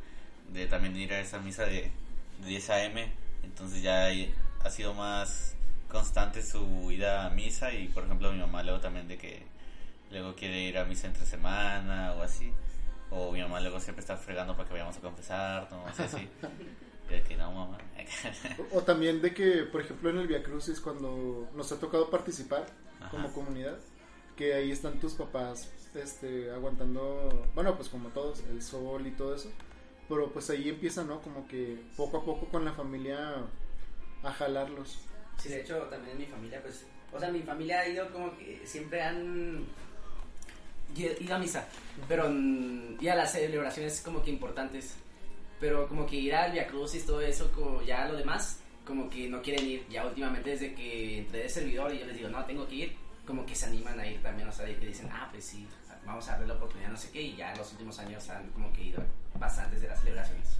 de 0.51 0.67
también 0.67 0.95
ir 0.97 1.13
a 1.13 1.19
esa 1.19 1.39
misa 1.39 1.65
de, 1.65 1.91
de 2.39 2.47
10 2.47 2.69
AM, 2.69 2.97
entonces 3.43 3.81
ya 3.81 4.09
ha 4.63 4.69
sido 4.69 4.93
más 4.93 5.55
constante 5.91 6.41
su 6.41 6.89
ida 6.91 7.25
a 7.25 7.29
misa 7.29 7.73
y 7.73 7.89
por 7.89 8.05
ejemplo 8.05 8.31
mi 8.31 8.39
mamá 8.39 8.63
luego 8.63 8.79
también 8.79 9.07
de 9.07 9.17
que 9.17 9.43
luego 10.09 10.35
quiere 10.35 10.61
ir 10.61 10.77
a 10.77 10.85
misa 10.85 11.07
entre 11.07 11.25
semana 11.25 12.13
o 12.13 12.23
así. 12.23 12.51
O 13.11 13.31
mi 13.31 13.41
mamá 13.41 13.59
luego 13.59 13.79
siempre 13.79 14.01
está 14.01 14.15
fregando 14.17 14.55
para 14.55 14.67
que 14.67 14.73
vayamos 14.73 14.97
a 14.97 15.01
confesar, 15.01 15.67
no 15.69 15.93
sé. 15.93 16.29
Y 17.09 17.11
de 17.11 17.21
que 17.23 17.35
no, 17.35 17.51
mamá. 17.51 17.77
O, 18.71 18.77
o 18.77 18.81
también 18.83 19.21
de 19.21 19.33
que, 19.33 19.63
por 19.63 19.81
ejemplo, 19.81 20.09
en 20.09 20.17
el 20.17 20.27
Via 20.27 20.41
Crucis, 20.41 20.79
cuando 20.79 21.49
nos 21.53 21.71
ha 21.71 21.79
tocado 21.79 22.09
participar 22.09 22.65
Ajá. 22.99 23.11
como 23.11 23.33
comunidad, 23.33 23.77
que 24.37 24.53
ahí 24.53 24.71
están 24.71 24.99
tus 24.99 25.13
papás 25.13 25.69
este, 25.93 26.49
aguantando, 26.51 27.49
bueno, 27.53 27.75
pues 27.75 27.89
como 27.89 28.09
todos, 28.09 28.41
el 28.49 28.61
sol 28.61 29.05
y 29.05 29.11
todo 29.11 29.35
eso. 29.35 29.51
Pero 30.07 30.31
pues 30.31 30.49
ahí 30.49 30.69
empieza, 30.69 31.03
¿no? 31.03 31.21
Como 31.21 31.47
que 31.47 31.83
poco 31.95 32.17
a 32.17 32.25
poco 32.25 32.47
con 32.47 32.65
la 32.65 32.73
familia 32.73 33.35
a 34.23 34.31
jalarlos. 34.31 34.99
Sí, 35.37 35.49
de 35.49 35.61
hecho, 35.61 35.77
también 35.83 36.13
en 36.13 36.17
mi 36.19 36.25
familia, 36.25 36.61
pues, 36.61 36.85
o 37.13 37.19
sea, 37.19 37.31
mi 37.31 37.41
familia 37.41 37.81
ha 37.81 37.87
ido 37.87 38.11
como 38.11 38.37
que 38.37 38.61
siempre 38.65 39.01
han 39.01 39.65
ido 40.95 41.35
a 41.35 41.39
misa, 41.39 41.67
pero 42.07 42.29
mm, 42.29 42.97
y 42.99 43.07
a 43.07 43.15
las 43.15 43.31
celebraciones 43.31 44.01
como 44.01 44.21
que 44.23 44.31
importantes, 44.31 44.95
pero 45.59 45.87
como 45.87 46.05
que 46.05 46.15
ir 46.15 46.35
al 46.35 46.51
Via 46.51 46.67
Crucis, 46.67 47.05
todo 47.05 47.21
eso, 47.21 47.51
como 47.51 47.81
ya 47.81 48.07
lo 48.07 48.15
demás, 48.15 48.59
como 48.85 49.09
que 49.09 49.29
no 49.29 49.41
quieren 49.41 49.67
ir, 49.67 49.87
ya 49.89 50.05
últimamente 50.05 50.51
desde 50.51 50.73
que 50.73 51.19
entré 51.19 51.43
de 51.43 51.49
servidor 51.49 51.93
y 51.93 51.99
yo 51.99 52.05
les 52.05 52.17
digo, 52.17 52.29
no, 52.29 52.43
tengo 52.45 52.67
que 52.67 52.75
ir, 52.75 52.95
como 53.25 53.45
que 53.45 53.55
se 53.55 53.67
animan 53.67 53.99
a 53.99 54.07
ir 54.07 54.21
también, 54.21 54.47
o 54.47 54.51
sea, 54.51 54.65
de 54.65 54.75
que 54.75 54.87
dicen, 54.87 55.09
ah, 55.11 55.27
pues 55.31 55.45
sí, 55.45 55.67
vamos 56.05 56.27
a 56.27 56.31
darle 56.33 56.47
la 56.47 56.53
oportunidad, 56.55 56.89
no 56.89 56.97
sé 56.97 57.11
qué, 57.11 57.21
y 57.21 57.35
ya 57.35 57.51
en 57.51 57.57
los 57.57 57.71
últimos 57.71 57.97
años 57.99 58.29
han 58.29 58.49
como 58.49 58.71
que 58.73 58.85
ido 58.85 59.03
bastantes 59.39 59.81
de 59.81 59.87
las 59.87 59.99
celebraciones. 59.99 60.57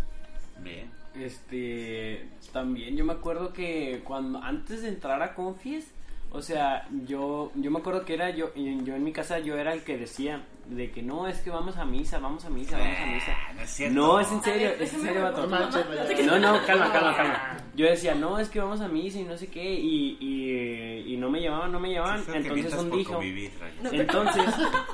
Bien. 0.60 0.92
Este, 1.16 2.30
también 2.54 2.96
yo 2.96 3.04
me 3.04 3.14
acuerdo 3.14 3.52
que 3.52 4.02
cuando 4.06 4.42
antes 4.42 4.84
de 4.84 4.90
entrar 4.90 5.22
a 5.22 5.34
Confis, 5.34 5.92
o 6.32 6.42
sea, 6.42 6.88
yo 7.06 7.52
yo 7.56 7.72
me 7.72 7.80
acuerdo 7.80 8.06
que 8.06 8.14
era 8.14 8.30
yo 8.30 8.52
yo 8.56 8.96
en 8.96 9.04
mi 9.04 9.12
casa 9.12 9.40
yo 9.40 9.58
era 9.58 9.74
el 9.74 9.84
que 9.84 9.98
decía 9.98 10.44
de 10.68 10.90
que 10.92 11.02
no, 11.04 11.28
es 11.28 11.40
que 11.42 11.50
vamos 11.50 11.76
a 11.78 11.84
misa, 11.84 12.20
vamos 12.20 12.46
a 12.46 12.50
misa, 12.50 12.78
vamos 12.78 12.98
a 12.98 13.06
misa. 13.08 13.36
Ah, 13.36 13.54
no 13.54 13.62
es 13.62 13.70
cierto. 13.72 13.96
No, 13.96 14.20
es 14.22 14.32
en 14.32 14.42
serio, 14.42 14.70
ver, 14.70 14.82
es 14.84 14.94
en 14.94 15.02
serio, 15.02 15.22
vato. 15.24 15.46
No. 15.46 15.60
No, 15.60 16.40
no, 16.40 16.66
calma, 16.66 16.92
calma, 16.94 17.16
calma. 17.18 17.58
Yo 17.76 17.86
decía, 17.88 18.16
no, 18.16 18.40
es 18.40 18.48
que 18.48 18.60
vamos 18.62 18.80
a 18.80 18.88
misa 18.88 19.20
y 19.20 19.24
no 19.26 19.36
sé 19.38 19.48
qué, 19.48 19.62
y, 19.74 20.18
y, 20.22 21.14
y 21.14 21.18
no 21.18 21.30
me 21.30 21.42
llevaban, 21.42 21.72
no 21.74 21.80
me 21.82 21.90
llevaban. 21.90 22.24
Entonces 22.34 22.74
un 22.76 22.90
dijo, 22.92 23.14
convivir, 23.16 23.52
entonces, 23.92 24.46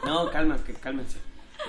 no, 0.06 0.32
calma, 0.32 0.58
que- 0.66 0.74
cálmense. 0.74 1.20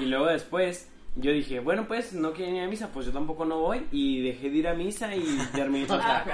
Y 0.00 0.07
luego 0.07 0.26
después, 0.26 0.88
yo 1.16 1.33
dije, 1.33 1.59
bueno, 1.61 1.87
pues 1.88 2.12
no 2.12 2.33
quieren 2.33 2.57
ir 2.57 2.62
a 2.62 2.68
misa, 2.68 2.90
pues 2.92 3.07
yo 3.07 3.12
tampoco 3.12 3.44
no 3.44 3.59
voy. 3.59 3.87
Y 3.90 4.23
dejé 4.23 4.51
de 4.51 4.57
ir 4.59 4.68
a 4.68 4.75
misa 4.75 5.14
y 5.16 5.25
terminé. 5.55 5.85
O 5.85 5.88
sea, 5.88 6.25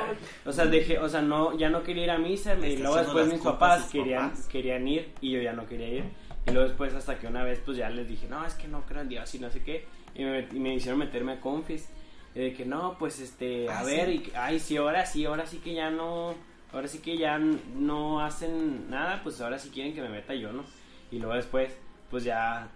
o 0.45 0.53
sea, 0.53 0.67
dejé, 0.67 0.99
o 0.99 1.09
sea, 1.09 1.23
no, 1.23 1.57
ya 1.57 1.71
no 1.71 1.83
quería 1.83 2.05
ir 2.05 2.11
a 2.11 2.19
misa. 2.19 2.55
Y 2.55 2.77
luego 2.77 2.97
después 2.97 3.27
mis 3.29 3.41
papás 3.41 3.89
querían, 3.91 4.31
papás. 4.31 4.47
querían 4.47 4.87
ir 4.87 5.13
y 5.21 5.31
yo 5.33 5.41
ya 5.41 5.53
no 5.53 5.67
quería 5.67 5.89
ir. 5.89 6.05
Y 6.47 6.51
luego 6.51 6.69
después, 6.69 6.93
hasta 6.95 7.19
que 7.19 7.27
una 7.27 7.43
vez, 7.43 7.61
pues 7.65 7.79
ya 7.79 7.89
les 7.89 8.07
dije, 8.07 8.27
no, 8.29 8.45
es 8.45 8.53
que 8.55 8.69
no 8.69 8.83
creo 8.85 9.01
en 9.01 9.09
Dios 9.09 9.35
y 9.35 9.39
no 9.39 9.49
sé 9.51 9.63
qué. 9.63 9.87
Y 10.15 10.23
me, 10.25 10.41
y 10.53 10.59
me 10.61 10.75
hicieron 10.75 10.99
meterme 10.99 11.33
a 11.33 11.41
confis. 11.41 11.89
Y 12.35 12.41
de 12.41 12.53
que 12.53 12.67
no, 12.67 12.97
pues 12.99 13.21
este, 13.21 13.69
a 13.71 13.79
Ah, 13.81 13.85
ver, 13.85 14.09
sí. 14.09 14.13
y, 14.17 14.19
que- 14.19 14.37
ay, 14.37 14.59
sí, 14.59 14.77
ahora 14.77 15.07
sí, 15.07 15.25
ahora 15.25 15.47
sí 15.47 15.59
que 15.59 15.73
ya 15.75 15.89
no. 15.91 16.35
Ahora 16.73 16.89
sí 16.89 16.99
que 16.99 17.17
ya 17.17 17.39
no 17.39 18.21
hacen 18.21 18.91
nada, 18.91 19.21
pues 19.23 19.41
ahora 19.41 19.59
sí 19.61 19.71
quieren 19.71 19.95
que 19.95 20.03
me 20.03 20.09
meta 20.09 20.35
yo, 20.35 20.53
¿no? 20.53 20.65
Y 21.13 21.19
luego 21.21 21.35
después, 21.37 21.73
pues 22.11 22.25
ya, 22.25 22.69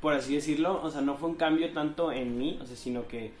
por 0.00 0.14
así 0.14 0.34
decirlo, 0.34 0.80
o 0.82 0.90
sea, 0.90 1.00
no 1.00 1.16
fue 1.16 1.28
un 1.28 1.34
cambio 1.34 1.72
tanto 1.72 2.12
en 2.12 2.38
mí, 2.38 2.58
o 2.62 2.66
sea, 2.66 2.76
sino 2.76 3.06
que, 3.08 3.32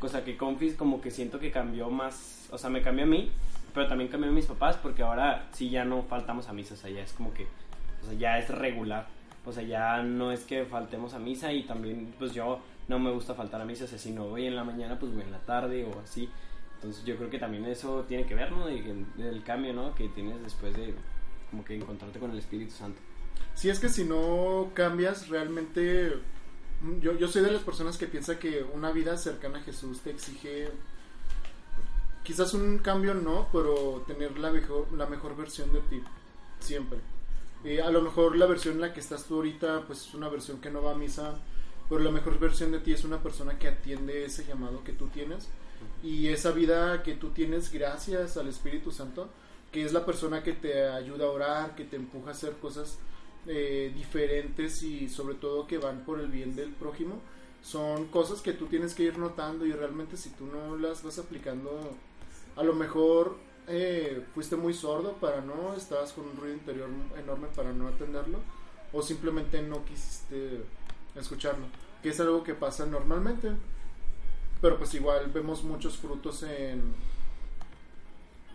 o 0.00 0.08
sea, 0.08 0.24
que 0.24 0.36
Confis 0.36 0.74
como 0.74 1.00
que 1.00 1.10
siento 1.10 1.38
que 1.38 1.50
cambió 1.50 1.90
más, 1.90 2.48
o 2.50 2.58
sea, 2.58 2.70
me 2.70 2.82
cambió 2.82 3.04
a 3.04 3.08
mí, 3.08 3.30
pero 3.72 3.88
también 3.88 4.10
cambió 4.10 4.30
a 4.30 4.32
mis 4.32 4.46
papás, 4.46 4.76
porque 4.76 5.02
ahora 5.02 5.48
sí 5.52 5.70
ya 5.70 5.84
no 5.84 6.02
faltamos 6.02 6.48
a 6.48 6.52
misa, 6.52 6.74
o 6.74 6.76
sea, 6.76 6.90
ya 6.90 7.02
es 7.02 7.12
como 7.12 7.32
que, 7.32 7.46
o 8.02 8.06
sea, 8.06 8.14
ya 8.14 8.38
es 8.38 8.48
regular, 8.50 9.06
o 9.44 9.52
sea, 9.52 9.62
ya 9.62 10.02
no 10.02 10.30
es 10.32 10.44
que 10.44 10.64
faltemos 10.64 11.14
a 11.14 11.18
misa 11.18 11.52
y 11.52 11.64
también, 11.64 12.14
pues 12.18 12.32
yo 12.32 12.60
no 12.88 12.98
me 12.98 13.10
gusta 13.10 13.34
faltar 13.34 13.60
a 13.60 13.64
misa, 13.64 13.84
o 13.84 13.88
sea, 13.88 13.98
si 13.98 14.10
no 14.10 14.28
voy 14.28 14.46
en 14.46 14.56
la 14.56 14.64
mañana, 14.64 14.98
pues 14.98 15.12
voy 15.12 15.22
en 15.22 15.32
la 15.32 15.38
tarde 15.38 15.84
o 15.84 16.00
así. 16.00 16.28
Entonces 16.74 17.04
yo 17.06 17.16
creo 17.16 17.30
que 17.30 17.38
también 17.38 17.64
eso 17.64 18.04
tiene 18.06 18.26
que 18.26 18.34
ver, 18.34 18.52
¿no? 18.52 18.66
Del 18.66 19.42
cambio, 19.42 19.72
¿no? 19.72 19.94
Que 19.94 20.08
tienes 20.08 20.42
después 20.42 20.76
de 20.76 20.94
como 21.50 21.64
que 21.64 21.76
encontrarte 21.76 22.18
con 22.18 22.30
el 22.30 22.38
Espíritu 22.38 22.72
Santo. 22.72 23.00
Si 23.54 23.70
es 23.70 23.78
que 23.80 23.88
si 23.88 24.04
no 24.04 24.70
cambias, 24.74 25.28
realmente. 25.28 26.18
mm, 26.82 27.00
Yo, 27.00 27.16
yo 27.16 27.28
soy 27.28 27.42
de 27.42 27.52
las 27.52 27.62
personas 27.62 27.96
que 27.98 28.06
piensa 28.06 28.38
que 28.38 28.64
una 28.74 28.92
vida 28.92 29.16
cercana 29.16 29.58
a 29.60 29.62
Jesús 29.62 30.00
te 30.00 30.10
exige. 30.10 30.68
Quizás 32.22 32.54
un 32.54 32.78
cambio 32.78 33.14
no, 33.14 33.48
pero 33.52 34.02
tener 34.06 34.38
la 34.38 34.50
mejor, 34.50 34.90
la 34.92 35.06
mejor 35.06 35.36
versión 35.36 35.72
de 35.72 35.80
ti. 35.80 36.02
Siempre. 36.60 36.98
Eh, 37.64 37.80
a 37.82 37.90
lo 37.90 38.02
mejor 38.02 38.36
la 38.36 38.46
versión 38.46 38.74
en 38.74 38.80
la 38.82 38.92
que 38.92 39.00
estás 39.00 39.24
tú 39.24 39.36
ahorita, 39.36 39.84
pues 39.86 40.06
es 40.08 40.14
una 40.14 40.28
versión 40.28 40.60
que 40.60 40.70
no 40.70 40.82
va 40.82 40.92
a 40.92 40.94
misa. 40.96 41.34
Pero 41.88 42.00
la 42.00 42.10
mejor 42.10 42.38
versión 42.38 42.72
de 42.72 42.78
ti 42.80 42.92
es 42.92 43.04
una 43.04 43.22
persona 43.22 43.58
que 43.58 43.68
atiende 43.68 44.24
ese 44.24 44.44
llamado 44.46 44.82
que 44.84 44.92
tú 44.92 45.08
tienes. 45.08 45.48
Y 46.02 46.28
esa 46.28 46.50
vida 46.50 47.02
que 47.02 47.14
tú 47.14 47.30
tienes 47.30 47.70
gracias 47.70 48.36
al 48.38 48.48
Espíritu 48.48 48.90
Santo, 48.90 49.28
que 49.70 49.84
es 49.84 49.92
la 49.92 50.06
persona 50.06 50.42
que 50.42 50.52
te 50.54 50.88
ayuda 50.88 51.26
a 51.26 51.30
orar, 51.30 51.74
que 51.74 51.84
te 51.84 51.96
empuja 51.96 52.30
a 52.30 52.32
hacer 52.32 52.52
cosas 52.54 52.98
eh, 53.46 53.92
diferentes 53.94 54.82
y 54.82 55.08
sobre 55.08 55.34
todo 55.34 55.66
que 55.66 55.78
van 55.78 56.00
por 56.04 56.20
el 56.20 56.28
bien 56.28 56.56
del 56.56 56.70
prójimo, 56.70 57.20
son 57.62 58.06
cosas 58.06 58.40
que 58.40 58.52
tú 58.52 58.66
tienes 58.66 58.94
que 58.94 59.04
ir 59.04 59.18
notando 59.18 59.66
y 59.66 59.72
realmente 59.72 60.16
si 60.16 60.30
tú 60.30 60.46
no 60.46 60.76
las 60.76 61.02
vas 61.02 61.18
aplicando, 61.18 61.70
a 62.56 62.62
lo 62.62 62.74
mejor 62.74 63.36
eh, 63.66 64.24
fuiste 64.34 64.56
muy 64.56 64.74
sordo 64.74 65.12
para 65.14 65.40
no, 65.40 65.74
estabas 65.74 66.12
con 66.12 66.26
un 66.26 66.36
ruido 66.36 66.54
interior 66.54 66.88
enorme 67.18 67.48
para 67.54 67.72
no 67.72 67.88
atenderlo 67.88 68.38
o 68.92 69.02
simplemente 69.02 69.60
no 69.62 69.84
quisiste 69.84 70.62
escucharlo, 71.14 71.66
que 72.02 72.10
es 72.10 72.20
algo 72.20 72.44
que 72.44 72.54
pasa 72.54 72.86
normalmente. 72.86 73.52
pero 74.60 74.78
pues 74.78 74.94
igual 74.94 75.30
vemos 75.32 75.64
muchos 75.64 75.98
frutos 75.98 76.42
en, 76.44 76.94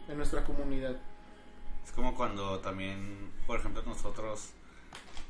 en 0.07 0.17
nuestra 0.17 0.43
comunidad. 0.43 0.95
Es 1.85 1.91
como 1.91 2.15
cuando 2.15 2.59
también, 2.59 3.31
por 3.45 3.59
ejemplo, 3.59 3.83
nosotros 3.85 4.51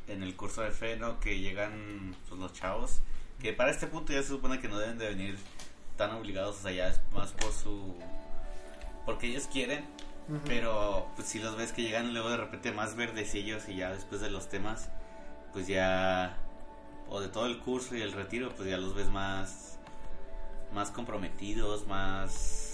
en 0.10 0.24
el 0.24 0.36
curso 0.36 0.62
de 0.62 0.72
fe, 0.72 0.98
¿no? 0.98 1.20
Que 1.20 1.40
llegan 1.40 2.16
pues, 2.28 2.40
los 2.40 2.54
chavos, 2.54 3.02
que 3.40 3.54
para 3.54 3.72
este 3.72 3.88
punto 3.88 4.14
ya 4.14 4.22
se 4.22 4.30
supone 4.30 4.60
que 4.60 4.68
no 4.68 4.78
deben 4.80 4.98
de 4.98 5.10
venir 5.10 5.38
tan 5.98 6.12
obligados, 6.12 6.58
o 6.58 6.62
sea, 6.62 6.72
ya 6.72 6.88
es 6.88 7.00
más 7.14 7.32
por 7.34 7.52
su... 7.52 7.96
porque 9.06 9.28
ellos 9.28 9.48
quieren, 9.52 9.86
Ujú. 10.30 10.40
pero 10.46 11.08
pues 11.16 11.28
si 11.28 11.40
los 11.40 11.58
ves 11.58 11.74
que 11.74 11.84
llegan 11.84 12.14
luego 12.14 12.30
de 12.30 12.38
repente 12.38 12.72
más 12.72 12.96
verdecillos 12.96 13.68
y 13.68 13.76
ya 13.76 13.92
después 13.92 14.22
de 14.22 14.30
los 14.30 14.50
temas, 14.50 14.90
pues 15.54 15.68
ya... 15.68 16.38
o 17.10 17.20
de 17.20 17.28
todo 17.28 17.46
el 17.48 17.60
curso 17.60 17.96
y 17.96 18.02
el 18.02 18.14
retiro, 18.14 18.54
pues 18.56 18.70
ya 18.70 18.78
los 18.78 18.94
ves 18.96 19.10
más... 19.10 19.78
más 20.74 20.92
comprometidos, 20.92 21.88
más... 21.88 22.69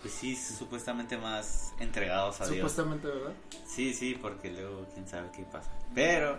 Pues 0.00 0.14
sí, 0.14 0.36
supuestamente 0.36 1.16
más 1.16 1.74
entregados 1.80 2.40
a 2.40 2.44
Dios. 2.44 2.56
Supuestamente, 2.56 3.08
¿verdad? 3.08 3.32
Sí, 3.66 3.92
sí, 3.92 4.16
porque 4.20 4.50
luego 4.50 4.86
quién 4.94 5.08
sabe 5.08 5.28
qué 5.34 5.42
pasa. 5.42 5.70
Pero, 5.94 6.38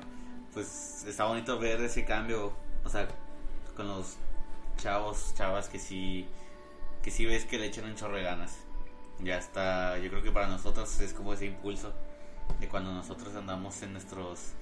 pues 0.54 1.04
está 1.06 1.26
bonito 1.26 1.60
ver 1.60 1.82
ese 1.82 2.06
cambio, 2.06 2.54
o 2.86 2.90
sea, 2.90 3.08
con 3.76 3.88
los 3.88 4.16
chavos, 4.78 5.34
chavas 5.36 5.68
que 5.68 5.78
sí, 5.78 6.26
que 7.04 7.12
sí 7.12 7.26
ves 7.26 7.46
que 7.46 7.58
le 7.58 7.68
echan 7.68 7.86
un 7.86 7.96
chorro 7.96 8.16
de 8.16 8.24
ganas. 8.24 8.58
Ya 9.20 9.38
está, 9.38 9.98
yo 9.98 10.10
creo 10.10 10.24
que 10.24 10.32
para 10.32 10.48
nosotros 10.48 10.98
es 11.02 11.14
como 11.14 11.34
ese 11.34 11.46
impulso 11.46 11.94
de 12.60 12.68
cuando 12.70 12.94
nosotros 12.94 13.36
andamos 13.36 13.82
en 13.82 13.92
nuestros 13.92 14.54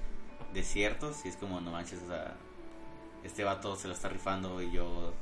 desiertos 0.53 1.25
y 1.25 1.29
es 1.29 1.35
como, 1.35 1.61
no 1.61 1.71
manches, 1.71 2.01
o 2.03 2.07
sea, 2.07 2.35
este 3.23 3.43
vato 3.43 3.75
se 3.75 3.87
lo 3.87 3.93
está 3.93 4.09
rifando 4.09 4.61
y 4.61 4.71
yo 4.71 5.13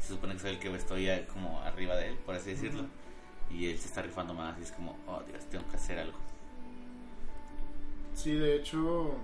se 0.00 0.08
supone 0.14 0.34
que 0.34 0.40
soy 0.40 0.50
el 0.50 0.58
que 0.58 0.74
estoy 0.74 1.08
eh, 1.08 1.26
como 1.32 1.60
arriba 1.60 1.96
de 1.96 2.08
él, 2.08 2.16
por 2.18 2.34
así 2.34 2.50
decirlo. 2.50 2.86
Y 3.50 3.66
él 3.66 3.78
se 3.78 3.88
está 3.88 4.02
rifando 4.02 4.32
más 4.34 4.58
y 4.58 4.62
es 4.62 4.72
como, 4.72 4.96
oh 5.06 5.22
Dios, 5.26 5.44
tengo 5.46 5.66
que 5.68 5.76
hacer 5.76 5.98
algo. 5.98 6.18
Sí, 8.14 8.32
de 8.32 8.56
hecho, 8.56 9.14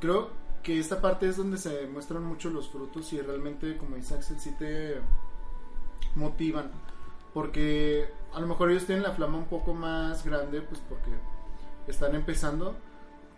creo 0.00 0.30
que 0.62 0.78
esta 0.78 1.00
parte 1.00 1.28
es 1.28 1.36
donde 1.36 1.58
se 1.58 1.86
muestran 1.86 2.24
mucho 2.24 2.50
los 2.50 2.68
frutos 2.68 3.12
y 3.12 3.20
realmente, 3.20 3.76
como 3.76 3.96
dice 3.96 4.14
Axel, 4.14 4.38
sí 4.38 4.52
te 4.58 5.00
motivan. 6.14 6.70
Porque 7.34 8.08
a 8.34 8.40
lo 8.40 8.46
mejor 8.46 8.70
ellos 8.70 8.86
tienen 8.86 9.02
la 9.02 9.12
flama 9.12 9.38
un 9.38 9.46
poco 9.46 9.74
más 9.74 10.24
grande, 10.24 10.60
pues 10.60 10.80
porque 10.88 11.10
están 11.88 12.14
empezando. 12.14 12.76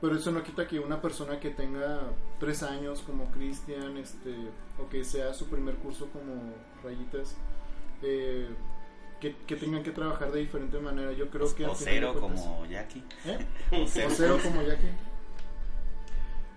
Pero 0.00 0.16
eso 0.16 0.32
no 0.32 0.42
quita 0.42 0.66
que 0.68 0.80
una 0.80 1.00
persona 1.00 1.40
que 1.40 1.50
tenga 1.50 2.02
tres 2.38 2.62
años 2.62 3.00
como 3.06 3.30
Cristian, 3.30 3.96
este, 3.96 4.34
o 4.78 4.88
que 4.90 5.04
sea 5.04 5.32
su 5.32 5.46
primer 5.46 5.76
curso 5.76 6.08
como 6.08 6.34
Rayitas, 6.82 7.36
eh, 8.02 8.48
que, 9.32 9.36
que 9.46 9.56
tengan 9.56 9.82
que 9.82 9.90
trabajar 9.90 10.30
de 10.32 10.40
diferente 10.40 10.78
manera. 10.78 11.12
Yo 11.12 11.30
creo 11.30 11.52
que... 11.54 11.64
o 11.66 11.74
cero 11.74 12.14
cuentas- 12.18 12.42
como 12.42 12.66
Jackie. 12.66 13.02
¿Eh? 13.24 13.46
O 13.72 13.82
O 13.82 13.86
cero. 13.88 14.10
cero 14.14 14.38
como 14.42 14.62
Jackie. 14.62 14.90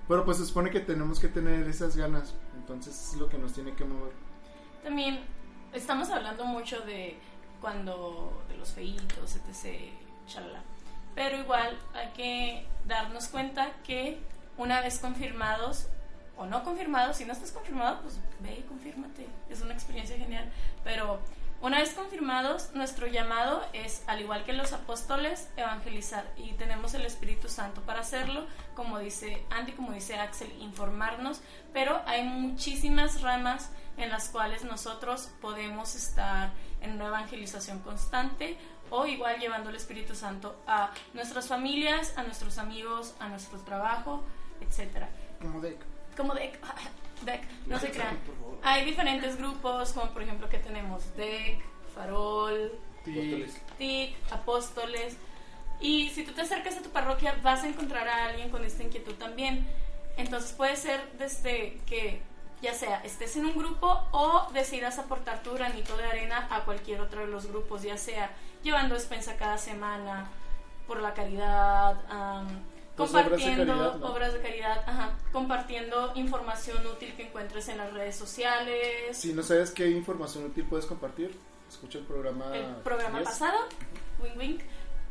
Pero 0.08 0.24
pues 0.26 0.38
se 0.38 0.46
supone 0.46 0.70
que 0.72 0.80
tenemos 0.80 1.20
que 1.20 1.28
tener 1.28 1.68
esas 1.68 1.96
ganas. 1.96 2.34
Entonces 2.56 2.94
es 3.14 3.20
lo 3.20 3.30
que 3.30 3.38
nos 3.38 3.54
tiene 3.54 3.74
que 3.74 3.84
mover. 3.86 4.12
También 4.84 5.20
estamos 5.74 6.10
hablando 6.10 6.46
mucho 6.46 6.80
de 6.82 7.18
cuando 7.62 8.44
de 8.50 8.58
los 8.58 8.70
feitos, 8.72 9.36
etc. 9.36 9.92
Shalala. 10.28 10.62
Pero 11.16 11.38
igual 11.40 11.78
hay 11.94 12.10
que 12.14 12.66
darnos 12.86 13.28
cuenta 13.28 13.72
que 13.86 14.20
una 14.58 14.82
vez 14.82 15.00
confirmados 15.00 15.88
o 16.38 16.46
no 16.46 16.64
confirmados, 16.64 17.18
si 17.18 17.26
no 17.26 17.34
estás 17.34 17.52
confirmado, 17.52 18.02
pues 18.02 18.20
ve 18.40 18.60
y 18.60 18.64
confírmate. 18.64 19.26
Es 19.50 19.62
una 19.62 19.74
experiencia 19.74 20.18
genial. 20.18 20.50
Pero 20.84 21.20
una 21.62 21.80
vez 21.80 21.94
confirmados, 21.94 22.70
nuestro 22.74 23.08
llamado 23.08 23.66
es, 23.74 24.04
al 24.08 24.22
igual 24.22 24.46
que 24.46 24.54
los 24.54 24.74
apóstoles, 24.74 25.50
evangelizar. 25.58 26.26
Y 26.38 26.54
tenemos 26.54 26.94
el 26.94 27.06
Espíritu 27.06 27.50
Santo 27.50 27.82
para 27.82 28.02
hacerlo, 28.02 28.46
como 28.76 29.00
dice 29.00 29.44
Andy, 29.50 29.72
como 29.72 29.92
dice 29.92 30.20
Axel, 30.20 30.52
informarnos. 30.62 31.42
Pero 31.74 32.02
hay 32.06 32.24
muchísimas 32.24 33.22
ramas 33.22 33.72
en 33.98 34.10
las 34.10 34.30
cuales 34.30 34.64
nosotros 34.64 35.32
podemos 35.42 35.96
estar 35.96 36.52
en 36.82 36.94
una 36.94 37.08
evangelización 37.08 37.80
constante 37.80 38.58
o 38.90 39.06
igual 39.06 39.40
llevando 39.40 39.70
el 39.70 39.76
Espíritu 39.76 40.16
Santo 40.16 40.56
a 40.68 40.92
nuestras 41.14 41.48
familias, 41.48 42.14
a 42.18 42.24
nuestros 42.24 42.58
amigos, 42.58 43.16
a 43.20 43.28
nuestro 43.28 43.60
trabajo, 43.60 44.24
etcétera 44.62 45.10
Como 45.42 45.60
de... 45.62 45.78
como 46.16 46.34
DEC, 46.34 46.60
DEC, 47.22 47.42
no 47.68 47.80
se 47.80 47.92
crean. 47.92 48.18
Hay 48.64 48.86
diferentes 48.86 49.38
grupos, 49.38 49.94
como 49.94 50.12
por 50.12 50.24
ejemplo 50.24 50.50
que 50.50 50.60
tenemos 50.60 51.16
DEC, 51.16 51.60
Farol, 51.96 52.72
TIC, 53.04 54.16
Apóstoles. 54.32 55.18
Y 55.80 56.10
si 56.10 56.24
tú 56.24 56.34
te 56.34 56.42
acercas 56.42 56.78
a 56.78 56.82
tu 56.82 56.90
parroquia, 56.90 57.36
vas 57.44 57.64
a 57.64 57.68
encontrar 57.68 58.08
a 58.08 58.26
alguien 58.26 58.50
con 58.50 58.64
esta 58.66 58.84
inquietud 58.84 59.14
también. 59.16 59.68
Entonces 60.18 60.52
puede 60.54 60.76
ser 60.76 61.12
desde 61.20 61.80
que 61.86 62.22
ya 62.62 62.74
sea 62.74 63.02
estés 63.04 63.36
en 63.36 63.46
un 63.46 63.56
grupo 63.56 64.08
o 64.12 64.48
decidas 64.52 64.98
aportar 64.98 65.44
tu 65.44 65.54
granito 65.54 65.96
de 65.96 66.06
arena 66.06 66.48
a 66.50 66.66
cualquier 66.66 67.02
otro 67.02 67.22
de 67.22 67.28
los 67.28 67.46
grupos, 67.46 67.84
ya 67.84 67.98
sea 67.98 68.32
llevando 68.64 68.96
despensa 68.96 69.38
cada 69.38 69.60
semana, 69.60 70.28
por 70.88 71.02
la 71.02 71.14
caridad, 71.14 71.98
Pues, 72.98 73.12
obras 73.12 73.26
de 73.26 73.30
compartiendo 73.30 73.74
caridad, 73.74 73.96
¿no? 73.98 74.08
obras 74.08 74.34
de 74.34 74.42
caridad, 74.42 74.84
ajá, 74.88 75.12
compartiendo 75.32 76.12
información 76.16 76.86
útil 76.88 77.14
que 77.16 77.28
encuentres 77.28 77.68
en 77.70 77.78
las 77.78 77.94
redes 77.94 78.16
sociales. 78.16 79.16
Si 79.16 79.34
no 79.34 79.44
sabes 79.44 79.70
qué 79.70 79.88
información 79.92 80.46
útil 80.46 80.66
puedes 80.66 80.88
compartir, 80.88 81.32
escucha 81.70 82.00
el 82.00 82.06
programa. 82.06 82.56
el 82.58 82.66
programa 82.78 83.20
10. 83.20 83.30
pasado, 83.30 83.58
wink 84.20 84.38
wink. 84.38 84.62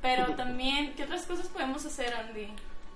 Pero 0.03 0.35
también, 0.35 0.95
¿qué 0.95 1.05
otras 1.05 1.23
cosas 1.27 1.47
podemos 1.47 1.85
hacer, 1.87 2.13
Andy? 2.13 2.49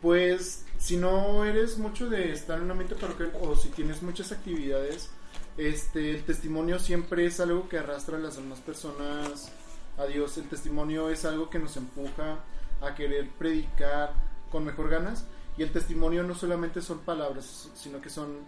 Pues 0.03 0.65
si 0.79 0.97
no 0.97 1.45
eres 1.45 1.79
mucho 1.79 2.09
de 2.09 2.33
estar 2.33 2.59
en 2.59 2.65
un 2.65 2.73
ambiente 2.73 2.97
parroquial 2.97 3.33
o 3.41 3.55
si 3.55 3.69
tienes 3.69 4.03
muchas 4.03 4.33
actividades, 4.33 5.11
este, 5.57 6.11
el 6.11 6.25
testimonio 6.25 6.79
siempre 6.79 7.27
es 7.27 7.39
algo 7.39 7.69
que 7.69 7.79
arrastra 7.79 8.17
a 8.17 8.21
las 8.21 8.37
demás 8.37 8.59
personas 8.61 9.53
a 9.99 10.07
Dios. 10.07 10.37
El 10.37 10.49
testimonio 10.49 11.11
es 11.11 11.25
algo 11.25 11.49
que 11.49 11.61
nos 11.61 11.77
empuja 11.77 12.39
a 12.81 12.95
querer 12.95 13.29
predicar 13.39 14.30
con 14.51 14.65
mejor 14.65 14.89
ganas. 14.89 15.27
Y 15.57 15.63
el 15.63 15.73
testimonio 15.73 16.23
no 16.23 16.35
solamente 16.35 16.81
son 16.81 17.01
palabras, 17.01 17.71
sino 17.75 18.01
que 18.01 18.11
son 18.11 18.39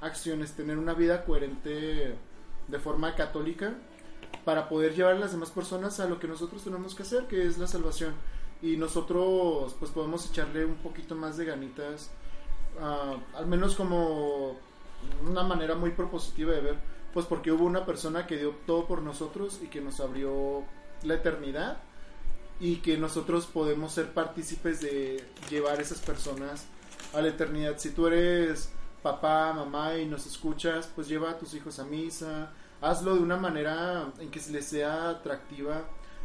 acciones, 0.00 0.52
tener 0.52 0.78
una 0.78 0.94
vida 0.94 1.24
coherente 1.24 2.14
de 2.68 2.78
forma 2.78 3.14
católica 3.14 3.74
para 4.44 4.68
poder 4.68 4.94
llevar 4.94 5.16
a 5.16 5.18
las 5.18 5.32
demás 5.32 5.50
personas 5.50 6.00
a 6.00 6.08
lo 6.08 6.18
que 6.18 6.28
nosotros 6.28 6.62
tenemos 6.62 6.94
que 6.94 7.02
hacer, 7.02 7.26
que 7.26 7.46
es 7.46 7.58
la 7.58 7.66
salvación. 7.66 8.14
Y 8.62 8.76
nosotros 8.76 9.74
pues 9.78 9.90
podemos 9.90 10.28
echarle 10.28 10.64
un 10.64 10.76
poquito 10.76 11.14
más 11.14 11.36
de 11.36 11.46
ganitas, 11.46 12.10
ah, 12.80 13.16
al 13.34 13.46
menos 13.46 13.74
como 13.74 14.56
una 15.26 15.42
manera 15.42 15.74
muy 15.74 15.90
propositiva 15.90 16.52
de 16.52 16.60
ver, 16.60 16.76
pues 17.12 17.26
porque 17.26 17.50
hubo 17.52 17.64
una 17.64 17.86
persona 17.86 18.26
que 18.26 18.36
dio 18.36 18.54
todo 18.66 18.86
por 18.86 19.02
nosotros 19.02 19.60
y 19.62 19.68
que 19.68 19.80
nos 19.80 20.00
abrió 20.00 20.62
la 21.02 21.14
eternidad 21.14 21.78
y 22.60 22.76
que 22.76 22.98
nosotros 22.98 23.46
podemos 23.46 23.92
ser 23.92 24.12
partícipes 24.12 24.80
de 24.80 25.24
llevar 25.48 25.80
esas 25.80 25.98
personas 25.98 26.66
a 27.14 27.20
la 27.22 27.28
eternidad. 27.28 27.78
Si 27.78 27.90
tú 27.90 28.06
eres 28.06 28.70
papá, 29.02 29.52
mamá 29.54 29.96
y 29.96 30.06
nos 30.06 30.26
escuchas, 30.26 30.90
pues 30.94 31.08
lleva 31.08 31.30
a 31.30 31.38
tus 31.38 31.54
hijos 31.54 31.78
a 31.78 31.84
misa, 31.84 32.52
hazlo 32.80 33.14
de 33.14 33.22
una 33.22 33.36
manera 33.36 34.12
en 34.18 34.30
que 34.30 34.40
les 34.50 34.66
sea 34.66 35.10
atractiva 35.10 35.84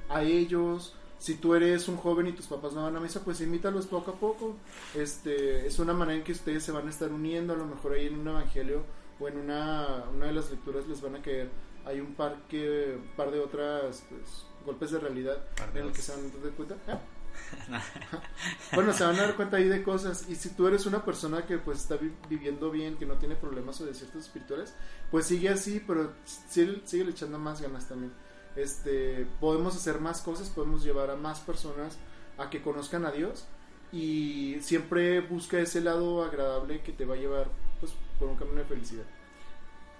a 0.09 0.21
ellos. 0.23 0.93
Si 1.17 1.35
tú 1.35 1.55
eres 1.55 1.87
un 1.87 1.95
joven 1.95 2.27
y 2.27 2.33
tus 2.33 2.47
papás 2.47 2.73
no 2.73 2.83
van 2.83 2.95
a 2.97 2.99
misa, 2.99 3.23
pues 3.23 3.39
invítalos 3.39 3.87
poco 3.87 4.11
a 4.11 4.15
poco. 4.15 4.55
Este, 4.93 5.65
es 5.65 5.79
una 5.79 5.93
manera 5.93 6.17
en 6.17 6.23
que 6.23 6.33
ustedes 6.33 6.63
se 6.63 6.73
van 6.73 6.87
a 6.87 6.89
estar 6.89 7.11
uniendo, 7.11 7.53
a 7.53 7.57
lo 7.57 7.65
mejor 7.65 7.93
ahí 7.93 8.07
en 8.07 8.19
un 8.19 8.27
evangelio 8.27 8.83
o 9.19 9.27
en 9.29 9.37
una, 9.37 10.03
una 10.13 10.25
de 10.25 10.33
las 10.33 10.51
lecturas 10.51 10.85
les 10.87 11.01
van 11.01 11.15
a 11.15 11.21
caer. 11.21 11.49
Hay 11.85 12.01
un 12.01 12.15
par, 12.15 12.35
que, 12.49 12.97
par 13.15 13.31
de 13.31 13.39
otras 13.39 14.03
pues, 14.09 14.44
golpes 14.65 14.91
de 14.91 14.99
realidad 14.99 15.37
en 15.73 15.85
el 15.85 15.91
que 15.91 16.01
se 16.01 16.11
van 16.11 16.21
a 16.25 16.43
dar 16.43 16.51
cuenta. 16.53 16.75
¿Eh? 16.87 16.97
Bueno, 18.73 18.93
se 18.93 19.03
van 19.03 19.15
a 19.19 19.23
dar 19.23 19.35
cuenta 19.35 19.57
ahí 19.57 19.67
de 19.67 19.83
cosas. 19.83 20.25
Y 20.29 20.35
si 20.35 20.49
tú 20.49 20.67
eres 20.67 20.85
una 20.85 21.03
persona 21.05 21.45
que 21.45 21.57
pues 21.57 21.79
está 21.79 21.95
vi- 21.97 22.13
viviendo 22.29 22.71
bien, 22.71 22.97
que 22.97 23.05
no 23.05 23.15
tiene 23.15 23.35
problemas 23.35 23.79
o 23.81 23.85
desiertos 23.85 24.23
espirituales, 24.25 24.73
pues 25.11 25.25
sigue 25.27 25.49
así, 25.49 25.81
pero 25.85 26.11
sigue, 26.49 26.81
sigue 26.85 27.09
echando 27.09 27.37
más 27.39 27.61
ganas 27.61 27.87
también. 27.87 28.11
Este, 28.55 29.27
podemos 29.39 29.75
hacer 29.75 29.99
más 29.99 30.21
cosas, 30.21 30.49
podemos 30.49 30.83
llevar 30.83 31.09
a 31.09 31.15
más 31.15 31.39
personas 31.41 31.97
a 32.37 32.49
que 32.49 32.61
conozcan 32.61 33.05
a 33.05 33.11
Dios 33.11 33.45
y 33.91 34.57
siempre 34.61 35.19
busca 35.21 35.59
ese 35.59 35.81
lado 35.81 36.23
agradable 36.23 36.81
que 36.81 36.91
te 36.93 37.05
va 37.05 37.15
a 37.15 37.17
llevar 37.17 37.47
pues 37.79 37.93
por 38.19 38.29
un 38.29 38.37
camino 38.37 38.57
de 38.59 38.65
felicidad. 38.65 39.03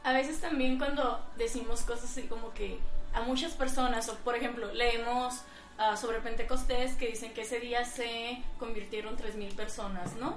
A 0.04 0.14
veces 0.14 0.40
también 0.40 0.78
cuando 0.78 1.20
decimos 1.38 1.82
cosas 1.82 2.06
así 2.06 2.24
como 2.24 2.54
que 2.54 2.80
a 3.16 3.22
muchas 3.22 3.54
personas, 3.54 4.10
o 4.10 4.16
por 4.18 4.36
ejemplo, 4.36 4.74
leemos 4.74 5.42
ah, 5.78 5.96
sobre 5.98 6.20
Pentecostés 6.20 6.94
que 6.96 7.08
dicen 7.08 7.34
que 7.34 7.42
ese 7.42 7.60
día 7.60 7.86
se 7.86 8.44
convirtieron 8.60 9.18
3.000 9.18 9.56
personas, 9.56 10.16
¿no? 10.16 10.36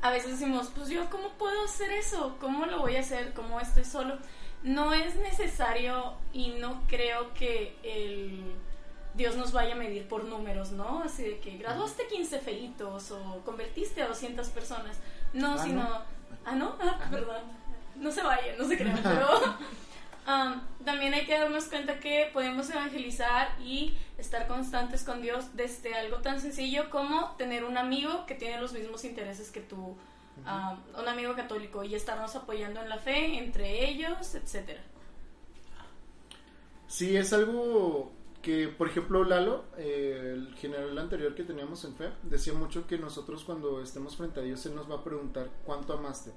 A 0.00 0.10
veces 0.10 0.38
decimos, 0.38 0.70
pues 0.74 0.88
yo, 0.88 1.10
¿cómo 1.10 1.30
puedo 1.30 1.64
hacer 1.64 1.90
eso? 1.92 2.36
¿Cómo 2.40 2.66
lo 2.66 2.78
voy 2.80 2.96
a 2.96 3.00
hacer? 3.00 3.32
¿Cómo 3.34 3.60
estoy 3.60 3.84
solo? 3.84 4.18
no 4.62 4.92
es 4.92 5.14
necesario 5.16 6.14
y 6.32 6.48
no 6.50 6.82
creo 6.88 7.32
que 7.34 7.76
el 7.82 8.54
Dios 9.14 9.36
nos 9.36 9.52
vaya 9.52 9.74
a 9.74 9.78
medir 9.78 10.06
por 10.08 10.24
números, 10.24 10.72
¿no? 10.72 11.02
Así 11.04 11.22
de 11.22 11.38
que 11.38 11.56
graduaste 11.58 12.06
15 12.06 12.38
feitos 12.40 13.10
o 13.10 13.42
convertiste 13.44 14.02
a 14.02 14.08
200 14.08 14.48
personas. 14.48 14.98
No, 15.32 15.54
Ah, 15.54 15.58
sino... 15.58 15.82
¿no? 15.82 16.02
Ah, 16.44 16.52
¿no? 16.54 16.76
Ah, 16.80 17.08
perdón. 17.10 17.42
No 17.96 18.12
se 18.12 18.22
vayan, 18.22 18.56
no 18.58 18.64
se 18.66 18.76
crean, 18.76 19.00
pero... 19.02 19.28
um, 20.28 20.60
también 20.84 21.14
hay 21.14 21.26
que 21.26 21.38
darnos 21.38 21.64
cuenta 21.64 21.98
que 21.98 22.30
podemos 22.32 22.70
evangelizar 22.70 23.48
y 23.60 23.96
estar 24.18 24.46
constantes 24.46 25.02
con 25.02 25.22
Dios 25.22 25.56
desde 25.56 25.94
algo 25.94 26.18
tan 26.18 26.40
sencillo 26.40 26.90
como 26.90 27.34
tener 27.36 27.64
un 27.64 27.78
amigo 27.78 28.26
que 28.26 28.34
tiene 28.34 28.60
los 28.60 28.72
mismos 28.72 29.04
intereses 29.04 29.50
que 29.50 29.60
tú, 29.60 29.96
um, 30.46 31.00
un 31.00 31.08
amigo 31.08 31.34
católico, 31.34 31.82
y 31.82 31.94
estarnos 31.94 32.36
apoyando 32.36 32.80
en 32.80 32.88
la 32.88 32.98
fe 32.98 33.38
entre 33.38 33.88
ellos, 33.88 34.34
etcétera. 34.34 34.82
Sí, 36.86 37.16
es 37.16 37.32
algo 37.32 38.12
que, 38.42 38.68
por 38.68 38.88
ejemplo, 38.88 39.24
Lalo, 39.24 39.64
eh, 39.76 40.32
el 40.34 40.54
general 40.54 40.96
anterior 40.96 41.34
que 41.34 41.44
teníamos 41.44 41.84
en 41.84 41.94
fe, 41.94 42.10
decía 42.22 42.54
mucho 42.54 42.86
que 42.86 42.96
nosotros 42.96 43.44
cuando 43.44 43.82
estemos 43.82 44.16
frente 44.16 44.40
a 44.40 44.42
Dios, 44.42 44.64
Él 44.66 44.74
nos 44.74 44.90
va 44.90 44.96
a 44.96 45.04
preguntar 45.04 45.50
cuánto 45.64 45.92
amaste. 45.92 46.32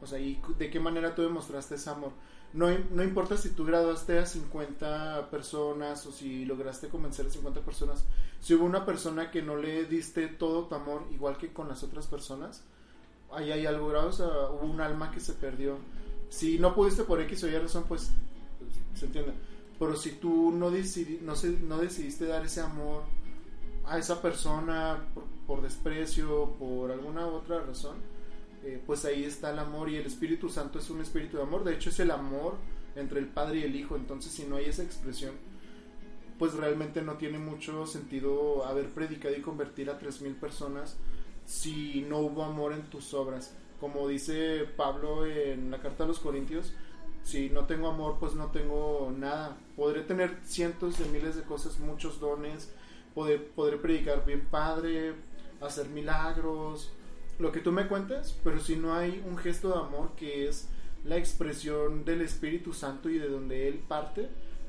O 0.00 0.06
sea, 0.06 0.18
y 0.18 0.40
de 0.56 0.70
qué 0.70 0.80
manera 0.80 1.14
tú 1.14 1.22
demostraste 1.22 1.74
ese 1.74 1.90
amor. 1.90 2.12
No, 2.52 2.66
no 2.90 3.04
importa 3.04 3.36
si 3.36 3.50
tú 3.50 3.64
graduaste 3.64 4.18
a 4.18 4.26
50 4.26 5.30
personas 5.30 6.04
o 6.06 6.12
si 6.12 6.44
lograste 6.44 6.88
convencer 6.88 7.26
a 7.26 7.30
50 7.30 7.60
personas. 7.60 8.04
Si 8.40 8.54
hubo 8.54 8.64
una 8.64 8.84
persona 8.84 9.30
que 9.30 9.40
no 9.42 9.56
le 9.56 9.84
diste 9.84 10.26
todo 10.26 10.64
tu 10.64 10.74
amor, 10.74 11.04
igual 11.12 11.36
que 11.38 11.52
con 11.52 11.68
las 11.68 11.82
otras 11.84 12.06
personas, 12.08 12.62
ahí 13.32 13.52
hay 13.52 13.66
algo 13.66 13.88
grave. 13.88 14.08
O 14.08 14.12
sea, 14.12 14.26
hubo 14.26 14.66
un 14.66 14.80
alma 14.80 15.12
que 15.12 15.20
se 15.20 15.34
perdió. 15.34 15.76
Si 16.28 16.58
no 16.58 16.74
pudiste 16.74 17.04
por 17.04 17.20
X 17.20 17.44
o 17.44 17.48
Y 17.48 17.56
razón, 17.56 17.84
pues 17.86 18.10
se 18.94 19.06
entiende. 19.06 19.32
Pero 19.78 19.96
si 19.96 20.12
tú 20.12 20.50
no, 20.50 20.70
decidi- 20.72 21.20
no, 21.20 21.36
se- 21.36 21.50
no 21.60 21.78
decidiste 21.78 22.26
dar 22.26 22.44
ese 22.44 22.60
amor 22.60 23.02
a 23.86 23.98
esa 23.98 24.20
persona 24.20 24.98
por, 25.14 25.24
por 25.46 25.62
desprecio, 25.62 26.50
por 26.58 26.90
alguna 26.90 27.26
otra 27.26 27.60
razón, 27.60 27.96
eh, 28.64 28.82
pues 28.86 29.04
ahí 29.04 29.24
está 29.24 29.50
el 29.50 29.58
amor 29.58 29.88
y 29.88 29.96
el 29.96 30.06
Espíritu 30.06 30.48
Santo 30.48 30.78
es 30.78 30.90
un 30.90 31.00
espíritu 31.00 31.36
de 31.38 31.44
amor. 31.44 31.64
De 31.64 31.74
hecho, 31.74 31.90
es 31.90 32.00
el 32.00 32.10
amor 32.10 32.56
entre 32.96 33.20
el 33.20 33.26
Padre 33.26 33.60
y 33.60 33.62
el 33.64 33.76
Hijo. 33.76 33.96
Entonces, 33.96 34.32
si 34.32 34.44
no 34.44 34.56
hay 34.56 34.66
esa 34.66 34.82
expresión, 34.82 35.34
pues 36.38 36.54
realmente 36.54 37.02
no 37.02 37.14
tiene 37.14 37.38
mucho 37.38 37.86
sentido 37.86 38.64
haber 38.64 38.88
predicado 38.90 39.36
y 39.36 39.42
convertir 39.42 39.90
a 39.90 39.98
3.000 39.98 40.34
personas 40.36 40.96
si 41.44 42.02
no 42.08 42.18
hubo 42.18 42.44
amor 42.44 42.72
en 42.72 42.82
tus 42.84 43.14
obras. 43.14 43.54
Como 43.80 44.08
dice 44.08 44.66
Pablo 44.76 45.26
en 45.26 45.70
la 45.70 45.80
carta 45.80 46.04
a 46.04 46.06
los 46.06 46.18
Corintios, 46.18 46.72
si 47.22 47.50
no 47.50 47.66
tengo 47.66 47.88
amor, 47.88 48.16
pues 48.18 48.34
no 48.34 48.50
tengo 48.50 49.12
nada. 49.16 49.56
Podré 49.76 50.02
tener 50.02 50.38
cientos 50.44 50.98
de 50.98 51.06
miles 51.06 51.36
de 51.36 51.42
cosas, 51.42 51.78
muchos 51.78 52.20
dones, 52.20 52.72
poder, 53.14 53.48
podré 53.48 53.76
predicar 53.76 54.24
bien 54.24 54.46
padre, 54.50 55.14
hacer 55.60 55.88
milagros, 55.88 56.92
lo 57.40 57.50
que 57.52 57.60
tú 57.60 57.72
me 57.72 57.86
cuentes, 57.88 58.36
pero 58.44 58.60
si 58.60 58.76
no 58.76 58.94
hay 58.94 59.22
un 59.26 59.36
gesto 59.38 59.68
de 59.70 59.78
amor 59.78 60.12
que 60.16 60.46
es 60.48 60.68
la 61.04 61.16
expresión 61.16 62.04
del 62.04 62.20
Espíritu 62.20 62.72
Santo 62.74 63.08
y 63.08 63.18
de 63.18 63.28
donde 63.28 63.66
Él 63.68 63.76
parte, 63.88 64.28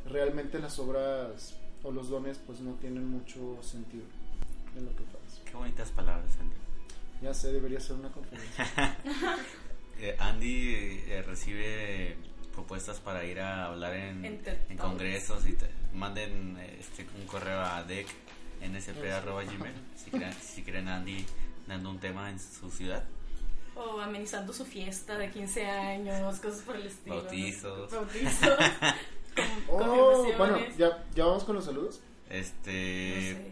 realmente 0.10 0.58
las 0.60 0.80
obras 0.80 1.56
o 1.84 1.92
los 1.92 2.10
dones 2.10 2.40
pues 2.46 2.60
no 2.62 2.74
tienen 2.76 3.06
mucho 3.08 3.58
sentido 3.62 4.04
en 4.78 4.86
lo 4.86 4.92
que 4.96 5.04
pasa. 5.04 5.42
Qué 5.46 5.54
bonitas 5.58 5.90
palabras, 5.92 6.34
Andy. 6.40 6.56
Ya 7.22 7.34
sé, 7.34 7.52
debería 7.52 7.80
ser 7.80 7.98
una 7.98 8.10
conferencia. 8.12 8.98
Eh, 10.04 10.16
Andy 10.18 10.74
eh, 11.10 11.22
recibe 11.22 12.16
propuestas 12.56 13.00
para 13.00 13.24
ir 13.24 13.40
a 13.40 13.68
hablar 13.68 13.94
en, 13.94 14.26
En 14.26 14.76
congresos 14.78 15.46
y 15.48 15.54
te- 15.54 15.70
manden 15.94 16.58
eh, 16.60 16.78
este, 16.80 17.06
un 17.20 17.28
correo 17.28 17.60
a 17.62 17.84
dec 17.84 18.08
nsp.gmail 18.62 19.74
si 19.96 20.10
quieren, 20.10 20.34
si 20.34 20.64
quieren 20.64 20.88
Andy 20.88 21.24
dando 21.72 21.90
un 21.90 22.00
tema 22.00 22.30
en 22.30 22.40
su 22.40 22.70
ciudad. 22.70 23.04
O 23.76 24.00
amenizando 24.00 24.52
su 24.54 24.66
fiesta 24.66 25.18
de 25.18 25.32
15 25.32 25.66
años, 25.66 26.40
cosas 26.40 26.62
por 26.62 26.76
el 26.76 26.88
estilo. 26.88 27.16
¿no? 27.16 27.22
Bautizos. 27.24 27.92
Bautizos. 27.92 28.50
Oh, 29.70 30.28
bueno, 30.38 30.60
ya, 30.78 31.06
ya 31.16 31.26
vamos 31.26 31.46
con 31.46 31.56
los 31.56 31.64
saludos. 31.64 32.02
No 32.30 32.36
Este, 32.36 33.22
sé. 33.34 33.52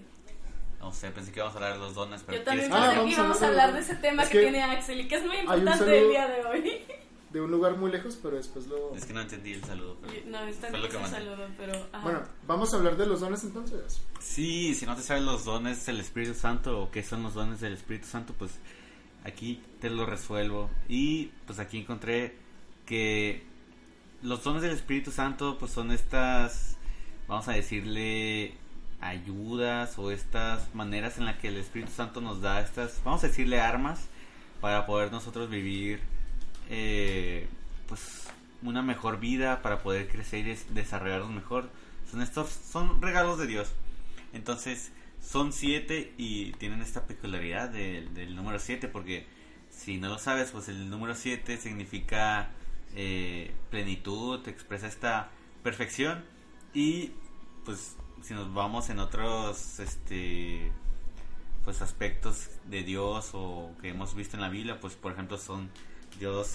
no 0.80 0.92
sé, 0.94 1.10
pensé 1.12 1.32
que 1.32 1.40
íbamos 1.40 1.56
a 1.56 1.58
hablar 1.60 1.74
de 1.74 1.80
los 1.80 1.94
dones, 1.96 2.22
pero 2.26 2.38
Yo 2.38 2.44
también 2.44 2.70
¿quieres 2.70 2.86
Ah, 2.86 2.90
pensé 2.92 3.06
que- 3.10 3.16
que 3.16 3.16
vamos 3.16 3.18
a 3.18 3.20
íbamos 3.22 3.42
a 3.42 3.48
hablar 3.48 3.74
de- 3.74 3.80
ese 3.80 3.96
tema 3.96 4.24
es 4.24 4.30
que, 4.30 4.38
que 4.38 4.44
tiene 4.44 4.62
Axel 4.64 5.00
y 5.00 5.08
que 5.08 5.16
es 5.16 5.26
muy 5.26 5.38
importante 5.38 5.98
el 6.02 6.10
día 6.10 6.28
de 6.28 6.46
hoy. 6.46 6.86
De 7.32 7.40
un 7.42 7.52
lugar 7.52 7.78
muy 7.78 7.92
lejos, 7.92 8.18
pero 8.22 8.38
después 8.38 8.66
lo... 8.68 8.96
Es 8.96 9.06
que 9.06 9.14
no 9.14 9.22
entendí 9.22 9.54
el 9.54 9.64
saludo. 9.64 9.98
pero- 10.02 10.14
No, 10.28 10.40
es 10.48 10.56
Fue 10.56 10.72
lo 10.72 10.88
también 10.88 10.90
que 10.92 10.96
un 10.98 11.02
mandé. 11.04 11.18
saludo, 11.20 11.48
pero... 11.58 11.74
ajá. 11.92 12.00
Bueno, 12.04 12.22
vamos 12.48 12.74
a 12.74 12.78
hablar 12.78 12.98
de 12.98 13.06
los 13.06 13.20
dones 13.20 13.44
entonces. 13.44 14.02
Sí, 14.20 14.74
si 14.74 14.86
no 14.88 14.96
te 14.96 15.04
sabes 15.04 15.22
los 15.24 15.46
dones 15.46 15.86
del 15.86 16.00
Espíritu 16.00 16.34
Santo 16.34 16.82
o 16.82 16.90
qué 16.92 17.04
son 17.04 17.22
los 17.22 17.36
dones 17.36 17.60
del 17.60 17.74
Espíritu 17.74 18.08
Santo, 18.08 18.34
pues 18.38 18.52
aquí 19.24 19.62
te 19.80 19.92
lo 19.92 20.08
resuelvo. 20.08 20.72
Y 20.88 21.26
pues 21.46 21.60
aquí 21.60 21.78
encontré 21.78 22.36
que 22.88 23.44
los 24.24 24.44
dones 24.44 24.64
del 24.64 24.72
Espíritu 24.72 25.12
Santo 25.12 25.58
pues 25.60 25.72
son 25.72 25.92
estas, 25.92 26.78
vamos 27.28 27.48
a 27.48 27.52
decirle, 27.52 28.56
ayudas 29.02 29.98
o 30.00 30.12
estas 30.12 30.74
maneras 30.74 31.18
en 31.20 31.26
las 31.26 31.38
que 31.38 31.50
el 31.50 31.58
Espíritu 31.58 31.92
Santo 31.92 32.22
nos 32.22 32.42
da 32.42 32.60
estas, 32.62 33.00
vamos 33.04 33.24
a 33.24 33.28
decirle 33.28 33.60
armas 33.62 34.08
para 34.62 34.86
poder 34.86 35.12
nosotros 35.12 35.50
vivir 35.50 36.02
eh, 36.70 37.48
pues 37.88 38.28
una 38.62 38.82
mejor 38.82 39.20
vida, 39.20 39.62
para 39.62 39.82
poder 39.84 40.08
crecer 40.10 40.40
y 40.40 40.44
des- 40.44 40.74
desarrollarnos 40.74 41.32
mejor. 41.32 41.70
Son 42.10 42.22
estos, 42.22 42.50
son 42.50 43.02
regalos 43.02 43.38
de 43.40 43.48
Dios. 43.48 43.72
Entonces, 44.34 44.92
son 45.22 45.54
siete 45.54 46.14
y 46.18 46.54
tienen 46.54 46.82
esta 46.82 47.06
peculiaridad 47.06 47.70
del 47.70 48.36
número 48.36 48.60
siete, 48.60 48.88
porque 48.88 49.28
si 49.70 49.98
no 49.98 50.10
lo 50.10 50.18
sabes, 50.18 50.52
pues 50.52 50.70
el 50.70 50.90
número 50.90 51.16
siete 51.16 51.58
significa 51.58 52.52
eh, 52.96 53.54
plenitud, 53.70 54.48
expresa 54.48 54.88
esta 54.88 55.30
perfección 55.64 56.24
y 56.74 57.12
pues 57.66 57.96
si 58.24 58.34
nos 58.34 58.54
vamos 58.54 58.90
en 58.90 59.00
otros 59.00 59.80
este 59.80 60.72
pues 61.66 61.82
aspectos 61.82 62.50
de 62.66 62.84
Dios 62.84 63.32
o 63.34 63.72
que 63.82 63.90
hemos 63.90 64.16
visto 64.16 64.38
en 64.38 64.42
la 64.42 64.50
Biblia, 64.50 64.80
pues 64.80 64.96
por 64.96 65.12
ejemplo 65.12 65.38
son 65.38 65.70
Dios 66.20 66.52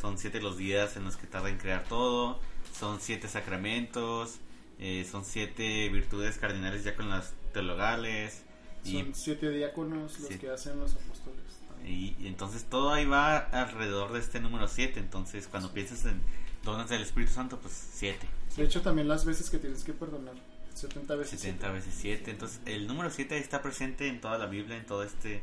son 0.00 0.18
siete 0.18 0.40
los 0.40 0.56
días 0.56 0.96
en 0.96 1.04
los 1.04 1.16
que 1.16 1.26
tarda 1.26 1.48
en 1.50 1.58
crear 1.58 1.84
todo, 1.84 2.40
son 2.78 3.00
siete 3.00 3.28
sacramentos, 3.28 4.36
eh, 4.78 5.06
son 5.10 5.24
siete 5.24 5.88
virtudes 5.88 6.38
cardinales 6.38 6.84
ya 6.84 6.94
con 6.96 7.08
las 7.10 7.32
teologales 7.52 8.42
y, 8.84 8.98
Son 9.00 9.14
siete 9.14 9.50
diáconos 9.50 10.18
los 10.20 10.28
Sí. 10.28 10.38
que 10.38 10.50
hacen 10.50 10.78
los 10.80 10.92
apóstoles. 10.94 11.40
y- 11.86 12.16
y 12.18 12.28
entonces 12.28 12.64
todo 12.64 12.92
ahí 12.94 13.04
va 13.04 13.36
alrededor 13.36 14.12
de 14.12 14.20
este 14.20 14.40
número 14.40 14.68
siete, 14.68 15.00
entonces 15.00 15.46
cuando 15.48 15.70
piensas 15.72 16.06
en 16.06 16.18
dones 16.62 16.88
del 16.88 17.02
Espíritu 17.02 17.32
Santo, 17.32 17.58
pues 17.60 17.74
siete. 17.92 18.26
De 18.56 18.64
hecho, 18.64 18.80
también 18.80 19.06
las 19.06 19.26
veces 19.26 19.50
que 19.50 19.58
tienes 19.58 19.84
que 19.84 19.92
perdonar. 19.92 20.34
70 20.74 21.14
veces. 21.14 21.38
70 21.40 21.70
veces 21.72 21.94
7. 21.96 22.30
Entonces, 22.30 22.60
el 22.66 22.86
número 22.86 23.10
7 23.10 23.36
está 23.38 23.60
presente 23.62 24.08
en 24.08 24.20
toda 24.20 24.38
la 24.38 24.46
Biblia, 24.46 24.76
en 24.78 24.86
todo 24.86 25.02
este 25.04 25.42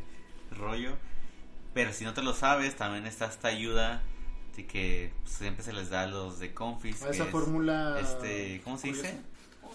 rollo. 0.51 0.97
Pero 1.73 1.93
si 1.93 2.03
no 2.03 2.13
te 2.13 2.21
lo 2.21 2.33
sabes, 2.33 2.75
también 2.75 3.05
está 3.07 3.25
esta 3.25 3.47
ayuda 3.47 4.01
de 4.55 4.65
que 4.67 5.13
pues, 5.23 5.35
siempre 5.35 5.63
se 5.63 5.71
les 5.73 5.89
da 5.89 6.03
a 6.03 6.07
los 6.07 6.39
de 6.39 6.53
Confis. 6.53 7.01
Esa 7.03 7.23
es, 7.23 7.29
fórmula. 7.29 7.97
Este, 7.99 8.61
¿Cómo 8.63 8.77
se 8.77 8.87
dice? 8.89 9.19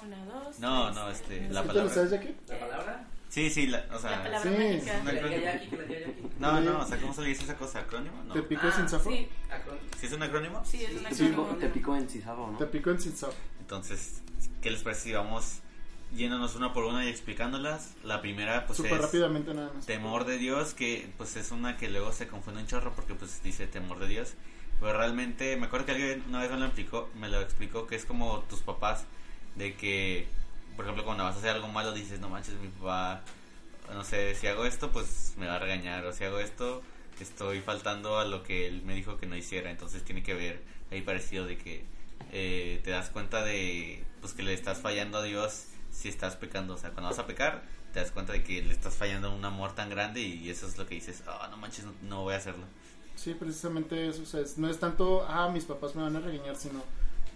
Una, 0.05 0.25
dos, 0.27 0.59
No, 0.61 0.85
tres, 0.87 0.97
no, 0.97 1.11
este, 1.11 1.49
la 1.49 1.63
¿Sí 1.63 1.69
palabra. 1.69 1.95
sabes, 1.95 2.11
Jackie? 2.11 2.37
¿La 2.49 2.59
palabra? 2.61 3.07
Sí, 3.31 3.51
sí, 3.51 3.67
la, 3.67 3.85
o 3.93 3.99
sea. 3.99 4.11
La 4.11 4.23
palabra 4.23 4.43
sí. 4.43 4.49
mágica. 4.51 5.01
No. 6.39 6.53
No, 6.53 6.61
no, 6.61 6.79
o 6.81 6.87
sea, 6.87 6.99
¿cómo 7.01 7.13
se 7.15 7.23
le 7.23 7.29
dice 7.29 7.45
esa 7.45 7.57
cosa? 7.57 7.81
¿Acrónimo? 7.81 8.23
No. 8.25 8.35
¿Te 8.35 8.43
pico 8.43 8.63
Ah, 8.65 8.73
sin 8.77 8.89
zafo? 8.89 9.11
Sí, 9.11 9.29
¿Sí 9.99 10.07
es 10.07 10.13
un 10.13 10.23
acrónimo? 10.23 10.63
sí, 10.65 10.85
es 10.85 10.91
pico, 10.91 11.07
acrónimo. 11.43 11.57
te 11.57 11.69
pico 11.71 11.97
en 11.97 12.09
Cisabo, 12.09 12.51
¿no? 12.53 12.59
Te 12.59 12.67
pico 12.67 12.91
en 12.91 13.01
sin 13.01 13.17
zafo. 13.17 13.35
Entonces, 13.61 14.23
¿qué 14.61 14.71
les 14.71 14.83
parece 14.83 15.03
si 15.03 15.13
vamos 15.13 15.61
yéndonos 16.15 16.55
una 16.55 16.73
por 16.73 16.85
una 16.85 17.05
y 17.05 17.09
explicándolas? 17.09 17.95
La 18.05 18.21
primera, 18.21 18.67
pues 18.67 18.77
Súper 18.77 18.95
es. 18.95 19.03
rápidamente 19.03 19.55
nada 19.55 19.73
más. 19.73 19.87
Temor 19.87 20.25
de 20.25 20.39
Dios, 20.39 20.75
que 20.75 21.09
pues 21.17 21.37
es 21.37 21.51
una 21.51 21.77
que 21.77 21.89
luego 21.89 22.13
se 22.13 22.29
confunde 22.29 22.61
un 22.61 22.67
chorro 22.67 22.93
porque 22.95 23.15
pues 23.15 23.43
dice 23.43 23.67
temor 23.67 23.99
de 23.99 24.09
Dios. 24.09 24.35
Pero 24.81 24.97
realmente, 24.97 25.57
me 25.57 25.67
acuerdo 25.67 25.87
que 25.87 25.93
alguien 25.93 26.23
una 26.29 26.41
vez 26.41 26.51
me 26.51 26.59
lo 26.59 26.67
explicó, 26.67 27.11
me 27.19 27.29
lo 27.29 27.41
explicó 27.41 27.87
que 27.87 27.97
es 27.97 28.05
como 28.05 28.41
tus 28.41 28.61
papás, 28.61 29.05
de 29.55 29.75
que, 29.75 30.29
por 30.77 30.85
ejemplo, 30.85 31.05
cuando 31.05 31.25
vas 31.25 31.35
a 31.37 31.39
hacer 31.39 31.51
algo 31.51 31.69
malo 31.69 31.93
dices, 31.93 32.21
no 32.21 32.29
manches, 32.29 32.55
mi 32.57 32.69
papá, 32.69 33.23
no 33.95 34.05
sé, 34.05 34.35
si 34.35 34.47
hago 34.47 34.67
esto, 34.67 34.91
pues 34.91 35.35
me 35.39 35.47
va 35.47 35.57
a 35.57 35.59
regañar, 35.59 36.05
o 36.05 36.13
si 36.13 36.25
hago 36.25 36.41
esto, 36.41 36.83
estoy 37.21 37.61
faltando 37.61 38.19
a 38.19 38.25
lo 38.25 38.43
que 38.43 38.67
él 38.67 38.83
me 38.83 38.95
dijo 38.95 39.17
que 39.17 39.27
no 39.27 39.37
hiciera. 39.37 39.71
Entonces 39.71 40.05
tiene 40.05 40.23
que 40.23 40.35
ver 40.35 40.63
ahí 40.91 41.03
parecido 41.03 41.47
de 41.47 41.57
que 41.57 41.85
eh, 42.33 42.81
te 42.85 42.91
das 42.91 43.11
cuenta 43.11 43.45
de 43.45 44.05
pues 44.21 44.33
que 44.35 44.43
le 44.43 44.55
estás 44.55 44.79
fallando 44.79 45.19
a 45.19 45.23
Dios 45.23 45.67
si 45.97 46.09
estás 46.09 46.37
pecando. 46.37 46.75
O 46.75 46.79
sea, 46.79 46.91
cuando 46.91 47.09
vas 47.11 47.19
a 47.19 47.27
pecar, 47.27 47.63
te 47.93 48.01
das 48.01 48.11
cuenta 48.11 48.33
de 48.35 48.45
que 48.45 48.61
le 48.63 48.73
estás 48.75 48.95
fallando 48.95 49.29
a 49.29 49.35
un 49.35 49.45
amor 49.45 49.75
tan 49.75 49.89
grande 49.89 50.21
y 50.21 50.51
eso 50.51 50.67
es 50.67 50.77
lo 50.77 50.87
que 50.87 50.97
dices, 50.97 51.23
ah, 51.27 51.49
no 51.51 51.57
manches, 51.57 51.85
no, 51.85 51.93
no 52.03 52.23
voy 52.25 52.35
a 52.35 52.37
hacerlo. 52.37 52.65
Sí, 53.15 53.33
precisamente 53.35 54.09
eso. 54.09 54.23
O 54.23 54.27
sea, 54.27 54.41
es- 54.41 54.59
no 54.59 54.69
es 54.69 54.79
tanto, 54.79 55.25
ah, 55.29 55.49
mis 55.49 55.65
papás 55.65 55.95
me 55.95 56.03
van 56.03 56.15
a 56.17 56.21
regañar, 56.21 56.57
sino 56.57 56.83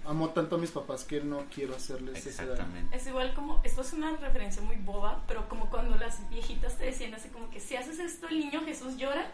amo 0.07 0.31
tanto 0.31 0.57
a 0.57 0.59
mis 0.59 0.71
papás 0.71 1.05
que 1.05 1.21
no 1.21 1.45
quiero 1.55 1.75
hacerles 1.77 2.27
ese 2.27 2.31
daño. 2.45 2.53
Exactamente. 2.53 2.97
Es 2.97 3.07
igual 3.07 3.33
como, 3.35 3.61
esto 3.65 3.81
es 3.83 3.93
una 3.95 4.15
referencia 4.17 4.61
muy 4.63 4.77
boba, 4.77 5.23
pero 5.27 5.49
como 5.49 5.71
cuando 5.71 5.97
las 5.97 6.29
viejitas 6.31 6.77
te 6.77 6.85
decían 6.87 7.15
así 7.15 7.29
como 7.29 7.51
que 7.51 7.61
si 7.61 7.77
haces 7.77 7.99
esto 7.99 8.29
el 8.29 8.41
niño 8.41 8.63
Jesús 8.65 8.97
llora. 8.97 9.31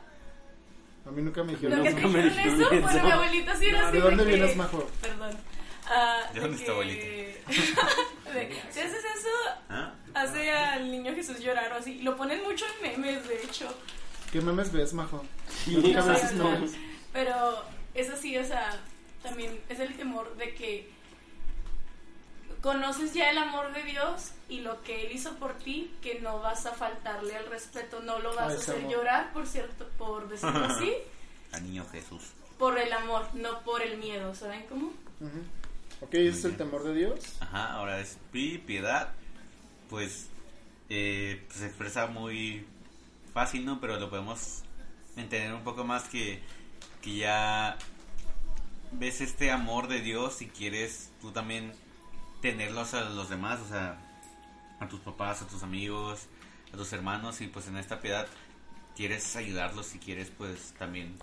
A 1.07 1.11
mí 1.13 1.23
nunca 1.23 1.45
me 1.45 1.53
dijeron 1.53 1.79
¿Nunca 1.85 1.91
te 1.91 1.97
dijeron 2.07 2.29
eso? 2.63 2.81
Bueno, 2.83 3.03
mi 3.05 3.11
abuelita 3.13 3.57
sí 3.57 3.67
era 3.67 3.81
¿De 3.83 3.87
así. 3.87 3.99
dónde 3.99 4.25
que- 4.25 4.29
vienes, 4.35 4.57
Majo? 4.57 4.89
Perdón. 5.01 5.37
Ah, 5.89 6.31
¿De 6.35 6.41
dónde 6.41 6.57
está 6.57 6.73
de- 8.33 8.63
si 8.71 8.81
haces 8.81 9.05
eso, 9.05 9.29
¿Ah? 9.69 9.95
hace 10.15 10.51
al 10.53 10.91
niño 10.91 11.15
Jesús 11.15 11.39
llorar 11.41 11.73
o 11.73 11.77
así. 11.77 11.93
Y 11.99 12.03
Lo 12.03 12.17
ponen 12.17 12.43
mucho 12.43 12.65
en 12.83 12.91
memes, 13.01 13.27
de 13.29 13.43
hecho. 13.43 13.69
¿Qué 14.33 14.41
memes 14.41 14.73
ves, 14.73 14.93
Majo? 14.93 15.25
Nunca 15.67 16.01
No 16.35 16.51
memes. 16.51 16.73
Pero 17.13 17.63
es 17.95 18.11
así, 18.11 18.37
o 18.37 18.45
sea, 18.45 18.79
también 19.23 19.59
es 19.69 19.79
el 19.81 19.97
temor 19.97 20.37
de 20.37 20.55
que 20.55 20.91
conoces 22.61 23.15
ya 23.15 23.31
el 23.31 23.39
amor 23.39 23.73
de 23.73 23.83
Dios 23.85 24.33
y 24.49 24.61
lo 24.61 24.83
que 24.83 25.07
Él 25.07 25.13
hizo 25.13 25.35
por 25.37 25.55
ti, 25.59 25.95
que 26.03 26.21
no 26.21 26.41
vas 26.41 26.67
a 26.67 26.73
faltarle 26.73 27.37
al 27.37 27.47
respeto, 27.47 28.01
no 28.01 28.19
lo 28.19 28.35
vas 28.35 28.53
a 28.55 28.57
hacer 28.57 28.77
amor. 28.79 28.91
llorar, 28.93 29.33
por 29.33 29.47
cierto, 29.47 29.89
por 29.99 30.29
decirlo 30.29 30.65
así, 30.71 30.93
A 31.53 31.61
niño 31.61 31.87
Jesús. 31.93 32.23
por 32.59 32.77
el 32.79 32.93
amor, 32.93 33.27
no 33.35 33.61
por 33.61 33.83
el 33.83 33.99
miedo, 33.99 34.35
¿saben 34.35 34.65
cómo? 34.69 34.89
Ujú. 35.21 35.43
Ok, 36.07 36.15
es 36.15 36.45
el 36.45 36.57
temor 36.57 36.85
de 36.85 36.95
Dios. 36.95 37.19
Ajá, 37.41 37.73
ahora 37.73 37.99
es 37.99 38.17
pi, 38.31 38.59
piedad. 38.59 39.13
Pues, 39.91 40.29
eh, 40.89 41.43
pues 41.49 41.59
se 41.59 41.67
expresa 41.67 42.07
muy 42.07 42.65
fácil, 43.35 43.67
¿no? 43.67 43.81
Pero 43.81 43.99
lo 43.99 44.09
podemos 44.09 44.63
entender 45.17 45.53
un 45.53 45.65
poco 45.65 45.83
más 45.83 46.05
que, 46.05 46.41
que 47.03 47.17
ya 47.17 47.77
ves 48.93 49.21
este 49.21 49.51
amor 49.51 49.89
de 49.89 50.01
Dios 50.01 50.43
y 50.43 50.47
quieres 50.47 51.11
tú 51.21 51.33
también 51.33 51.73
tenerlos 52.41 52.95
a 52.95 53.11
los 53.11 53.29
demás, 53.29 53.59
o 53.59 53.69
sea, 53.69 53.99
a 54.79 54.87
tus 54.87 55.01
papás, 55.01 55.43
a 55.43 55.49
tus 55.49 55.65
amigos, 55.65 56.29
a 56.73 56.77
tus 56.77 56.93
hermanos 56.93 57.41
y 57.41 57.49
pues 57.49 57.67
en 57.67 57.79
esta 57.79 58.01
piedad 58.01 58.29
quieres 58.95 59.35
ayudarlos 59.35 59.93
y 59.97 59.99
quieres 59.99 60.31
pues 60.31 60.73
también 60.79 61.19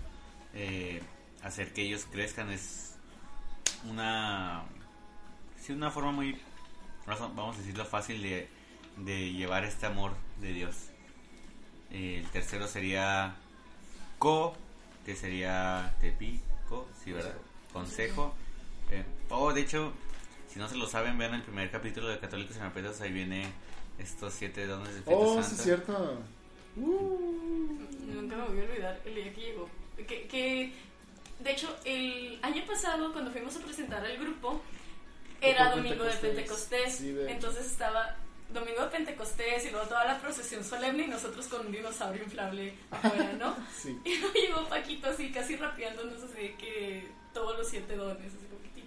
eh, 0.52 1.00
hacer 1.42 1.72
que 1.72 1.80
ellos 1.84 2.06
crezcan 2.12 2.50
es 2.50 2.96
una 3.88 4.64
sí 5.64 5.72
una 5.72 5.90
forma 5.90 6.12
muy 6.12 6.38
vamos 7.06 7.56
a 7.56 7.58
decirlo 7.58 7.84
fácil 7.84 8.22
de, 8.22 8.48
de 8.98 9.32
llevar 9.32 9.64
este 9.64 9.86
amor 9.86 10.12
de 10.40 10.52
Dios. 10.52 10.74
Eh, 11.90 12.20
el 12.24 12.30
tercero 12.30 12.66
sería 12.66 13.36
co 14.18 14.56
que 15.04 15.14
sería 15.14 15.94
tepico 16.00 16.88
sí 17.02 17.12
verdad 17.12 17.34
consejo. 17.72 18.34
Eh, 18.90 19.04
oh 19.30 19.52
de 19.52 19.60
hecho 19.62 19.92
si 20.48 20.58
no 20.58 20.68
se 20.68 20.76
lo 20.76 20.86
saben 20.86 21.18
vean 21.18 21.34
el 21.34 21.42
primer 21.42 21.70
capítulo 21.70 22.08
de 22.08 22.18
Católicos 22.18 22.56
en 22.56 22.62
Apetas 22.62 23.00
ahí 23.00 23.12
viene 23.12 23.46
estos 23.98 24.32
siete 24.34 24.66
dones 24.66 24.88
del 24.88 24.98
Espíritu 24.98 25.22
Oh, 25.22 25.42
sí, 25.42 25.48
Santo. 25.48 25.54
es 25.56 25.62
cierto. 25.62 26.18
Uh, 26.76 27.78
Nunca 28.12 28.36
me 28.36 28.42
voy 28.48 28.60
a 28.60 28.62
olvidar 28.64 29.00
el 29.04 29.14
día 29.14 29.32
que 29.34 29.40
llegó. 29.40 29.68
Que, 29.96 30.26
que, 30.26 30.72
de 31.40 31.52
hecho, 31.52 31.76
el 31.84 32.38
año 32.42 32.64
pasado, 32.66 33.12
cuando 33.12 33.30
fuimos 33.30 33.54
a 33.56 33.60
presentar 33.60 34.04
al 34.04 34.16
grupo, 34.18 34.60
era 35.50 35.70
domingo 35.74 36.04
de 36.04 36.12
Pentecostés. 36.14 36.94
Sí, 36.96 37.12
de 37.12 37.30
entonces 37.32 37.66
estaba 37.66 38.16
domingo 38.52 38.82
de 38.82 38.88
Pentecostés 38.88 39.66
y 39.66 39.70
luego 39.70 39.86
toda 39.86 40.04
la 40.04 40.18
procesión 40.20 40.62
solemne 40.64 41.04
y 41.04 41.08
nosotros 41.08 41.46
con 41.48 41.66
un 41.66 41.72
dinosaurio 41.72 42.22
inflable 42.22 42.74
afuera, 42.90 43.32
¿no? 43.38 43.56
sí. 43.76 43.98
Y 44.04 44.18
luego 44.18 44.34
llegó 44.34 44.68
Paquito 44.68 45.08
así, 45.10 45.30
casi 45.32 45.56
rapeándonos 45.56 46.22
así 46.22 46.34
de 46.34 46.54
que 46.56 47.08
todos 47.32 47.56
los 47.58 47.68
siete 47.68 47.96
dones, 47.96 48.26
así 48.32 48.46
como 48.46 48.62
que 48.62 48.84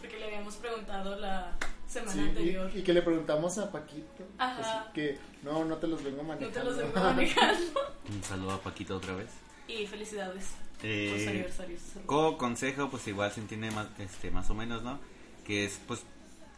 porque 0.00 0.18
le 0.18 0.24
habíamos 0.26 0.56
preguntado 0.56 1.14
la 1.16 1.52
semana 1.86 2.12
Sí, 2.12 2.18
anterior. 2.20 2.70
y, 2.74 2.78
y 2.78 2.82
que 2.82 2.92
le 2.92 3.02
preguntamos 3.02 3.58
a 3.58 3.70
Paquito 3.70 4.24
Ajá. 4.38 4.80
así 4.82 4.92
que 4.94 5.18
no, 5.42 5.64
no 5.64 5.76
te 5.76 5.86
los 5.86 6.02
vengo 6.02 6.22
No 6.22 6.28
manejando. 6.28 6.58
te 6.58 6.64
los 6.64 6.76
vengo 6.78 7.00
manejando. 7.00 7.80
un 8.08 8.22
saludo 8.24 8.52
a 8.52 8.60
Paquito 8.60 8.96
otra 8.96 9.14
vez 9.14 9.28
Y 9.68 9.86
felicidades 9.86 10.44
por 10.80 10.80
su 10.80 10.86
Eh, 10.86 11.26
aniversario. 11.28 11.76
Como 12.06 12.38
consejo, 12.38 12.88
pues 12.90 13.06
igual 13.08 13.30
se 13.30 13.40
entiende 13.40 13.70
más, 13.70 13.86
este, 13.98 14.30
más 14.30 14.48
o 14.50 14.54
menos, 14.54 14.82
¿no? 14.82 14.98
Que 15.50 15.64
es, 15.64 15.80
pues, 15.88 16.04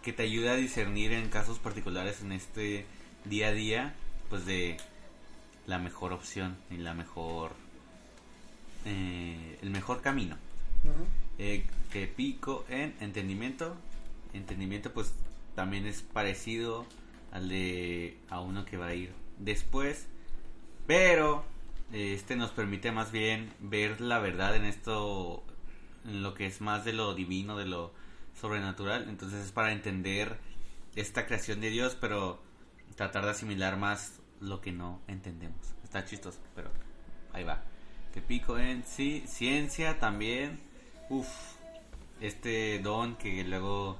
que 0.03 0.13
te 0.13 0.23
ayuda 0.23 0.53
a 0.53 0.57
discernir 0.57 1.13
en 1.13 1.31
casos 1.31 1.59
particulares 1.59 2.21
en 2.21 2.31
este 2.31 2.85
día 3.25 3.49
a 3.49 3.53
día, 3.53 3.95
pues, 4.29 4.45
de 4.45 4.77
la 5.67 5.79
mejor 5.79 6.13
opción 6.13 6.59
y 6.71 6.77
la 6.77 6.93
mejor, 6.93 7.53
eh, 8.85 9.59
el 9.63 9.71
mejor 9.71 10.03
camino. 10.03 10.37
Eh, 11.39 11.65
que 11.91 12.07
pico 12.07 12.67
en 12.69 12.95
entendimiento. 13.01 13.75
Entendimiento, 14.35 14.93
pues, 14.93 15.15
también 15.55 15.87
es 15.87 16.03
parecido 16.03 16.85
al 17.31 17.49
de 17.49 18.19
a 18.29 18.41
uno 18.41 18.67
que 18.67 18.77
va 18.77 18.89
a 18.89 18.95
ir 18.95 19.15
después, 19.39 20.07
pero 20.87 21.47
eh, 21.95 22.13
este 22.13 22.37
nos 22.37 22.51
permite 22.51 22.93
más 22.93 23.11
bien 23.11 23.55
ver 23.59 24.03
la 24.03 24.19
verdad 24.19 24.55
en 24.55 24.67
esto, 24.67 25.43
en 26.05 26.23
lo 26.23 26.35
que 26.35 26.45
es 26.45 26.61
más 26.61 26.85
de 26.85 26.93
lo 26.93 27.15
divino, 27.15 27.57
de 27.57 27.65
lo 27.65 28.02
sobrenatural. 28.41 29.09
Entonces 29.09 29.47
es 29.47 29.53
para 29.53 29.73
entender 29.73 30.39
esta 30.95 31.27
creación 31.27 31.61
de 31.61 31.71
Dios, 31.71 31.97
pero 32.01 32.43
tratar 32.97 33.25
de 33.25 33.31
asimilar 33.31 33.77
más 33.77 34.21
lo 34.41 34.61
que 34.61 34.73
no 34.73 35.01
entendemos. 35.09 35.75
Está 35.85 36.05
chistoso, 36.05 36.41
pero 36.55 36.71
ahí 37.33 37.45
va. 37.45 37.63
Que 38.13 38.21
pico 38.21 38.59
en 38.59 38.85
sí, 38.85 39.25
ciencia 39.27 39.99
también. 39.99 40.61
Uf, 41.09 41.29
este 42.21 42.79
don 42.81 43.17
que 43.17 43.43
luego 43.45 43.99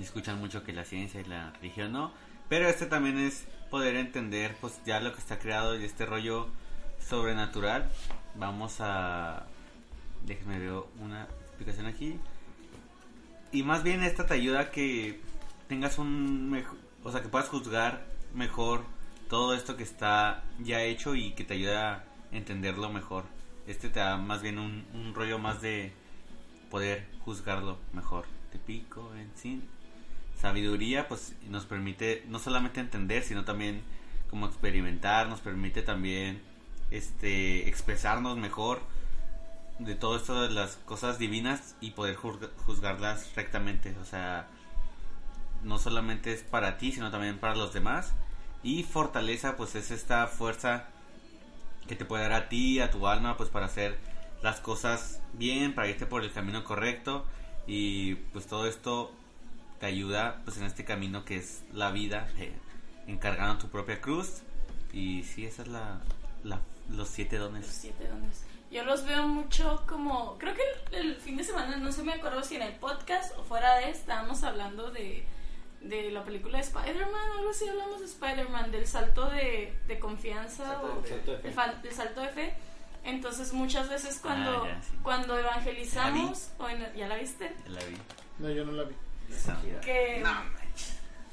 escuchan 0.00 0.38
mucho 0.38 0.62
que 0.62 0.72
la 0.72 0.84
ciencia 0.84 1.20
y 1.20 1.24
la 1.24 1.52
religión 1.52 1.92
no, 1.92 2.12
pero 2.48 2.68
este 2.68 2.86
también 2.86 3.18
es 3.18 3.46
poder 3.70 3.96
entender 3.96 4.56
pues 4.60 4.80
ya 4.84 5.00
lo 5.00 5.12
que 5.12 5.18
está 5.18 5.38
creado 5.38 5.78
y 5.78 5.84
este 5.84 6.06
rollo 6.06 6.48
sobrenatural. 7.00 7.90
Vamos 8.34 8.76
a 8.80 9.46
déjenme 10.24 10.58
ver 10.58 10.72
una 11.00 11.24
explicación 11.24 11.86
aquí. 11.86 12.18
Y 13.52 13.62
más 13.62 13.82
bien 13.82 14.02
esta 14.02 14.26
te 14.26 14.34
ayuda 14.34 14.60
a 14.60 14.70
que 14.70 15.20
tengas 15.68 15.98
un 15.98 16.50
mejor, 16.50 16.76
o 17.02 17.12
sea, 17.12 17.22
que 17.22 17.28
puedas 17.28 17.48
juzgar 17.48 18.06
mejor 18.34 18.84
todo 19.28 19.54
esto 19.54 19.76
que 19.76 19.82
está 19.82 20.44
ya 20.58 20.82
hecho 20.82 21.14
y 21.14 21.32
que 21.32 21.44
te 21.44 21.54
ayuda 21.54 21.92
a 21.92 22.04
entenderlo 22.32 22.90
mejor. 22.90 23.24
Este 23.66 23.88
te 23.88 24.00
da 24.00 24.16
más 24.16 24.42
bien 24.42 24.58
un, 24.58 24.84
un 24.94 25.14
rollo 25.14 25.38
más 25.38 25.60
de 25.60 25.92
poder 26.70 27.06
juzgarlo 27.20 27.78
mejor. 27.92 28.26
Te 28.52 28.58
pico 28.58 29.12
en 29.16 29.30
sí. 29.34 29.62
Sabiduría, 30.40 31.08
pues 31.08 31.34
nos 31.48 31.64
permite 31.64 32.24
no 32.28 32.38
solamente 32.38 32.80
entender, 32.80 33.22
sino 33.22 33.44
también 33.44 33.82
como 34.28 34.46
experimentar, 34.46 35.28
nos 35.28 35.40
permite 35.40 35.82
también 35.82 36.42
este 36.90 37.68
expresarnos 37.68 38.36
mejor 38.36 38.80
de 39.78 39.94
todo 39.94 40.16
esto 40.16 40.42
de 40.42 40.50
las 40.50 40.76
cosas 40.76 41.18
divinas 41.18 41.76
y 41.80 41.90
poder 41.90 42.16
juzga- 42.16 42.50
juzgarlas 42.64 43.34
rectamente. 43.34 43.94
O 44.00 44.04
sea, 44.04 44.48
no 45.62 45.78
solamente 45.78 46.32
es 46.32 46.42
para 46.42 46.78
ti, 46.78 46.92
sino 46.92 47.10
también 47.10 47.38
para 47.38 47.56
los 47.56 47.72
demás. 47.72 48.12
Y 48.62 48.82
fortaleza, 48.84 49.56
pues 49.56 49.74
es 49.74 49.90
esta 49.90 50.26
fuerza 50.26 50.86
que 51.86 51.94
te 51.94 52.04
puede 52.04 52.22
dar 52.24 52.32
a 52.32 52.48
ti, 52.48 52.80
a 52.80 52.90
tu 52.90 53.06
alma, 53.06 53.36
pues 53.36 53.48
para 53.50 53.66
hacer 53.66 53.98
las 54.42 54.60
cosas 54.60 55.20
bien, 55.34 55.74
para 55.74 55.88
irte 55.88 56.06
por 56.06 56.24
el 56.24 56.32
camino 56.32 56.64
correcto. 56.64 57.24
Y 57.66 58.14
pues 58.32 58.46
todo 58.46 58.66
esto 58.66 59.12
te 59.80 59.86
ayuda 59.86 60.40
pues 60.44 60.56
en 60.56 60.64
este 60.64 60.84
camino 60.84 61.24
que 61.24 61.36
es 61.36 61.64
la 61.72 61.90
vida, 61.90 62.28
eh, 62.38 62.52
encargando 63.06 63.58
tu 63.58 63.68
propia 63.68 64.00
cruz. 64.00 64.42
Y 64.92 65.24
sí, 65.24 65.44
esa 65.44 65.62
es 65.62 65.68
la, 65.68 66.00
los 66.88 67.08
siete 67.08 67.36
dones. 67.38 67.66
Yo 68.70 68.84
los 68.84 69.04
veo 69.04 69.26
mucho 69.28 69.84
como. 69.88 70.36
Creo 70.38 70.54
que 70.54 70.62
el, 70.96 71.06
el 71.10 71.16
fin 71.16 71.36
de 71.36 71.44
semana, 71.44 71.76
no 71.76 71.92
sé, 71.92 72.02
me 72.02 72.14
acuerdo 72.14 72.42
si 72.42 72.56
en 72.56 72.62
el 72.62 72.74
podcast 72.74 73.36
o 73.38 73.42
fuera 73.44 73.76
de, 73.76 73.90
estábamos 73.90 74.42
hablando 74.42 74.90
de, 74.90 75.24
de 75.80 76.10
la 76.10 76.24
película 76.24 76.58
de 76.58 76.64
Spider-Man, 76.64 77.30
algo 77.38 77.50
así, 77.50 77.68
hablamos 77.68 78.00
de 78.00 78.06
Spider-Man, 78.06 78.72
del 78.72 78.86
salto 78.86 79.30
de, 79.30 79.72
de 79.86 79.98
confianza 80.00 80.64
Salto 80.64 80.96
o 80.98 81.02
de- 81.02 81.08
salto 81.08 81.32
de 81.32 81.38
fe. 81.38 81.48
el, 81.48 81.86
el 81.88 81.92
salto 81.94 82.20
de 82.22 82.28
fe. 82.28 82.54
Entonces, 83.04 83.52
muchas 83.52 83.88
veces 83.88 84.18
cuando, 84.20 84.64
Ah, 84.64 84.68
ya, 84.68 84.82
sí. 84.82 84.90
cuando 85.02 85.38
evangelizamos, 85.38 86.50
o 86.58 86.68
en- 86.68 86.92
¿ya 86.96 87.06
la 87.06 87.14
viste? 87.16 87.54
Ya 87.66 87.70
la 87.70 87.84
vi. 87.84 87.96
No, 88.40 88.50
yo 88.50 88.64
no 88.64 88.72
la 88.72 88.82
vi. 88.82 88.94
Esa- 89.30 89.60
Que 89.80 90.24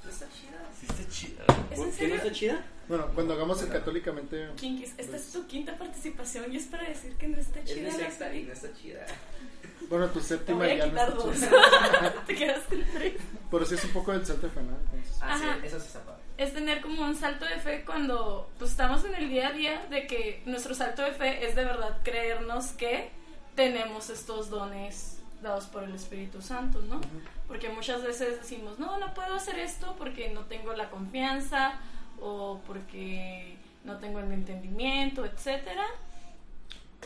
Está 0.07 0.27
chida. 0.29 0.59
Sí, 0.79 0.85
está 0.87 1.09
chida. 1.09 1.43
¿Es 1.71 1.79
¿Por 1.79 1.87
en 1.87 1.91
qué 1.91 1.91
no 1.91 1.91
serio? 1.97 2.15
está 2.15 2.31
chida? 2.31 2.65
Bueno, 2.93 3.07
cuando 3.15 3.33
hagamos 3.33 3.59
el 3.63 3.69
católicamente. 3.69 4.49
Kinkis, 4.55 4.93
esta 4.99 5.17
es 5.17 5.31
tu 5.31 5.47
quinta 5.47 5.75
participación 5.75 6.53
y 6.53 6.57
es 6.57 6.67
para 6.67 6.87
decir 6.87 7.15
que 7.15 7.27
no 7.27 7.39
está 7.39 7.59
Es 7.61 7.73
chida 7.73 7.87
la 7.89 7.95
sexta 7.95 8.35
y 8.35 8.43
no 8.43 8.53
está 8.53 8.71
chida. 8.71 9.03
Bueno, 9.89 10.09
tu 10.09 10.19
séptima 10.19 10.67
ya 10.67 10.85
no 10.85 10.85
está 10.85 11.09
dos. 11.09 11.35
chida. 11.35 12.23
Te 12.27 12.35
quedas 12.35 12.63
con 12.69 12.83
tres. 12.93 13.13
Pero 13.49 13.65
sí 13.65 13.73
es 13.73 13.83
un 13.85 13.93
poco 13.93 14.11
del 14.11 14.23
salto 14.23 14.45
de 14.45 14.53
fe, 14.53 14.61
¿no? 14.61 14.77
Entonces. 14.77 15.17
Ah, 15.21 15.33
Ajá. 15.33 15.57
sí, 15.59 15.65
eso 15.65 15.79
sí 15.79 15.87
está 15.87 16.03
padre. 16.03 16.21
Es 16.37 16.53
tener 16.53 16.81
como 16.81 17.01
un 17.03 17.15
salto 17.15 17.45
de 17.45 17.57
fe 17.59 17.83
cuando 17.83 18.51
pues, 18.59 18.69
estamos 18.69 19.03
en 19.05 19.15
el 19.15 19.27
día 19.27 19.47
a 19.47 19.51
día 19.53 19.87
de 19.89 20.05
que 20.05 20.43
nuestro 20.45 20.75
salto 20.75 21.01
de 21.01 21.13
fe 21.13 21.47
es 21.47 21.55
de 21.55 21.65
verdad 21.65 21.97
creernos 22.03 22.73
que 22.73 23.09
tenemos 23.55 24.11
estos 24.11 24.51
dones 24.51 25.17
dados 25.41 25.65
por 25.65 25.83
el 25.83 25.95
Espíritu 25.95 26.43
Santo, 26.43 26.79
¿no? 26.83 27.01
Porque 27.47 27.69
muchas 27.69 28.03
veces 28.03 28.39
decimos, 28.39 28.77
no, 28.77 28.99
no 28.99 29.15
puedo 29.15 29.33
hacer 29.33 29.57
esto 29.57 29.95
porque 29.97 30.29
no 30.29 30.41
tengo 30.41 30.73
la 30.73 30.91
confianza 30.91 31.79
o 32.23 32.61
porque 32.65 33.57
no 33.83 33.97
tengo 33.97 34.19
el 34.19 34.31
entendimiento, 34.31 35.25
etcétera. 35.25 35.85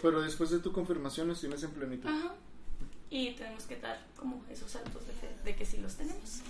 Pero 0.01 0.21
después 0.21 0.51
de 0.51 0.59
tu 0.59 0.71
confirmación 0.71 1.27
los 1.27 1.41
tienes 1.41 1.63
en 1.63 1.71
plenitud. 1.71 2.07
Ajá. 2.07 2.35
Y 3.09 3.31
tenemos 3.31 3.63
que 3.63 3.77
dar 3.77 3.99
como 4.15 4.43
esos 4.49 4.69
saltos 4.69 5.07
de 5.07 5.13
fe 5.13 5.29
de 5.43 5.55
que 5.55 5.65
sí 5.65 5.77
los 5.77 5.95
tenemos. 5.95 6.41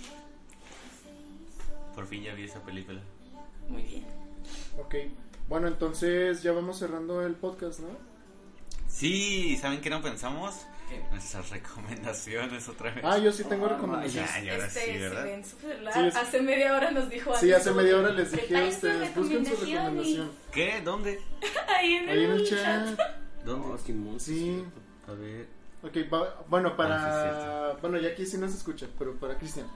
Por 1.94 2.06
fin 2.06 2.22
ya 2.22 2.34
vi 2.34 2.44
esa 2.44 2.60
película. 2.62 3.00
Muy 3.68 3.82
bien. 3.82 4.04
Ok. 4.78 4.94
Bueno, 5.48 5.66
entonces 5.68 6.42
ya 6.42 6.52
vamos 6.52 6.78
cerrando 6.78 7.22
el 7.22 7.34
podcast, 7.34 7.80
¿no? 7.80 7.88
Sí, 8.86 9.56
¿saben 9.56 9.80
qué 9.80 9.88
no 9.88 10.02
pensamos? 10.02 10.54
Nuestras 11.10 11.50
recomendaciones 11.98 12.68
otra 12.68 12.90
vez. 12.92 13.04
Ah, 13.04 13.18
yo 13.18 13.32
sí 13.32 13.44
tengo 13.44 13.66
Ah, 13.66 13.70
recomendaciones. 13.70 14.30
Ya, 14.34 14.42
y 14.44 14.48
ahora 14.50 14.66
este, 14.66 14.80
sí, 14.80 14.92
si 14.92 14.98
¿verdad? 14.98 15.24
ven 15.24 15.44
su 15.44 15.56
celular, 15.58 15.94
Sí, 15.94 16.00
es- 16.06 16.16
hace 16.16 16.42
media 16.42 16.76
hora 16.76 16.90
nos 16.90 17.08
dijo 17.10 17.34
Sí, 17.36 17.52
hace 17.52 17.70
media 17.72 17.96
hora 17.98 18.10
les 18.10 18.32
dije 18.32 18.56
a 18.56 18.64
ustedes, 18.68 19.14
busquen 19.14 19.46
su 19.46 19.56
recomendación. 19.56 20.30
¿Qué? 20.52 20.80
¿Dónde? 20.84 21.20
Ahí 21.78 21.94
en, 21.94 22.08
Ahí 22.08 22.24
en 22.24 22.30
el 22.32 22.48
chat. 22.48 22.96
chat. 22.96 23.00
¿Dónde? 23.44 23.68
Oh, 23.68 23.78
Simón, 23.78 24.20
Sí. 24.20 24.64
A 25.06 25.12
ver. 25.12 25.46
Ok, 25.82 25.96
va- 26.12 26.42
bueno, 26.48 26.68
Ah, 26.70 26.72
sí, 26.72 26.76
para... 26.76 27.72
Bueno, 27.80 27.98
ya 27.98 28.08
aquí 28.10 28.26
sí 28.26 28.36
nos 28.38 28.52
escucha, 28.54 28.86
pero 28.98 29.14
para 29.14 29.38
Cristian. 29.38 29.66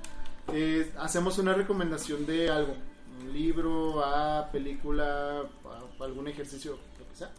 eh, 0.53 0.91
hacemos 0.99 1.39
una 1.39 1.55
recomendación 1.55 2.27
de 2.27 2.51
algo. 2.51 2.75
Un 3.21 3.33
libro, 3.33 4.05
a 4.05 4.51
película, 4.51 5.43
a 5.65 6.05
algún 6.05 6.27
ejercicio, 6.29 6.79
lo 6.99 7.09
que 7.09 7.15
sea. 7.15 7.31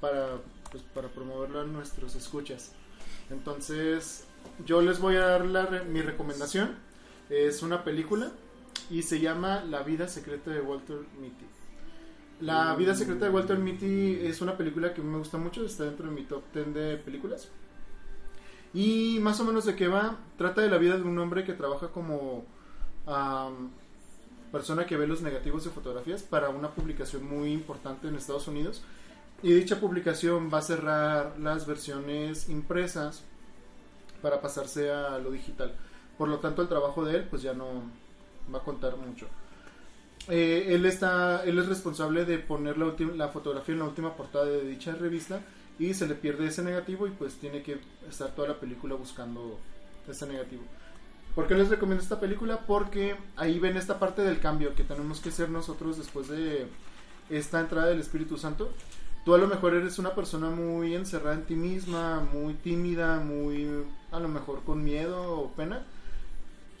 Para, 0.00 0.38
pues, 0.70 0.82
para 0.94 1.08
promoverlo 1.08 1.60
a 1.60 1.64
nuestros 1.64 2.14
escuchas. 2.14 2.72
Entonces, 3.30 4.24
yo 4.66 4.82
les 4.82 4.98
voy 5.00 5.16
a 5.16 5.20
dar 5.26 5.46
la 5.46 5.66
re- 5.66 5.84
mi 5.84 6.02
recomendación. 6.02 6.76
Es 7.28 7.62
una 7.62 7.84
película 7.84 8.30
y 8.90 9.02
se 9.02 9.20
llama 9.20 9.62
La 9.64 9.82
vida 9.82 10.08
secreta 10.08 10.50
de 10.50 10.60
Walter 10.60 10.98
Mitty. 11.20 11.44
La 12.40 12.74
vida 12.74 12.94
secreta 12.94 13.26
de 13.26 13.30
Walter 13.30 13.58
Mitty 13.58 14.18
es 14.22 14.40
una 14.40 14.56
película 14.56 14.94
que 14.94 15.02
me 15.02 15.18
gusta 15.18 15.36
mucho, 15.36 15.64
está 15.64 15.84
dentro 15.84 16.06
de 16.06 16.12
mi 16.12 16.22
top 16.22 16.42
10 16.54 16.74
de 16.74 16.96
películas. 16.96 17.48
Y 18.72 19.18
más 19.20 19.38
o 19.40 19.44
menos 19.44 19.64
de 19.66 19.74
qué 19.76 19.88
va, 19.88 20.16
trata 20.38 20.62
de 20.62 20.68
la 20.70 20.78
vida 20.78 20.96
de 20.96 21.02
un 21.02 21.18
hombre 21.18 21.44
que 21.44 21.52
trabaja 21.52 21.88
como 21.88 22.44
am, 23.06 23.70
persona 24.52 24.86
que 24.86 24.96
ve 24.96 25.06
los 25.06 25.22
negativos 25.22 25.64
de 25.64 25.70
fotografías 25.70 26.22
para 26.22 26.48
una 26.48 26.70
publicación 26.70 27.24
muy 27.28 27.52
importante 27.52 28.08
en 28.08 28.14
Estados 28.14 28.48
Unidos. 28.48 28.82
Y 29.42 29.52
dicha 29.52 29.80
publicación 29.80 30.50
va 30.52 30.58
a 30.58 30.62
cerrar 30.62 31.38
las 31.38 31.66
versiones 31.66 32.48
impresas 32.48 33.22
para 34.20 34.40
pasarse 34.40 34.90
a 34.90 35.18
lo 35.18 35.30
digital. 35.30 35.74
Por 36.18 36.28
lo 36.28 36.38
tanto, 36.38 36.60
el 36.62 36.68
trabajo 36.68 37.04
de 37.04 37.16
él 37.16 37.26
pues 37.30 37.42
ya 37.42 37.54
no 37.54 37.82
va 38.52 38.58
a 38.58 38.62
contar 38.62 38.96
mucho. 38.96 39.26
Eh, 40.28 40.74
él 40.74 40.84
está, 40.84 41.42
él 41.44 41.58
es 41.58 41.66
responsable 41.66 42.24
de 42.24 42.38
poner 42.38 42.76
la, 42.76 42.94
la 43.16 43.28
fotografía 43.28 43.72
en 43.72 43.78
la 43.78 43.86
última 43.86 44.14
portada 44.14 44.44
de 44.44 44.64
dicha 44.64 44.92
revista 44.92 45.40
y 45.78 45.94
se 45.94 46.06
le 46.06 46.14
pierde 46.14 46.46
ese 46.46 46.62
negativo 46.62 47.06
y 47.06 47.10
pues 47.10 47.36
tiene 47.36 47.62
que 47.62 47.80
estar 48.08 48.34
toda 48.34 48.48
la 48.48 48.60
película 48.60 48.94
buscando 48.96 49.58
ese 50.06 50.26
negativo. 50.26 50.62
¿Por 51.34 51.46
qué 51.46 51.54
les 51.54 51.70
recomiendo 51.70 52.02
esta 52.02 52.20
película? 52.20 52.58
Porque 52.66 53.16
ahí 53.36 53.58
ven 53.58 53.76
esta 53.76 53.98
parte 53.98 54.22
del 54.22 54.40
cambio 54.40 54.74
que 54.74 54.84
tenemos 54.84 55.20
que 55.20 55.30
ser 55.30 55.48
nosotros 55.48 55.96
después 55.96 56.28
de 56.28 56.66
esta 57.30 57.60
entrada 57.60 57.88
del 57.88 58.00
Espíritu 58.00 58.36
Santo. 58.36 58.72
Tú 59.24 59.34
a 59.34 59.38
lo 59.38 59.46
mejor 59.48 59.74
eres 59.74 59.98
una 59.98 60.14
persona 60.14 60.48
muy 60.50 60.94
encerrada 60.94 61.34
en 61.34 61.44
ti 61.44 61.54
misma, 61.54 62.20
muy 62.32 62.54
tímida, 62.54 63.20
muy 63.20 63.68
a 64.10 64.18
lo 64.18 64.28
mejor 64.28 64.62
con 64.64 64.82
miedo 64.82 65.38
o 65.40 65.50
pena. 65.52 65.84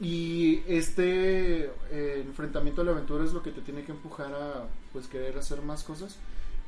Y 0.00 0.62
este 0.66 1.66
eh, 1.90 2.22
enfrentamiento 2.26 2.80
a 2.80 2.84
la 2.84 2.92
aventura 2.92 3.24
es 3.24 3.32
lo 3.34 3.42
que 3.42 3.50
te 3.50 3.60
tiene 3.60 3.84
que 3.84 3.92
empujar 3.92 4.32
a 4.32 4.64
pues 4.92 5.06
querer 5.08 5.36
hacer 5.36 5.60
más 5.60 5.82
cosas. 5.84 6.16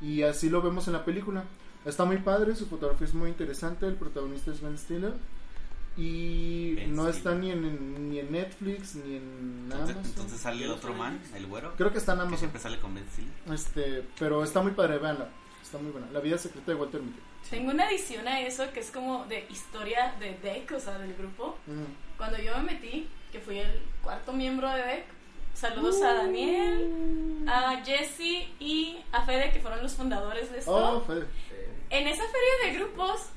Y 0.01 0.21
así 0.21 0.49
lo 0.49 0.61
vemos 0.61 0.85
en 0.87 0.93
la 0.93 1.03
película. 1.05 1.43
Está 1.85 2.05
muy 2.05 2.17
padre, 2.17 2.55
su 2.55 2.67
fotografía 2.67 3.07
es 3.07 3.13
muy 3.15 3.29
interesante, 3.29 3.87
el 3.87 3.95
protagonista 3.95 4.51
es 4.51 4.61
Ben 4.61 4.77
Stiller. 4.77 5.13
Y 5.97 6.75
Ben 6.75 6.95
no 6.95 7.03
Stiller. 7.03 7.17
está 7.17 7.35
ni 7.35 7.51
en, 7.51 8.09
ni 8.11 8.19
en 8.19 8.31
Netflix, 8.31 8.95
ni 8.95 9.15
en 9.17 9.61
Entonces, 9.65 9.95
Amazon. 9.95 10.05
entonces 10.05 10.39
sale 10.39 10.65
el 10.65 10.71
otro 10.71 10.93
man, 10.93 11.19
el 11.35 11.45
güero. 11.47 11.73
Creo 11.77 11.91
que 11.91 11.97
está 11.97 12.13
en 12.13 12.17
Que 12.19 12.21
Amazon. 12.23 12.39
siempre 12.39 12.61
sale 12.61 12.79
con 12.79 12.93
Ben 12.93 13.05
Stiller. 13.11 13.33
Este, 13.53 14.03
pero 14.19 14.43
está 14.43 14.61
muy 14.61 14.71
padre, 14.73 14.99
véanla. 14.99 15.29
Está 15.73 15.81
muy 15.81 15.91
buena. 15.91 16.05
La 16.11 16.19
vida 16.19 16.37
secreta 16.37 16.71
de 16.71 16.75
Walter 16.77 17.01
Mitty. 17.01 17.19
Tengo 17.49 17.71
una 17.71 17.87
adición 17.87 18.27
a 18.27 18.39
eso 18.41 18.71
que 18.73 18.79
es 18.79 18.91
como 18.91 19.25
de 19.25 19.47
historia 19.49 20.13
de 20.19 20.35
Deck, 20.37 20.71
o 20.71 20.79
sea, 20.79 20.99
del 20.99 21.15
grupo. 21.15 21.57
Ujú. 21.65 21.85
Cuando 22.15 22.37
yo 22.37 22.55
me 22.59 22.73
metí, 22.73 23.09
que 23.31 23.39
fui 23.39 23.57
el 23.57 23.81
cuarto 24.03 24.33
miembro 24.33 24.69
de 24.69 24.83
Deck, 24.83 25.05
saludos 25.55 25.99
a 26.03 26.13
Daniel, 26.13 27.43
a 27.47 27.81
Jesse 27.83 28.49
y 28.59 28.99
a 29.11 29.25
Fede, 29.25 29.49
que 29.51 29.61
fueron 29.61 29.81
los 29.81 29.95
fundadores 29.95 30.51
de 30.51 30.59
esto. 30.59 30.71
Oh, 30.75 31.01
Fede. 31.01 31.25
En 31.89 32.07
esa 32.07 32.21
feria 32.23 32.71
de 32.71 32.77
grupos 32.77 33.29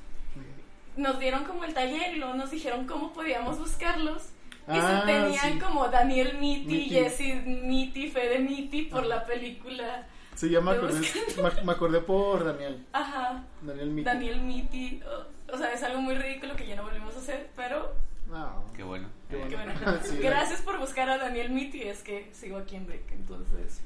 nos 0.98 1.18
dieron 1.18 1.44
como 1.44 1.64
el 1.64 1.72
taller 1.72 2.16
y 2.16 2.18
luego 2.18 2.34
nos 2.34 2.50
dijeron 2.50 2.86
cómo 2.86 3.14
podíamos 3.14 3.58
buscarlos. 3.58 4.24
Y 4.68 4.72
Ah, 4.72 5.04
se 5.06 5.10
tenían 5.10 5.52
sí. 5.54 5.58
como 5.58 5.88
Daniel 5.88 6.36
Mitty, 6.38 6.66
Mitty. 6.66 6.90
Jesse 6.90 7.34
Mitty, 7.46 8.10
Fede 8.10 8.40
Mitty 8.40 8.82
por 8.82 9.06
la 9.06 9.24
película. 9.24 10.06
Sí, 10.36 10.50
ya 10.50 10.60
me 10.60 10.70
acordé, 10.72 11.00
me, 11.00 11.64
me 11.64 11.72
acordé 11.72 12.00
por 12.00 12.44
Daniel. 12.44 12.84
Ajá, 12.92 13.42
Daniel 13.62 13.90
Mitty. 13.90 14.04
Daniel 14.04 14.40
Mitty. 14.42 15.00
O, 15.02 15.54
o 15.54 15.58
sea, 15.58 15.72
es 15.72 15.82
algo 15.82 16.00
muy 16.00 16.14
ridículo 16.14 16.54
que 16.54 16.66
ya 16.66 16.76
no 16.76 16.82
volvimos 16.84 17.14
a 17.16 17.18
hacer, 17.18 17.50
pero 17.56 17.92
Ah, 18.32 18.60
Qué 18.76 18.82
bueno. 18.82 19.08
Qué 19.30 19.38
qué 19.48 19.54
bueno. 19.56 19.72
Sí, 20.02 20.18
Gracias 20.18 20.60
por 20.62 20.78
buscar 20.78 21.08
a 21.08 21.16
Daniel 21.18 21.50
Mitty, 21.50 21.82
es 21.82 22.02
que 22.02 22.28
sigo 22.32 22.58
aquí 22.58 22.76
en 22.76 22.86
Beck, 22.86 23.10
entonces. 23.12 23.80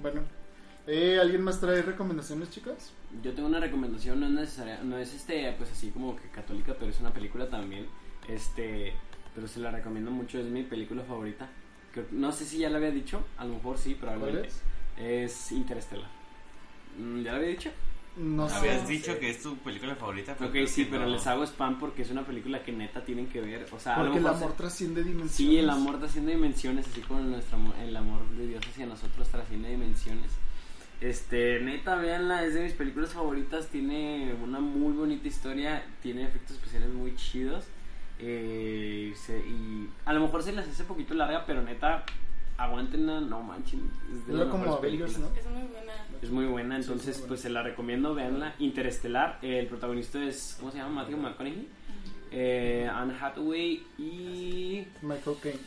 bueno. 0.00 0.22
Eh, 0.86 1.18
¿Alguien 1.20 1.42
más 1.42 1.60
trae 1.60 1.82
recomendaciones, 1.82 2.50
chicas? 2.50 2.92
Yo 3.22 3.34
tengo 3.34 3.46
una 3.48 3.60
recomendación, 3.60 4.20
no 4.20 4.26
es 4.26 4.32
necesaria, 4.32 4.80
no 4.82 4.96
es 4.96 5.12
este, 5.12 5.52
pues 5.58 5.70
así 5.70 5.90
como 5.90 6.16
que 6.16 6.30
católica, 6.30 6.74
pero 6.78 6.90
es 6.90 6.98
una 7.00 7.12
película 7.12 7.46
también. 7.50 7.86
Este, 8.26 8.94
pero 9.34 9.46
se 9.48 9.60
la 9.60 9.70
recomiendo 9.70 10.10
mucho, 10.10 10.38
es 10.38 10.46
mi 10.46 10.62
película 10.62 11.02
favorita. 11.02 11.46
Creo- 11.92 12.06
no 12.12 12.32
sé 12.32 12.46
si 12.46 12.58
ya 12.58 12.70
la 12.70 12.78
había 12.78 12.90
dicho, 12.90 13.22
a 13.36 13.44
lo 13.44 13.54
mejor 13.56 13.76
sí, 13.76 13.96
¿Cuál 13.96 14.12
probablemente. 14.14 14.48
es? 14.48 14.62
Es 14.98 15.52
Interstellar. 15.52 16.08
Mm, 16.98 17.22
¿Ya 17.22 17.32
la 17.32 17.38
había 17.38 17.48
dicho? 17.50 17.70
No 18.16 18.48
sé. 18.48 18.56
Habías 18.56 18.88
dicho 18.88 19.16
que 19.20 19.30
es 19.30 19.40
tu 19.42 19.56
película 19.58 19.94
favorita. 19.94 20.34
pero 20.36 20.50
Ok, 20.50 20.66
sí, 20.66 20.88
pero 20.90 21.04
no. 21.04 21.10
les 21.10 21.24
hago 21.28 21.44
spam 21.46 21.78
porque 21.78 22.02
es 22.02 22.10
una 22.10 22.24
película 22.26 22.64
que 22.64 22.72
neta 22.72 23.04
tienen 23.04 23.28
que 23.28 23.40
ver. 23.40 23.66
O 23.72 23.78
sea, 23.78 23.96
lo 23.98 24.04
Porque 24.04 24.18
el 24.18 24.26
amor 24.26 24.50
se- 24.50 24.56
trasciende 24.56 25.04
dimensiones. 25.04 25.32
Sí, 25.36 25.56
el 25.56 25.70
amor 25.70 25.98
trasciende 26.00 26.32
dimensiones, 26.34 26.88
así 26.88 27.00
como 27.02 27.20
nuestro 27.20 27.56
amor- 27.58 27.76
el 27.76 27.96
amor 27.96 28.28
de 28.30 28.48
Dios 28.48 28.66
hacia 28.66 28.86
nosotros 28.86 29.28
trasciende 29.28 29.70
dimensiones. 29.70 30.32
Este, 31.00 31.60
neta, 31.60 31.94
véanla, 31.94 32.42
es 32.44 32.54
de 32.54 32.64
mis 32.64 32.72
películas 32.72 33.10
favoritas, 33.12 33.68
tiene 33.68 34.34
una 34.42 34.58
muy 34.58 34.94
bonita 34.94 35.28
historia, 35.28 35.86
tiene 36.02 36.24
efectos 36.24 36.56
especiales 36.56 36.88
muy 36.90 37.14
chidos. 37.14 37.64
eh, 38.20 39.14
se- 39.14 39.38
y 39.38 39.88
a 40.04 40.12
lo 40.12 40.18
mejor 40.22 40.42
se 40.42 40.50
las 40.50 40.66
hace 40.66 40.82
poquito 40.82 41.14
larga, 41.14 41.46
pero 41.46 41.62
neta, 41.62 42.04
aguantenla, 42.58 43.20
no 43.22 43.42
manchen. 43.42 43.90
Es 44.12 44.26
de 44.26 44.34
las 44.34 44.48
como 44.48 44.80
películas. 44.80 45.16
¿no? 45.18 45.28
Es 45.34 45.46
muy 45.46 45.62
buena. 45.62 45.92
Es 46.20 46.30
muy 46.30 46.44
buena, 46.46 46.76
Sí, 46.76 46.82
entonces 46.82 47.06
muy 47.16 47.20
buena. 47.20 47.28
pues 47.28 47.40
se 47.40 47.50
la 47.50 47.62
recomiendo, 47.62 48.14
véanla. 48.14 48.54
Interestelar, 48.58 49.38
eh, 49.42 49.60
el 49.60 49.66
protagonista 49.68 50.22
es, 50.22 50.56
¿cómo 50.58 50.70
se 50.72 50.78
llama? 50.78 51.02
Matthew 51.02 51.16
McConaughey, 51.18 51.68
eh, 52.32 52.90
Anne 52.92 53.14
Hathaway 53.18 53.86
y 53.96 54.84
Michael 55.02 55.36
Caine. 55.42 55.58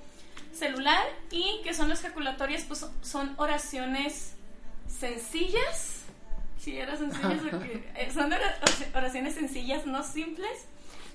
celular 0.55 1.07
y 1.31 1.61
que 1.62 1.74
son 1.74 1.89
las 1.91 2.01
jaculatorias, 2.01 2.64
pues 2.64 2.87
son 3.03 3.35
oraciones 3.37 4.35
sencillas. 4.89 6.05
Si 6.59 6.76
eran 6.78 6.99
sencillas, 6.99 7.41
son 8.14 8.33
ora- 8.33 8.59
oraciones 8.95 9.35
sencillas, 9.35 9.87
no 9.87 10.03
simples, 10.03 10.66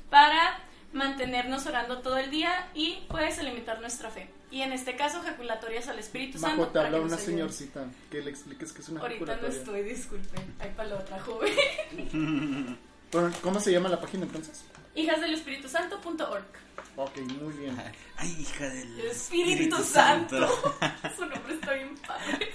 para 0.10 0.60
mantenernos 0.94 1.66
orando 1.66 2.00
todo 2.00 2.18
el 2.18 2.32
día 2.32 2.70
y 2.74 3.06
pues 3.10 3.42
limitar 3.44 3.82
nuestra 3.82 4.10
fe. 4.10 4.30
Y 4.52 4.62
en 4.62 4.72
este 4.72 4.96
caso, 4.96 5.22
jaculatorias 5.22 5.88
al 5.88 6.00
Espíritu 6.00 6.40
Santo. 6.40 6.58
Majo, 6.62 6.72
te 6.72 6.80
habla 6.80 7.02
una 7.02 7.18
señorcita 7.18 7.86
que 8.10 8.22
le 8.22 8.30
expliques 8.30 8.72
que 8.72 8.82
es 8.82 8.90
una 8.90 9.02
Ahorita 9.02 9.36
no 9.38 9.48
estoy, 9.48 9.84
disculpe. 9.84 10.38
Hay 10.60 10.70
para 10.72 10.90
la 10.90 10.96
otra 10.96 11.20
joven. 11.20 12.78
¿Cómo 13.42 13.60
se 13.60 13.72
llama 13.72 13.90
la 13.90 14.00
página 14.00 14.24
entonces? 14.24 14.64
Hijasdelespiritusanto.org. 14.96 16.46
Ok, 16.96 17.18
muy 17.42 17.54
bien. 17.54 17.76
Ay, 18.18 18.36
hija 18.40 18.70
del 18.70 19.00
Espíritu 19.02 19.84
Santo. 19.84 20.38
Su 21.18 21.26
nombre 21.26 21.54
está 21.56 21.74
bien 21.74 21.98
padre. 21.98 22.50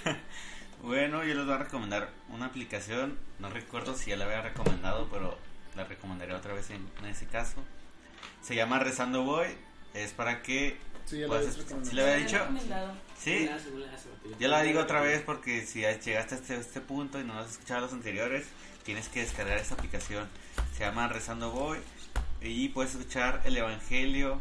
Bueno, 0.83 1.23
yo 1.25 1.35
les 1.35 1.45
voy 1.45 1.55
a 1.55 1.59
recomendar 1.59 2.09
una 2.31 2.47
aplicación. 2.47 3.19
No 3.39 3.51
recuerdo 3.51 3.95
si 3.95 4.11
ya 4.11 4.17
la 4.17 4.25
había 4.25 4.41
recomendado, 4.41 5.09
pero 5.11 5.37
la 5.77 5.85
recomendaré 5.85 6.33
otra 6.35 6.55
vez 6.55 6.71
en, 6.71 6.89
en 6.99 7.07
ese 7.07 7.27
caso. 7.27 7.63
Se 8.43 8.55
llama 8.55 8.79
Rezando 8.79 9.23
Voy. 9.23 9.49
Es 9.95 10.13
para 10.13 10.43
que. 10.43 10.79
Sí, 11.07 11.19
ya. 11.19 11.27
¿Sí 11.83 11.95
la 11.97 12.03
había 12.03 12.17
dicho? 12.17 12.39
Sí. 13.19 13.51
Ya 14.39 14.49
la 14.49 14.63
digo 14.63 14.81
otra 14.81 15.01
vez 15.01 15.23
porque 15.23 15.67
si 15.67 15.81
llegaste 15.81 16.17
a 16.17 16.21
este, 16.21 16.57
este 16.57 16.81
punto 16.81 17.21
y 17.21 17.25
no 17.25 17.39
has 17.39 17.51
escuchado 17.53 17.81
los 17.83 17.93
anteriores, 17.93 18.47
tienes 18.85 19.09
que 19.09 19.21
descargar 19.21 19.59
esta 19.59 19.75
aplicación. 19.75 20.29
Se 20.75 20.85
llama 20.85 21.09
Rezando 21.09 21.51
Voy 21.51 21.79
y 22.41 22.69
puedes 22.69 22.95
escuchar 22.95 23.43
el 23.45 23.57
Evangelio. 23.57 24.41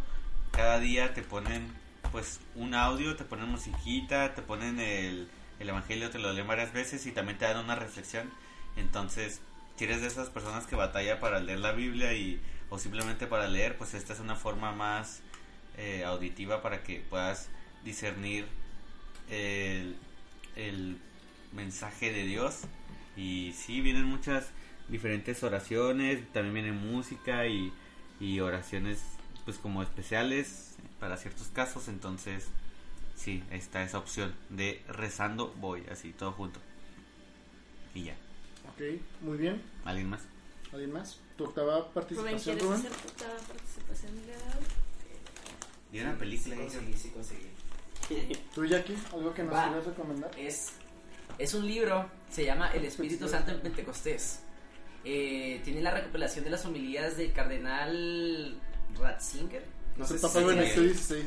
Cada 0.52 0.80
día 0.80 1.14
te 1.14 1.22
ponen 1.22 1.74
pues 2.12 2.40
un 2.56 2.74
audio, 2.74 3.16
te 3.16 3.24
ponen 3.24 3.50
musiquita, 3.50 4.34
te 4.34 4.42
ponen 4.42 4.80
el, 4.80 5.30
el 5.60 5.70
Evangelio, 5.70 6.10
te 6.10 6.20
lo 6.20 6.32
leen 6.34 6.48
varias 6.48 6.74
veces 6.74 7.06
y 7.06 7.12
también 7.12 7.38
te 7.38 7.46
dan 7.46 7.58
una 7.58 7.76
reflexión. 7.76 8.32
Entonces, 8.78 9.42
si 9.76 9.86
eres 9.86 10.02
de 10.02 10.08
esas 10.08 10.30
personas 10.30 10.68
que 10.68 10.76
batalla 10.76 11.20
para 11.20 11.40
leer 11.40 11.60
la 11.60 11.72
Biblia 11.72 12.14
y 12.14 12.42
o 12.70 12.78
simplemente 12.78 13.28
para 13.28 13.48
leer, 13.48 13.78
pues 13.78 13.94
esta 13.94 14.14
es 14.14 14.20
una 14.20 14.36
forma 14.36 14.72
más 14.72 15.22
eh, 15.78 16.04
auditiva 16.04 16.62
para 16.62 16.84
que 16.84 17.00
puedas 17.10 17.50
discernir 17.84 18.46
el, 19.30 19.96
el 20.56 20.98
mensaje 21.54 22.12
de 22.12 22.26
Dios. 22.26 22.62
Y 23.16 23.54
sí, 23.54 23.82
vienen 23.82 24.06
muchas 24.06 24.48
diferentes 24.88 25.44
oraciones, 25.44 26.22
también 26.32 26.54
viene 26.54 26.72
música 26.72 27.48
y, 27.48 27.74
y 28.20 28.40
oraciones 28.40 29.02
pues 29.46 29.58
como 29.58 29.82
especiales 29.82 30.76
para 31.00 31.18
ciertos 31.18 31.48
casos. 31.48 31.88
Entonces, 31.88 32.48
sí, 33.16 33.44
está 33.52 33.84
esa 33.84 33.98
opción 33.98 34.34
de 34.50 34.84
rezando 34.88 35.54
voy, 35.58 35.84
así, 35.92 36.14
todo 36.14 36.32
junto. 36.32 36.60
Y 37.96 38.04
ya. 38.04 38.14
Ok, 38.70 39.02
muy 39.22 39.38
bien. 39.38 39.62
¿Alguien 39.86 40.10
más? 40.10 40.22
¿Alguien 40.72 40.92
más? 40.94 41.18
¿Tu 41.38 41.44
octava 41.46 41.78
Rubén, 41.80 41.92
participación, 41.94 42.40
¿quieres 42.42 42.64
Rubén? 42.64 42.80
hacer 42.80 42.92
tu 42.92 43.08
octava 43.08 43.34
participación 43.48 44.16
legal? 44.28 44.60
¿Y 45.92 46.00
una 46.02 46.18
película? 46.18 46.56
Sí 46.56 46.62
conseguí, 46.62 46.94
sí 46.94 47.10
conseguí. 47.10 48.38
¿Tú, 48.56 48.66
Jackie? 48.66 48.98
¿Algo 49.14 49.34
que 49.34 49.44
nos 49.44 49.54
Va. 49.54 49.64
quieras 49.68 49.86
recomendar? 49.86 50.32
Es, 50.38 50.70
es 51.38 51.54
un 51.54 51.66
libro, 51.68 52.10
se 52.32 52.46
llama 52.46 52.72
El 52.74 52.86
Espíritu 52.86 53.28
Santo 53.28 53.52
en 53.52 53.62
Pentecostés. 53.62 54.42
Eh, 55.06 55.62
tiene 55.64 55.82
la 55.82 55.92
recopilación 55.92 56.44
de 56.44 56.52
las 56.52 56.66
homilías 56.66 57.18
del 57.18 57.32
cardenal 57.34 58.60
Ratzinger. 59.00 59.64
No 59.98 60.06
sé 60.06 60.20
se 60.20 60.44
Benedicto 60.44 60.82
llama. 60.82 60.94
XVI. 60.94 61.26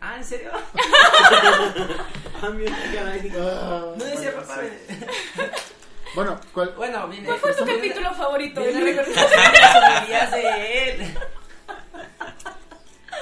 Ah, 0.00 0.16
¿en 0.16 0.24
serio? 0.24 0.50
Ah, 2.42 3.94
No 3.96 4.04
decía 4.04 4.32
bueno. 4.32 4.42
Benedicto. 4.56 5.61
Bueno, 6.14 6.38
¿cuál? 6.52 6.74
Bueno, 6.76 7.08
viene. 7.08 7.26
¿Cuál 7.26 7.38
fue 7.40 7.54
tu 7.54 7.64
viene- 7.64 7.80
capítulo 7.88 8.14
favorito 8.14 8.60
de 8.60 8.72
las 8.94 9.08
homilías 9.98 10.30
de 10.30 10.90
él. 10.90 11.14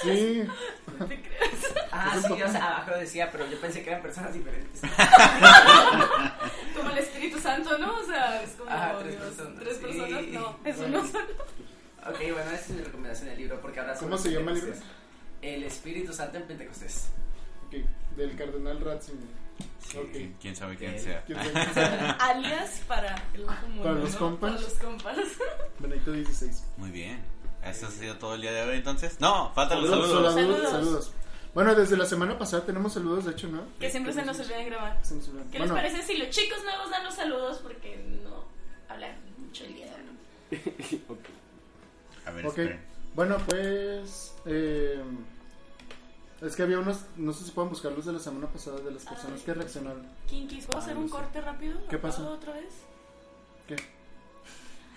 Sí. 0.03 0.45
Ah, 1.93 2.16
sí, 2.26 2.32
o 2.43 2.49
sea, 2.51 2.76
abajo 2.76 2.93
decía, 2.99 3.30
pero 3.30 3.47
yo 3.49 3.61
pensé 3.61 3.82
que 3.82 3.91
eran 3.91 4.03
personas 4.03 4.32
diferentes. 4.32 4.80
Como 6.76 6.91
el 6.91 6.99
Espíritu 6.99 7.38
Santo, 7.38 7.76
¿no? 7.78 7.99
O 7.99 8.05
sea, 8.05 8.43
es 8.43 8.51
como 8.53 8.70
Ajá, 8.70 8.97
tres 9.01 9.12
Dios, 9.18 9.24
personas, 9.24 9.61
tres 9.61 9.76
sí. 9.76 9.82
personas. 9.82 10.22
No, 10.28 10.59
es 10.64 10.76
Bueno. 10.78 10.99
uno 11.01 11.09
solo. 11.11 11.26
Ok, 12.09 12.18
bueno, 12.32 12.51
esa 12.51 12.55
es 12.55 12.68
mi 12.70 12.82
recomendación 12.82 13.28
del 13.28 13.38
libro, 13.38 13.61
porque 13.61 13.80
ahora 13.80 13.95
¿Cómo 13.95 14.16
se 14.16 14.30
llama 14.30 14.53
el 14.53 14.57
libro? 14.61 14.72
El 15.43 15.64
Espíritu 15.64 16.12
Santo 16.14 16.38
en 16.38 16.45
Pentecostés. 16.47 17.09
Ok, 17.66 17.74
del 18.16 18.36
cardenal 18.36 18.80
Ratzinger. 18.80 19.28
Ok. 19.97 20.37
quién 20.41 20.55
sabe 20.57 20.77
quién 20.77 20.99
sea. 21.01 21.23
¿Quién 21.25 21.39
sabe 21.39 21.53
quién 21.53 21.75
sea? 21.75 22.11
Alias 22.21 22.81
para 22.87 23.23
el 23.35 23.45
bajo 23.45 23.67
mundo. 23.69 23.83
Para 23.83 23.95
los 23.97 24.13
¿no? 24.13 24.19
compas. 24.19 24.51
Para 24.53 24.63
los 24.63 24.73
compas. 24.75 25.17
Benedicto 25.79 26.13
XVI. 26.13 26.51
Muy 26.77 26.91
bien. 26.91 27.23
Eso 27.65 27.87
ha 27.87 27.91
sido 27.91 28.17
todo 28.17 28.35
el 28.37 28.41
día 28.43 28.53
de 28.53 28.63
hoy 28.63 28.77
entonces. 28.79 29.21
No, 29.21 29.53
faltan 29.55 29.81
los 29.83 29.91
Saludos, 29.91 30.11
saludos. 30.11 30.35
saludos, 30.35 30.57
Saludos. 30.57 30.71
saludos. 30.87 31.13
Bueno, 31.53 31.75
desde 31.75 31.97
la 31.97 32.07
semana 32.07 32.39
pasada 32.39 32.65
tenemos 32.65 32.93
saludos, 32.93 33.25
de 33.25 33.33
hecho, 33.33 33.49
¿no? 33.49 33.65
Que 33.81 33.91
siempre 33.91 34.13
se 34.13 34.25
nos 34.25 34.39
olvida 34.39 34.63
grabar. 34.63 34.99
Se 35.05 35.15
nos 35.17 35.29
olvidan. 35.29 35.51
¿Qué 35.51 35.59
Bueno, 35.59 35.75
les 35.75 35.83
parece 35.83 36.07
si 36.07 36.17
los 36.17 36.31
chicos 36.31 36.63
nuevos 36.63 36.91
dan 36.91 37.05
los 37.05 37.15
saludos? 37.15 37.59
Porque 37.59 37.97
no 38.25 38.45
hablan 38.89 39.17
mucho 39.39 39.65
el 39.65 39.75
día 39.75 39.87
de 39.87 39.93
hoy. 40.57 41.03
A 42.27 42.31
ver, 42.31 42.47
Ok, 42.47 42.59
esperen. 42.59 42.81
bueno, 43.15 43.37
pues. 43.49 44.35
eh, 44.47 45.03
es 46.43 46.57
que 46.57 46.62
había 46.62 46.78
unos. 46.78 47.01
No 47.16 47.32
sé 47.32 47.45
si 47.45 47.51
pueden 47.51 47.70
buscar 47.70 47.93
los 47.93 48.07
de 48.07 48.12
la 48.12 48.18
semana 48.18 48.47
pasada 48.47 48.80
de 48.80 48.91
las 48.91 49.05
personas 49.05 49.38
Ay. 49.41 49.45
que 49.45 49.55
reaccionaron. 49.55 50.07
Kinkis, 50.28 50.66
¿puedo 50.66 50.78
Ah, 50.78 50.82
hacer 50.82 50.95
no 50.95 51.01
un 51.03 51.09
sé. 51.09 51.12
corte 51.14 51.41
rápido? 51.41 51.78
¿Qué 51.88 51.99
puedo 51.99 52.30
otra 52.30 52.53
vez? 52.55 52.72
¿Qué? 53.66 53.76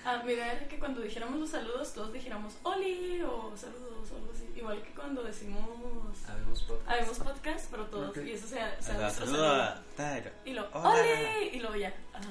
Ah, 0.05 0.21
mira, 0.25 0.51
era 0.53 0.67
que 0.67 0.79
cuando 0.79 0.99
dijéramos 1.01 1.39
los 1.39 1.49
saludos, 1.49 1.93
todos 1.93 2.11
dijéramos 2.11 2.53
Oli 2.63 3.21
o 3.21 3.53
saludos 3.55 4.11
o 4.11 4.15
algo 4.17 4.31
así. 4.33 4.49
Igual 4.55 4.81
que 4.83 4.89
cuando 4.91 5.23
decimos 5.23 5.63
Habemos 6.27 6.61
podcast. 6.63 6.89
Habemos 6.89 7.19
podcast, 7.19 7.71
pero 7.71 7.85
todos. 7.85 8.17
Y 8.17 8.31
eso 8.31 8.47
sea, 8.47 8.81
sea 8.81 8.97
nuestro 8.97 9.25
saludo. 9.27 9.73
Y 10.45 10.51
lo. 10.53 10.67
Oli 10.73 11.49
y 11.53 11.59
luego 11.59 11.75
ya. 11.77 11.93
Ajá. 12.13 12.29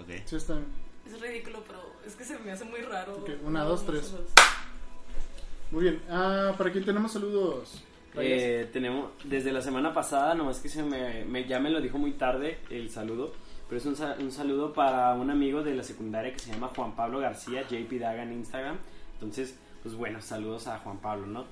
Ok. 0.00 0.08
Sí, 0.26 0.36
están. 0.36 0.64
Es 1.06 1.20
ridículo, 1.20 1.62
pero 1.66 1.80
es 2.04 2.14
que 2.16 2.24
se 2.24 2.38
me 2.40 2.50
hace 2.52 2.64
muy 2.64 2.80
raro. 2.82 3.14
Ok, 3.16 3.30
una, 3.44 3.62
dos, 3.64 3.86
tres. 3.86 4.12
Muy 5.70 5.84
bien. 5.84 6.02
Ah, 6.10 6.54
¿para 6.58 6.72
quién 6.72 6.84
tenemos 6.84 7.12
saludos? 7.12 7.82
Eh, 8.16 8.68
tenemos 8.72 9.10
desde 9.24 9.52
la 9.52 9.60
semana 9.62 9.92
pasada, 9.94 10.34
nomás 10.34 10.58
que 10.60 10.68
se 10.68 10.82
me, 10.82 11.24
me- 11.24 11.46
ya 11.46 11.60
me 11.60 11.70
lo 11.70 11.80
dijo 11.80 11.98
muy 11.98 12.12
tarde 12.12 12.58
el 12.70 12.90
saludo, 12.90 13.32
pero 13.68 13.78
es 13.80 13.86
un, 13.86 13.96
un 14.20 14.32
saludo 14.32 14.72
para 14.72 15.14
un 15.14 15.30
amigo 15.30 15.62
de 15.62 15.74
la 15.74 15.82
secundaria 15.82 16.32
que 16.32 16.38
se 16.38 16.52
llama 16.52 16.70
Juan 16.74 16.96
Pablo 16.96 17.20
García, 17.20 17.62
JP 17.68 17.92
Daga 18.00 18.22
en 18.22 18.32
Instagram. 18.32 18.76
Entonces, 19.14 19.56
pues 19.82 19.94
bueno, 19.94 20.20
saludos 20.22 20.66
a 20.66 20.78
Juan 20.78 20.98
Pablo, 20.98 21.26
¿no? 21.26 21.44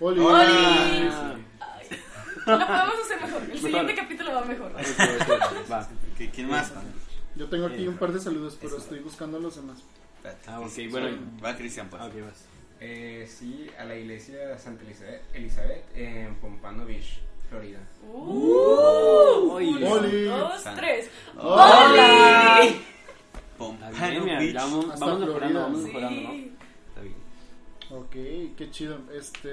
Oli. 0.00 0.20
Oli. 0.20 0.34
Ay. 1.60 1.86
Lo 2.46 2.58
podemos 2.58 2.94
hacer 3.04 3.20
mejor. 3.20 3.42
El 3.42 3.58
siguiente 3.58 3.82
Mejor. 3.82 3.94
capítulo 3.96 4.32
va 4.32 4.44
mejor. 4.44 4.72
va. 5.70 5.88
¿Qué- 6.18 6.30
¿Quién 6.30 6.48
más? 6.48 6.72
Yo 7.36 7.48
tengo 7.48 7.66
aquí 7.66 7.86
un 7.86 7.96
par 7.96 8.12
de 8.12 8.20
saludos, 8.20 8.56
pero 8.60 8.76
estoy 8.78 9.00
buscando 9.00 9.38
los 9.38 9.56
demás. 9.56 9.78
Ah, 10.46 10.60
ok, 10.60 10.72
bueno. 10.90 11.18
Va 11.44 11.56
Cristian, 11.56 11.88
pues. 11.88 12.02
Ok, 12.02 12.14
vas. 12.24 12.44
Eh, 12.80 13.24
sí, 13.28 13.70
a 13.78 13.84
la 13.84 13.96
iglesia 13.96 14.48
de 14.48 14.58
Santa 14.58 14.82
Elizabeth, 14.84 15.22
Elizabeth 15.34 15.84
en 15.96 16.34
Pompano 16.36 16.84
Beach, 16.84 17.20
Florida. 17.48 17.78
Uh, 18.12 19.50
Oli. 19.52 20.24
dos, 20.24 20.64
tres. 20.76 21.10
Hola. 21.38 22.58
¡Oli! 22.60 22.76
Pompano 23.56 24.24
Beach. 24.24 24.52
ya 24.52 24.60
vamos, 24.60 24.90
Hasta 24.90 25.06
vamos 25.06 25.20
mejorando, 25.20 25.38
Florida. 25.38 25.60
vamos 25.62 25.80
Sí. 25.80 25.86
mejorando, 25.86 26.20
¿no? 26.22 26.32
Está 26.88 27.00
bien. 27.00 27.16
Ok, 27.88 28.56
qué 28.58 28.70
chido. 28.70 28.98
Este. 29.14 29.48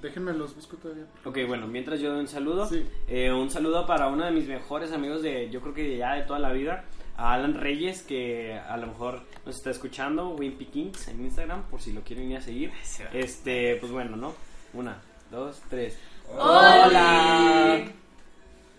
Déjenme 0.00 0.32
los 0.32 0.54
busco 0.54 0.76
todavía. 0.76 1.04
Ok, 1.24 1.38
bueno, 1.46 1.66
mientras 1.66 2.00
yo 2.00 2.12
doy 2.12 2.20
un 2.20 2.28
saludo, 2.28 2.66
Sí. 2.66 2.86
eh, 3.08 3.30
un 3.32 3.50
saludo 3.50 3.86
para 3.86 4.08
uno 4.08 4.24
de 4.24 4.30
mis 4.30 4.46
mejores 4.48 4.90
amigos 4.92 5.22
de, 5.22 5.50
yo 5.50 5.60
creo 5.60 5.74
que 5.74 5.96
ya 5.98 6.14
de 6.14 6.22
toda 6.22 6.38
la 6.38 6.52
vida, 6.52 6.84
a 7.22 7.34
Alan 7.34 7.54
Reyes, 7.54 8.02
que 8.02 8.58
a 8.58 8.76
lo 8.76 8.88
mejor 8.88 9.22
nos 9.46 9.54
está 9.56 9.70
escuchando, 9.70 10.30
Wimpy 10.30 10.66
Kings 10.66 11.06
en 11.06 11.24
Instagram, 11.24 11.62
por 11.70 11.80
si 11.80 11.92
lo 11.92 12.02
quieren 12.02 12.32
ir 12.32 12.38
a 12.38 12.40
seguir. 12.40 12.72
Este, 13.12 13.76
pues 13.76 13.92
bueno, 13.92 14.16
¿no? 14.16 14.34
Una, 14.72 15.00
dos, 15.30 15.62
tres. 15.70 15.96
Hola. 16.36 17.84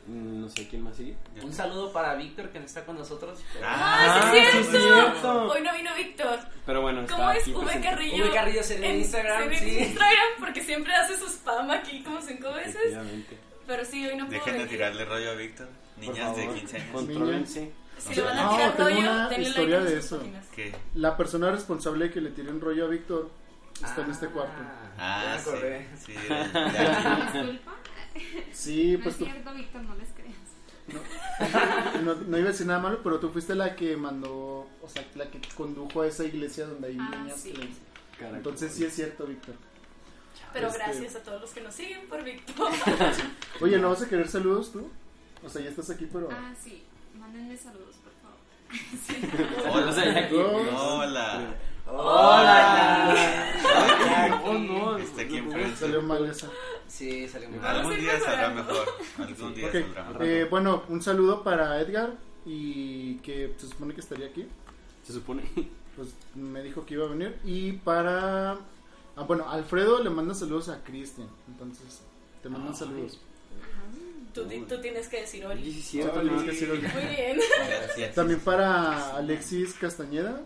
Mm, 0.07 0.41
No 0.41 0.49
sé 0.49 0.67
quién 0.67 0.81
más 0.83 0.97
sigue. 0.97 1.15
Un 1.41 1.53
saludo 1.53 1.93
para 1.93 2.15
Víctor 2.15 2.49
que 2.49 2.59
no 2.59 2.65
está 2.65 2.83
con 2.85 2.97
nosotros. 2.97 3.39
¡Ah, 3.63 4.29
sí 4.33 4.37
sí 4.51 4.57
es 4.57 4.67
es 4.67 4.83
cierto! 4.83 5.43
Hoy 5.49 5.61
no 5.61 5.73
vino 5.73 5.91
Víctor. 5.95 6.39
Pero 6.65 6.81
bueno, 6.81 7.01
está 7.01 7.15
¿Cómo 7.15 7.31
es 7.31 7.43
aquí 7.43 7.53
V. 7.53 7.81
Carrillo? 7.81 8.25
V 8.25 8.33
Carrillo 8.33 8.61
en 8.71 8.95
Instagram, 8.97 9.51
en 9.53 9.59
sí. 9.59 9.77
Instagram, 9.79 10.29
porque 10.41 10.61
siempre 10.61 10.93
hace 10.93 11.17
su 11.17 11.27
spam 11.27 11.71
aquí 11.71 12.03
como 12.03 12.21
cinco 12.21 12.51
veces. 12.51 12.97
Pero 13.65 13.85
sí, 13.85 14.05
hoy 14.05 14.17
no 14.17 14.25
puedo 14.27 14.43
Dejen 14.43 14.57
de 14.57 14.65
tirarle 14.67 15.05
rollo 15.05 15.31
a 15.31 15.35
Víctor. 15.35 15.69
Niñas 15.95 16.35
de 16.35 16.41
favor, 16.41 16.59
15 16.59 16.77
años. 16.77 16.91
Contrólense. 16.91 17.82
Si 18.07 18.15
le 18.15 18.21
van 18.21 18.37
a 18.37 18.43
No, 18.43 18.51
tirar 18.51 18.75
tengo 18.75 18.89
rollo, 18.89 18.99
una 18.99 19.29
denle 19.29 19.47
historia 19.49 19.79
like 19.79 19.91
de 19.93 19.99
eso. 19.99 20.23
La 20.95 21.17
persona 21.17 21.51
responsable 21.51 22.11
que 22.11 22.21
le 22.21 22.29
tiró 22.31 22.51
un 22.51 22.59
rollo 22.61 22.85
a 22.85 22.89
Víctor 22.89 23.29
está 23.83 24.01
en 24.03 24.11
este 24.11 24.27
cuarto. 24.27 24.61
Ah, 24.97 25.37
sí. 25.41 25.49
acordé. 25.49 25.87
Sí, 26.05 26.13
ya. 26.29 27.23
Disculpa. 27.33 27.71
Sí, 28.53 28.93
No 28.97 29.03
pues 29.03 29.15
es 29.15 29.19
tú, 29.19 29.25
cierto, 29.25 29.53
Víctor, 29.55 29.81
no 29.81 29.95
les 29.95 30.09
creas. 30.09 30.33
no, 32.03 32.13
no 32.15 32.37
iba 32.37 32.49
a 32.49 32.51
decir 32.51 32.67
nada 32.67 32.79
malo, 32.79 32.99
pero 33.03 33.19
tú 33.19 33.29
fuiste 33.29 33.55
la 33.55 33.75
que 33.75 33.97
mandó, 33.97 34.67
o 34.81 34.87
sea, 34.87 35.03
la 35.15 35.25
que 35.31 35.39
condujo 35.55 36.01
a 36.01 36.07
esa 36.07 36.23
iglesia 36.23 36.67
donde 36.67 36.89
hay 36.89 36.97
Ah, 36.99 37.09
niñas. 37.15 37.39
sí. 37.41 37.51
que 37.53 37.57
les- 37.59 37.77
Caraca. 38.19 38.37
Entonces 38.37 38.71
sí 38.73 38.85
es 38.85 38.93
cierto, 38.93 39.25
Víctor. 39.25 39.55
Pero 40.53 40.67
Este- 40.67 40.77
gracias 40.79 41.15
a 41.15 41.19
todos 41.23 41.41
los 41.41 41.49
que 41.51 41.61
nos 41.61 41.73
siguen 41.73 42.07
por 42.07 42.23
Víctor. 42.23 42.69
Oye, 43.61 43.79
¿no 43.79 43.89
vas 43.89 44.03
a 44.03 44.09
querer 44.09 44.27
saludos 44.27 44.71
tú? 44.71 44.87
O 45.43 45.49
sea, 45.49 45.61
ya 45.63 45.69
estás 45.71 45.89
aquí, 45.89 46.07
pero... 46.13 46.29
Ah, 46.31 46.53
sí. 46.63 46.83
Mándenme 47.33 47.57
saludos, 47.57 47.95
por 48.03 48.13
favor. 48.21 49.75
Hola. 49.75 49.91
Ya 50.13 50.19
aquí- 50.25 50.35
Hola. 50.35 51.55
Hola. 51.87 53.53
Oh, 54.45 54.53
no. 54.53 54.97
Está 54.97 55.21
aquí 55.23 55.41
no, 55.41 55.47
enfrente. 55.47 55.75
Salió 55.77 56.01
mal 56.01 56.25
esa. 56.25 56.47
Sí, 56.87 57.27
salió 57.27 57.49
a 57.63 57.71
Algún 57.71 57.97
día 57.99 58.19
saldrá 58.19 58.49
mejor. 58.49 58.85
Algún 59.17 59.53
día 59.55 59.67
Ok, 59.67 59.71
saldrá 59.73 60.03
mejor. 60.09 60.23
eh, 60.25 60.45
bueno, 60.45 60.83
un 60.89 61.01
saludo 61.01 61.43
para 61.43 61.81
Edgar 61.81 62.13
y 62.45 63.15
que 63.17 63.53
se 63.57 63.67
supone 63.67 63.93
que 63.95 64.01
estaría 64.01 64.27
aquí. 64.27 64.47
Se 65.03 65.13
supone. 65.13 65.43
Pues 65.95 66.09
me 66.33 66.63
dijo 66.63 66.85
que 66.87 66.95
iba 66.95 67.05
a 67.05 67.09
venir. 67.09 67.37
Y 67.45 67.73
para... 67.73 68.53
Ah, 69.15 69.21
bueno, 69.27 69.47
Alfredo 69.47 70.01
le 70.03 70.09
manda 70.09 70.33
saludos 70.33 70.69
a 70.69 70.83
Cristian. 70.83 71.27
Entonces, 71.47 72.01
te 72.41 72.49
mandan 72.49 72.75
saludos. 72.75 73.19
Tú, 74.33 74.45
ti- 74.45 74.65
tú 74.67 74.81
tienes 74.81 75.07
que 75.07 75.21
decir 75.21 75.45
Oli. 75.45 75.71
sí 75.71 75.99
decir 75.99 76.71
hola. 76.71 76.89
Muy 76.93 77.05
bien. 77.15 77.39
Gracias. 77.67 78.15
También 78.15 78.39
para 78.39 79.15
Alexis 79.17 79.73
Castañeda. 79.75 80.41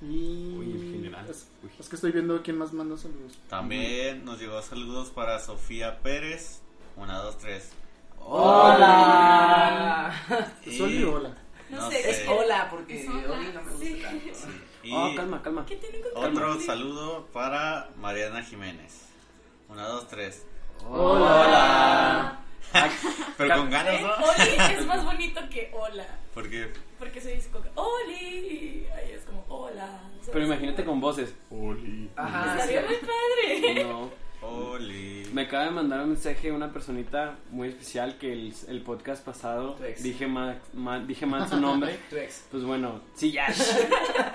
Y... 0.00 0.54
Uy, 0.58 0.70
en 0.72 0.92
general. 0.94 1.26
Es, 1.28 1.48
Uy. 1.62 1.70
es 1.78 1.88
que 1.88 1.96
estoy 1.96 2.12
viendo 2.12 2.42
quién 2.42 2.58
más 2.58 2.72
manda 2.72 2.96
saludos. 2.96 3.38
También 3.48 4.24
nos 4.24 4.38
llegó 4.40 4.60
saludos 4.62 5.10
para 5.10 5.38
Sofía 5.40 5.98
Pérez. 6.00 6.60
Una, 6.96 7.18
dos, 7.18 7.38
tres. 7.38 7.70
Hola. 8.18 10.12
¿Es 10.64 10.80
Oli 10.80 11.02
o 11.04 11.14
hola? 11.14 11.36
No 11.70 11.90
sé, 11.90 12.10
Es 12.10 12.28
hola 12.28 12.68
porque 12.70 13.02
Es 13.02 13.08
hola. 13.08 13.32
Oli 13.38 13.52
no 13.52 13.62
me 13.62 13.70
gusta 13.72 13.84
Sí. 13.86 14.00
tanto. 14.02 14.26
Y 14.84 14.92
Oh, 14.94 15.12
calma, 15.16 15.42
calma. 15.42 15.64
¿Qué 15.66 15.76
tienen 15.76 16.02
con 16.02 16.10
otro 16.24 16.48
calma? 16.48 16.60
saludo 16.64 17.26
para 17.32 17.88
Mariana 17.96 18.42
Jiménez. 18.42 19.06
Una, 19.68 19.86
dos, 19.86 20.06
tres. 20.08 20.44
Hola. 20.88 22.41
Pero 23.38 23.56
con 23.56 23.70
ganas. 23.70 24.00
¿no? 24.00 24.08
Oli 24.14 24.74
es 24.78 24.86
más 24.86 25.04
bonito 25.04 25.40
que 25.50 25.70
hola. 25.74 26.06
Porque 26.34 26.72
Porque 26.98 27.20
se 27.20 27.34
dice 27.34 27.50
como 27.50 27.64
Oli. 27.74 28.86
Ahí 28.96 29.12
es 29.12 29.22
como 29.24 29.44
hola. 29.48 30.00
Pero 30.32 30.44
imagínate 30.46 30.84
con 30.84 31.00
voces. 31.00 31.34
Oli. 31.50 32.10
Ajá. 32.16 32.54
Estaría 32.58 32.80
sí. 32.82 32.86
muy 32.88 32.96
padre. 32.96 33.84
No. 33.84 34.10
Oli. 34.42 35.28
Me 35.32 35.42
acaba 35.42 35.64
de 35.64 35.70
mandar 35.70 36.00
un 36.00 36.08
mensaje 36.08 36.50
una 36.52 36.72
personita 36.72 37.36
muy 37.50 37.68
especial 37.68 38.18
que 38.18 38.32
el, 38.32 38.52
el 38.68 38.82
podcast 38.82 39.24
pasado 39.24 39.78
dije 40.00 40.26
mal, 40.26 40.60
mal- 40.74 41.06
dije 41.06 41.26
mal 41.26 41.48
su 41.48 41.58
nombre. 41.60 41.98
Tu 42.10 42.16
ex. 42.16 42.44
Pues 42.50 42.64
bueno, 42.64 43.00
sí, 43.14 43.30
ya. 43.32 43.46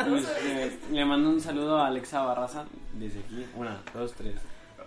Este, 0.08 0.80
le 0.92 1.06
mando 1.06 1.30
un 1.30 1.42
saludo 1.42 1.78
a 1.78 1.88
Alexa 1.88 2.22
Barraza 2.22 2.66
desde 2.94 3.20
aquí. 3.20 3.46
Una, 3.56 3.82
dos, 3.94 4.14
tres. 4.14 4.36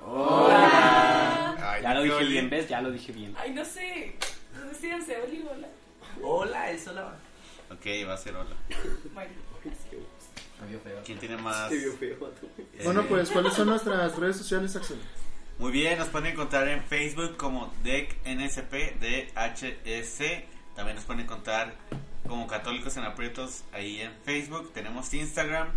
Ay, 0.06 1.82
Ya 1.82 1.94
lo 1.94 2.02
dije 2.02 2.14
Oli. 2.16 2.28
bien, 2.32 2.50
¿ves? 2.50 2.68
Ya 2.68 2.80
lo 2.80 2.90
dije 2.90 3.12
bien. 3.12 3.34
Ay, 3.38 3.52
no 3.52 3.64
sé. 3.64 4.16
Decíanse 4.68 5.16
Oli 5.22 5.44
hola. 5.50 5.68
Hola, 6.22 6.70
es 6.70 6.86
hola. 6.88 7.14
Ok, 7.70 7.86
va 8.08 8.14
a 8.14 8.16
ser 8.16 8.34
hola. 8.36 8.56
Bueno. 9.14 9.30
Me 10.60 10.66
vio 10.68 10.80
feo. 10.80 11.00
¿Quién 11.04 11.18
tiene 11.18 11.36
más? 11.38 11.70
Bueno, 12.84 13.00
Eh, 13.02 13.06
pues, 13.08 13.30
¿cuáles 13.30 13.54
son 13.54 13.68
nuestras 13.68 14.16
redes 14.16 14.36
sociales, 14.36 14.74
Axel? 14.76 14.98
Muy 15.58 15.72
bien, 15.72 15.98
nos 15.98 16.08
pueden 16.08 16.32
encontrar 16.32 16.68
en 16.68 16.82
Facebook 16.84 17.36
como 17.36 17.72
DECNSP, 17.82 18.98
DHS. 19.00 20.44
También 20.74 20.96
nos 20.96 21.04
pueden 21.04 21.22
encontrar 21.22 21.74
como 22.26 22.46
Católicos 22.46 22.96
en 22.96 23.04
Aprietos 23.04 23.64
ahí 23.72 24.00
en 24.00 24.12
Facebook. 24.24 24.72
Tenemos 24.72 25.12
Instagram, 25.12 25.68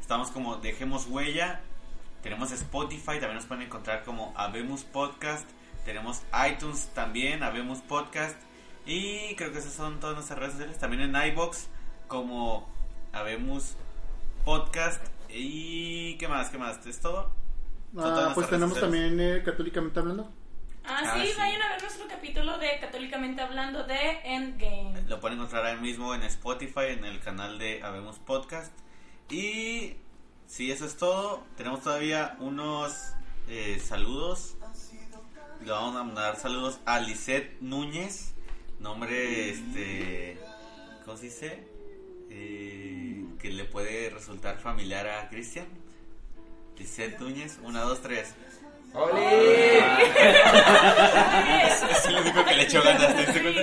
estamos 0.00 0.30
como 0.30 0.56
Dejemos 0.56 1.06
Huella. 1.06 1.60
Tenemos 2.22 2.50
Spotify, 2.52 3.12
también 3.20 3.34
nos 3.36 3.46
pueden 3.46 3.64
encontrar 3.64 4.02
como 4.04 4.32
Habemos 4.36 4.84
Podcast. 4.84 5.48
Tenemos 5.84 6.22
iTunes 6.50 6.88
también, 6.94 7.42
Habemos 7.42 7.80
Podcast. 7.80 8.36
Y 8.86 9.34
creo 9.36 9.52
que 9.52 9.58
esas 9.58 9.72
son 9.72 10.00
todas 10.00 10.16
nuestras 10.16 10.38
redes 10.38 10.52
sociales. 10.54 10.78
También 10.78 11.02
en 11.02 11.28
iBox 11.32 11.68
como 12.08 12.68
Habemos 13.12 13.76
Podcast. 14.44 15.02
¿Y 15.28 16.16
qué 16.18 16.26
más? 16.28 16.50
¿Qué 16.50 16.58
más? 16.58 16.84
¿Es 16.86 17.00
todo? 17.00 17.32
Ah, 17.96 18.32
pues 18.34 18.48
tenemos 18.50 18.74
sociales. 18.78 18.80
también 18.80 19.20
eh, 19.20 19.42
Católicamente 19.44 20.00
Hablando. 20.00 20.30
Ah, 20.84 21.00
Ah, 21.04 21.14
sí, 21.20 21.26
sí. 21.28 21.34
vayan 21.38 21.60
a 21.62 21.68
ver 21.68 21.82
nuestro 21.82 22.08
capítulo 22.08 22.58
de 22.58 22.78
Católicamente 22.80 23.42
Hablando 23.42 23.84
de 23.84 24.20
Endgame. 24.24 25.02
Lo 25.06 25.20
pueden 25.20 25.36
encontrar 25.38 25.64
ahí 25.66 25.76
mismo 25.76 26.14
en 26.14 26.22
Spotify, 26.22 26.86
en 26.88 27.04
el 27.04 27.20
canal 27.20 27.58
de 27.58 27.82
Habemos 27.82 28.18
Podcast. 28.18 28.72
Y 29.30 29.96
si 30.48 30.72
eso 30.72 30.86
es 30.86 30.96
todo, 30.96 31.44
tenemos 31.56 31.82
todavía 31.82 32.36
unos 32.40 33.12
eh, 33.48 33.80
saludos. 33.86 34.56
Le 35.64 35.70
vamos 35.70 35.94
a 35.96 36.02
mandar 36.04 36.36
saludos 36.36 36.80
a 36.86 36.98
Lisette 37.00 37.60
Núñez, 37.60 38.32
nombre, 38.80 39.50
este, 39.50 40.38
¿cómo 41.04 41.16
se 41.16 41.24
dice? 41.24 41.68
Eh, 42.30 43.24
que 43.38 43.50
le 43.50 43.64
puede 43.64 44.10
resultar 44.10 44.58
familiar 44.58 45.06
a 45.06 45.28
Cristian. 45.28 45.66
Lisette 46.78 47.20
Núñez, 47.20 47.58
una, 47.62 47.82
dos, 47.82 48.00
tres. 48.00 48.34
¡Oli! 48.94 49.20
Es 51.66 52.10
lo 52.10 52.20
único 52.22 52.44
que 52.44 52.54
le 52.54 52.62
echó 52.62 52.82
ganas, 52.82 53.14
¿te 53.14 53.42
cuenta? 53.42 53.62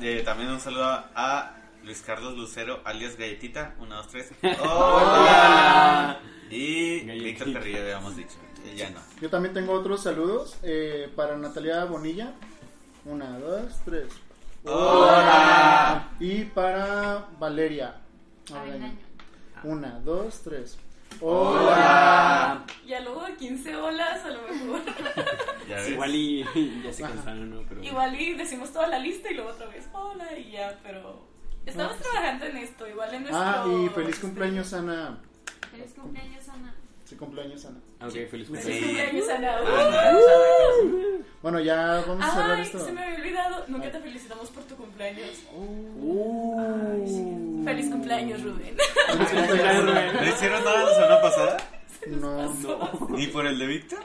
Eh, 0.00 0.22
también 0.24 0.50
un 0.50 0.60
saludo 0.60 0.84
a 1.14 1.54
Luis 1.84 2.02
Carlos 2.02 2.36
Lucero, 2.36 2.80
alias 2.84 3.16
Galletita. 3.16 3.74
Una, 3.78 3.96
dos, 3.96 4.08
tres. 4.08 4.30
¡Hola! 4.60 6.18
Y. 6.50 7.00
Víctor 7.00 7.52
Carrillo, 7.52 7.80
habíamos 7.82 8.16
dicho. 8.16 8.36
Eh, 8.64 8.74
Ya 8.76 8.90
no. 8.90 9.00
Yo 9.20 9.28
también 9.28 9.52
tengo 9.54 9.72
otros 9.72 10.02
saludos 10.02 10.56
eh, 10.62 11.10
para 11.14 11.36
Natalia 11.36 11.84
Bonilla. 11.84 12.32
Una, 13.04 13.38
dos, 13.38 13.80
tres. 13.84 14.08
¡Hola! 14.64 16.08
Y 16.20 16.44
para 16.44 17.28
Valeria. 17.38 17.96
Una, 19.62 20.00
dos, 20.00 20.40
tres. 20.42 20.78
¡Hola! 21.20 22.64
Ya 22.86 23.00
luego 23.00 23.24
de 23.24 23.34
15 23.36 23.76
olas, 23.76 24.24
a 24.24 24.30
lo 24.30 24.42
mejor. 24.42 24.80
Ya 25.68 25.76
ves. 25.76 25.88
Igual 25.90 26.14
y 26.14 26.44
ya 26.84 26.92
se 26.92 27.00
cansaron, 27.02 27.48
¿no? 27.48 27.62
Pero 27.66 27.82
Igual 27.82 28.20
y 28.20 28.34
decimos 28.34 28.70
toda 28.70 28.86
la 28.86 28.98
lista 28.98 29.30
y 29.30 29.34
luego 29.34 29.48
otra 29.50 29.66
vez 29.68 29.88
hola 29.94 30.36
y 30.38 30.50
ya, 30.50 30.78
pero 30.82 31.26
estamos 31.66 31.96
trabajando 31.98 32.44
en 32.46 32.56
esto, 32.58 32.86
igual 32.88 33.14
en 33.14 33.22
nuestro... 33.22 33.42
Ah, 33.42 33.64
y 33.68 33.88
feliz 33.90 34.08
este, 34.10 34.20
cumpleaños, 34.22 34.72
Ana. 34.72 35.18
Feliz 35.70 35.92
cumpleaños, 35.94 36.48
Ana. 36.48 36.74
Sí, 37.04 37.16
cumpleaños, 37.16 37.64
Ana. 37.66 37.78
Ok, 38.00 38.12
feliz 38.30 38.46
Sí. 38.48 38.54
Feliz 38.54 38.82
cumpleaños. 38.82 38.82
cumpleaños, 38.82 39.28
Ana. 39.30 39.58
Ana. 39.58 40.18
Bueno, 41.42 41.60
ya 41.60 42.02
vamos 42.06 42.24
a 42.24 42.30
cerrar 42.30 42.52
Ay, 42.58 42.62
esto. 42.62 42.84
se 42.84 42.92
me 42.92 43.02
había 43.02 43.16
olvidado. 43.18 43.64
Nunca 43.68 43.90
te 43.92 44.00
felicitamos 44.00 44.48
por 44.50 44.62
tu 44.64 44.76
cumpleaños. 44.76 45.42
Uh. 45.54 47.64
Feliz 47.64 47.90
cumpleaños, 47.90 48.42
Rubén. 48.42 48.76
Feliz 48.76 49.28
cumpleaños, 49.30 49.84
Rubén. 49.84 50.14
¿No 50.14 50.24
hicieron 50.28 50.64
nada 50.64 50.82
la 50.84 50.94
semana 50.94 51.20
pasada? 51.20 51.56
No. 52.06 52.54
¿Ni 53.10 53.26
por 53.26 53.46
el 53.46 53.58
de 53.58 53.66
Víctor? 53.66 54.00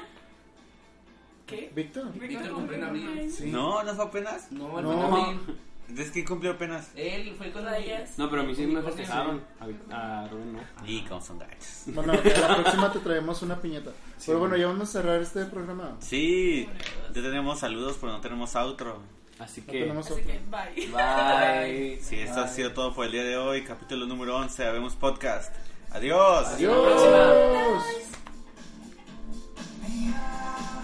¿Qué? 1.47 1.72
¿Víctor? 1.74 2.12
Víctor 2.14 2.51
cumplió 2.51 2.78
en 2.78 2.84
abril. 2.84 3.32
Sí. 3.32 3.49
No, 3.49 3.82
no 3.84 3.95
fue 3.95 4.05
apenas. 4.05 4.51
No, 4.51 4.82
No. 4.82 5.39
Es 5.98 6.12
que 6.12 6.24
cumplió 6.24 6.52
apenas. 6.52 6.92
Él 6.96 7.34
fue 7.38 7.52
con 7.52 7.68
ellas. 7.74 8.12
No, 8.18 8.30
pero 8.30 8.44
mis 8.44 8.58
sí 8.58 8.68
me 8.68 8.82
festejaron. 8.82 9.44
A, 9.92 10.28
Rubén 10.30 10.54
no. 10.54 10.60
Y 10.86 11.02
como 11.04 11.22
son. 11.22 11.40
Bueno, 11.88 12.14
la 12.14 12.56
próxima 12.56 12.92
te 12.92 13.00
traemos 13.00 13.42
una 13.42 13.60
piñata. 13.60 13.92
Pero 14.26 14.40
bueno, 14.40 14.56
ya 14.56 14.68
vamos 14.68 14.90
a 14.90 14.92
cerrar 14.92 15.22
este 15.22 15.46
programa. 15.46 15.98
Sí, 16.00 16.68
ya 17.08 17.22
tenemos 17.22 17.60
saludos, 17.60 17.98
pero 18.00 18.14
no 18.14 18.22
tenemos 18.22 18.56
outro. 18.56 19.02
Así 19.40 19.62
que, 19.62 19.86
no 19.86 20.02
así 20.02 20.16
que 20.16 20.40
bye. 20.50 20.88
Bye. 20.88 22.00
Sí, 22.02 22.18
bye. 22.18 22.30
ha 22.30 22.48
sido 22.48 22.74
todo 22.74 22.94
por 22.94 23.06
el 23.06 23.14
día 23.14 23.24
de 23.24 23.38
hoy. 23.38 23.64
Capítulo 23.64 24.06
número 24.06 24.36
11, 24.38 24.66
Habemos 24.66 24.96
Podcast. 24.96 25.56
Adiós. 25.92 26.48
Adiós. 26.48 26.94
Hasta 26.94 27.10
la 27.10 27.66
próxima. 27.66 28.00
Adiós. 29.86 30.78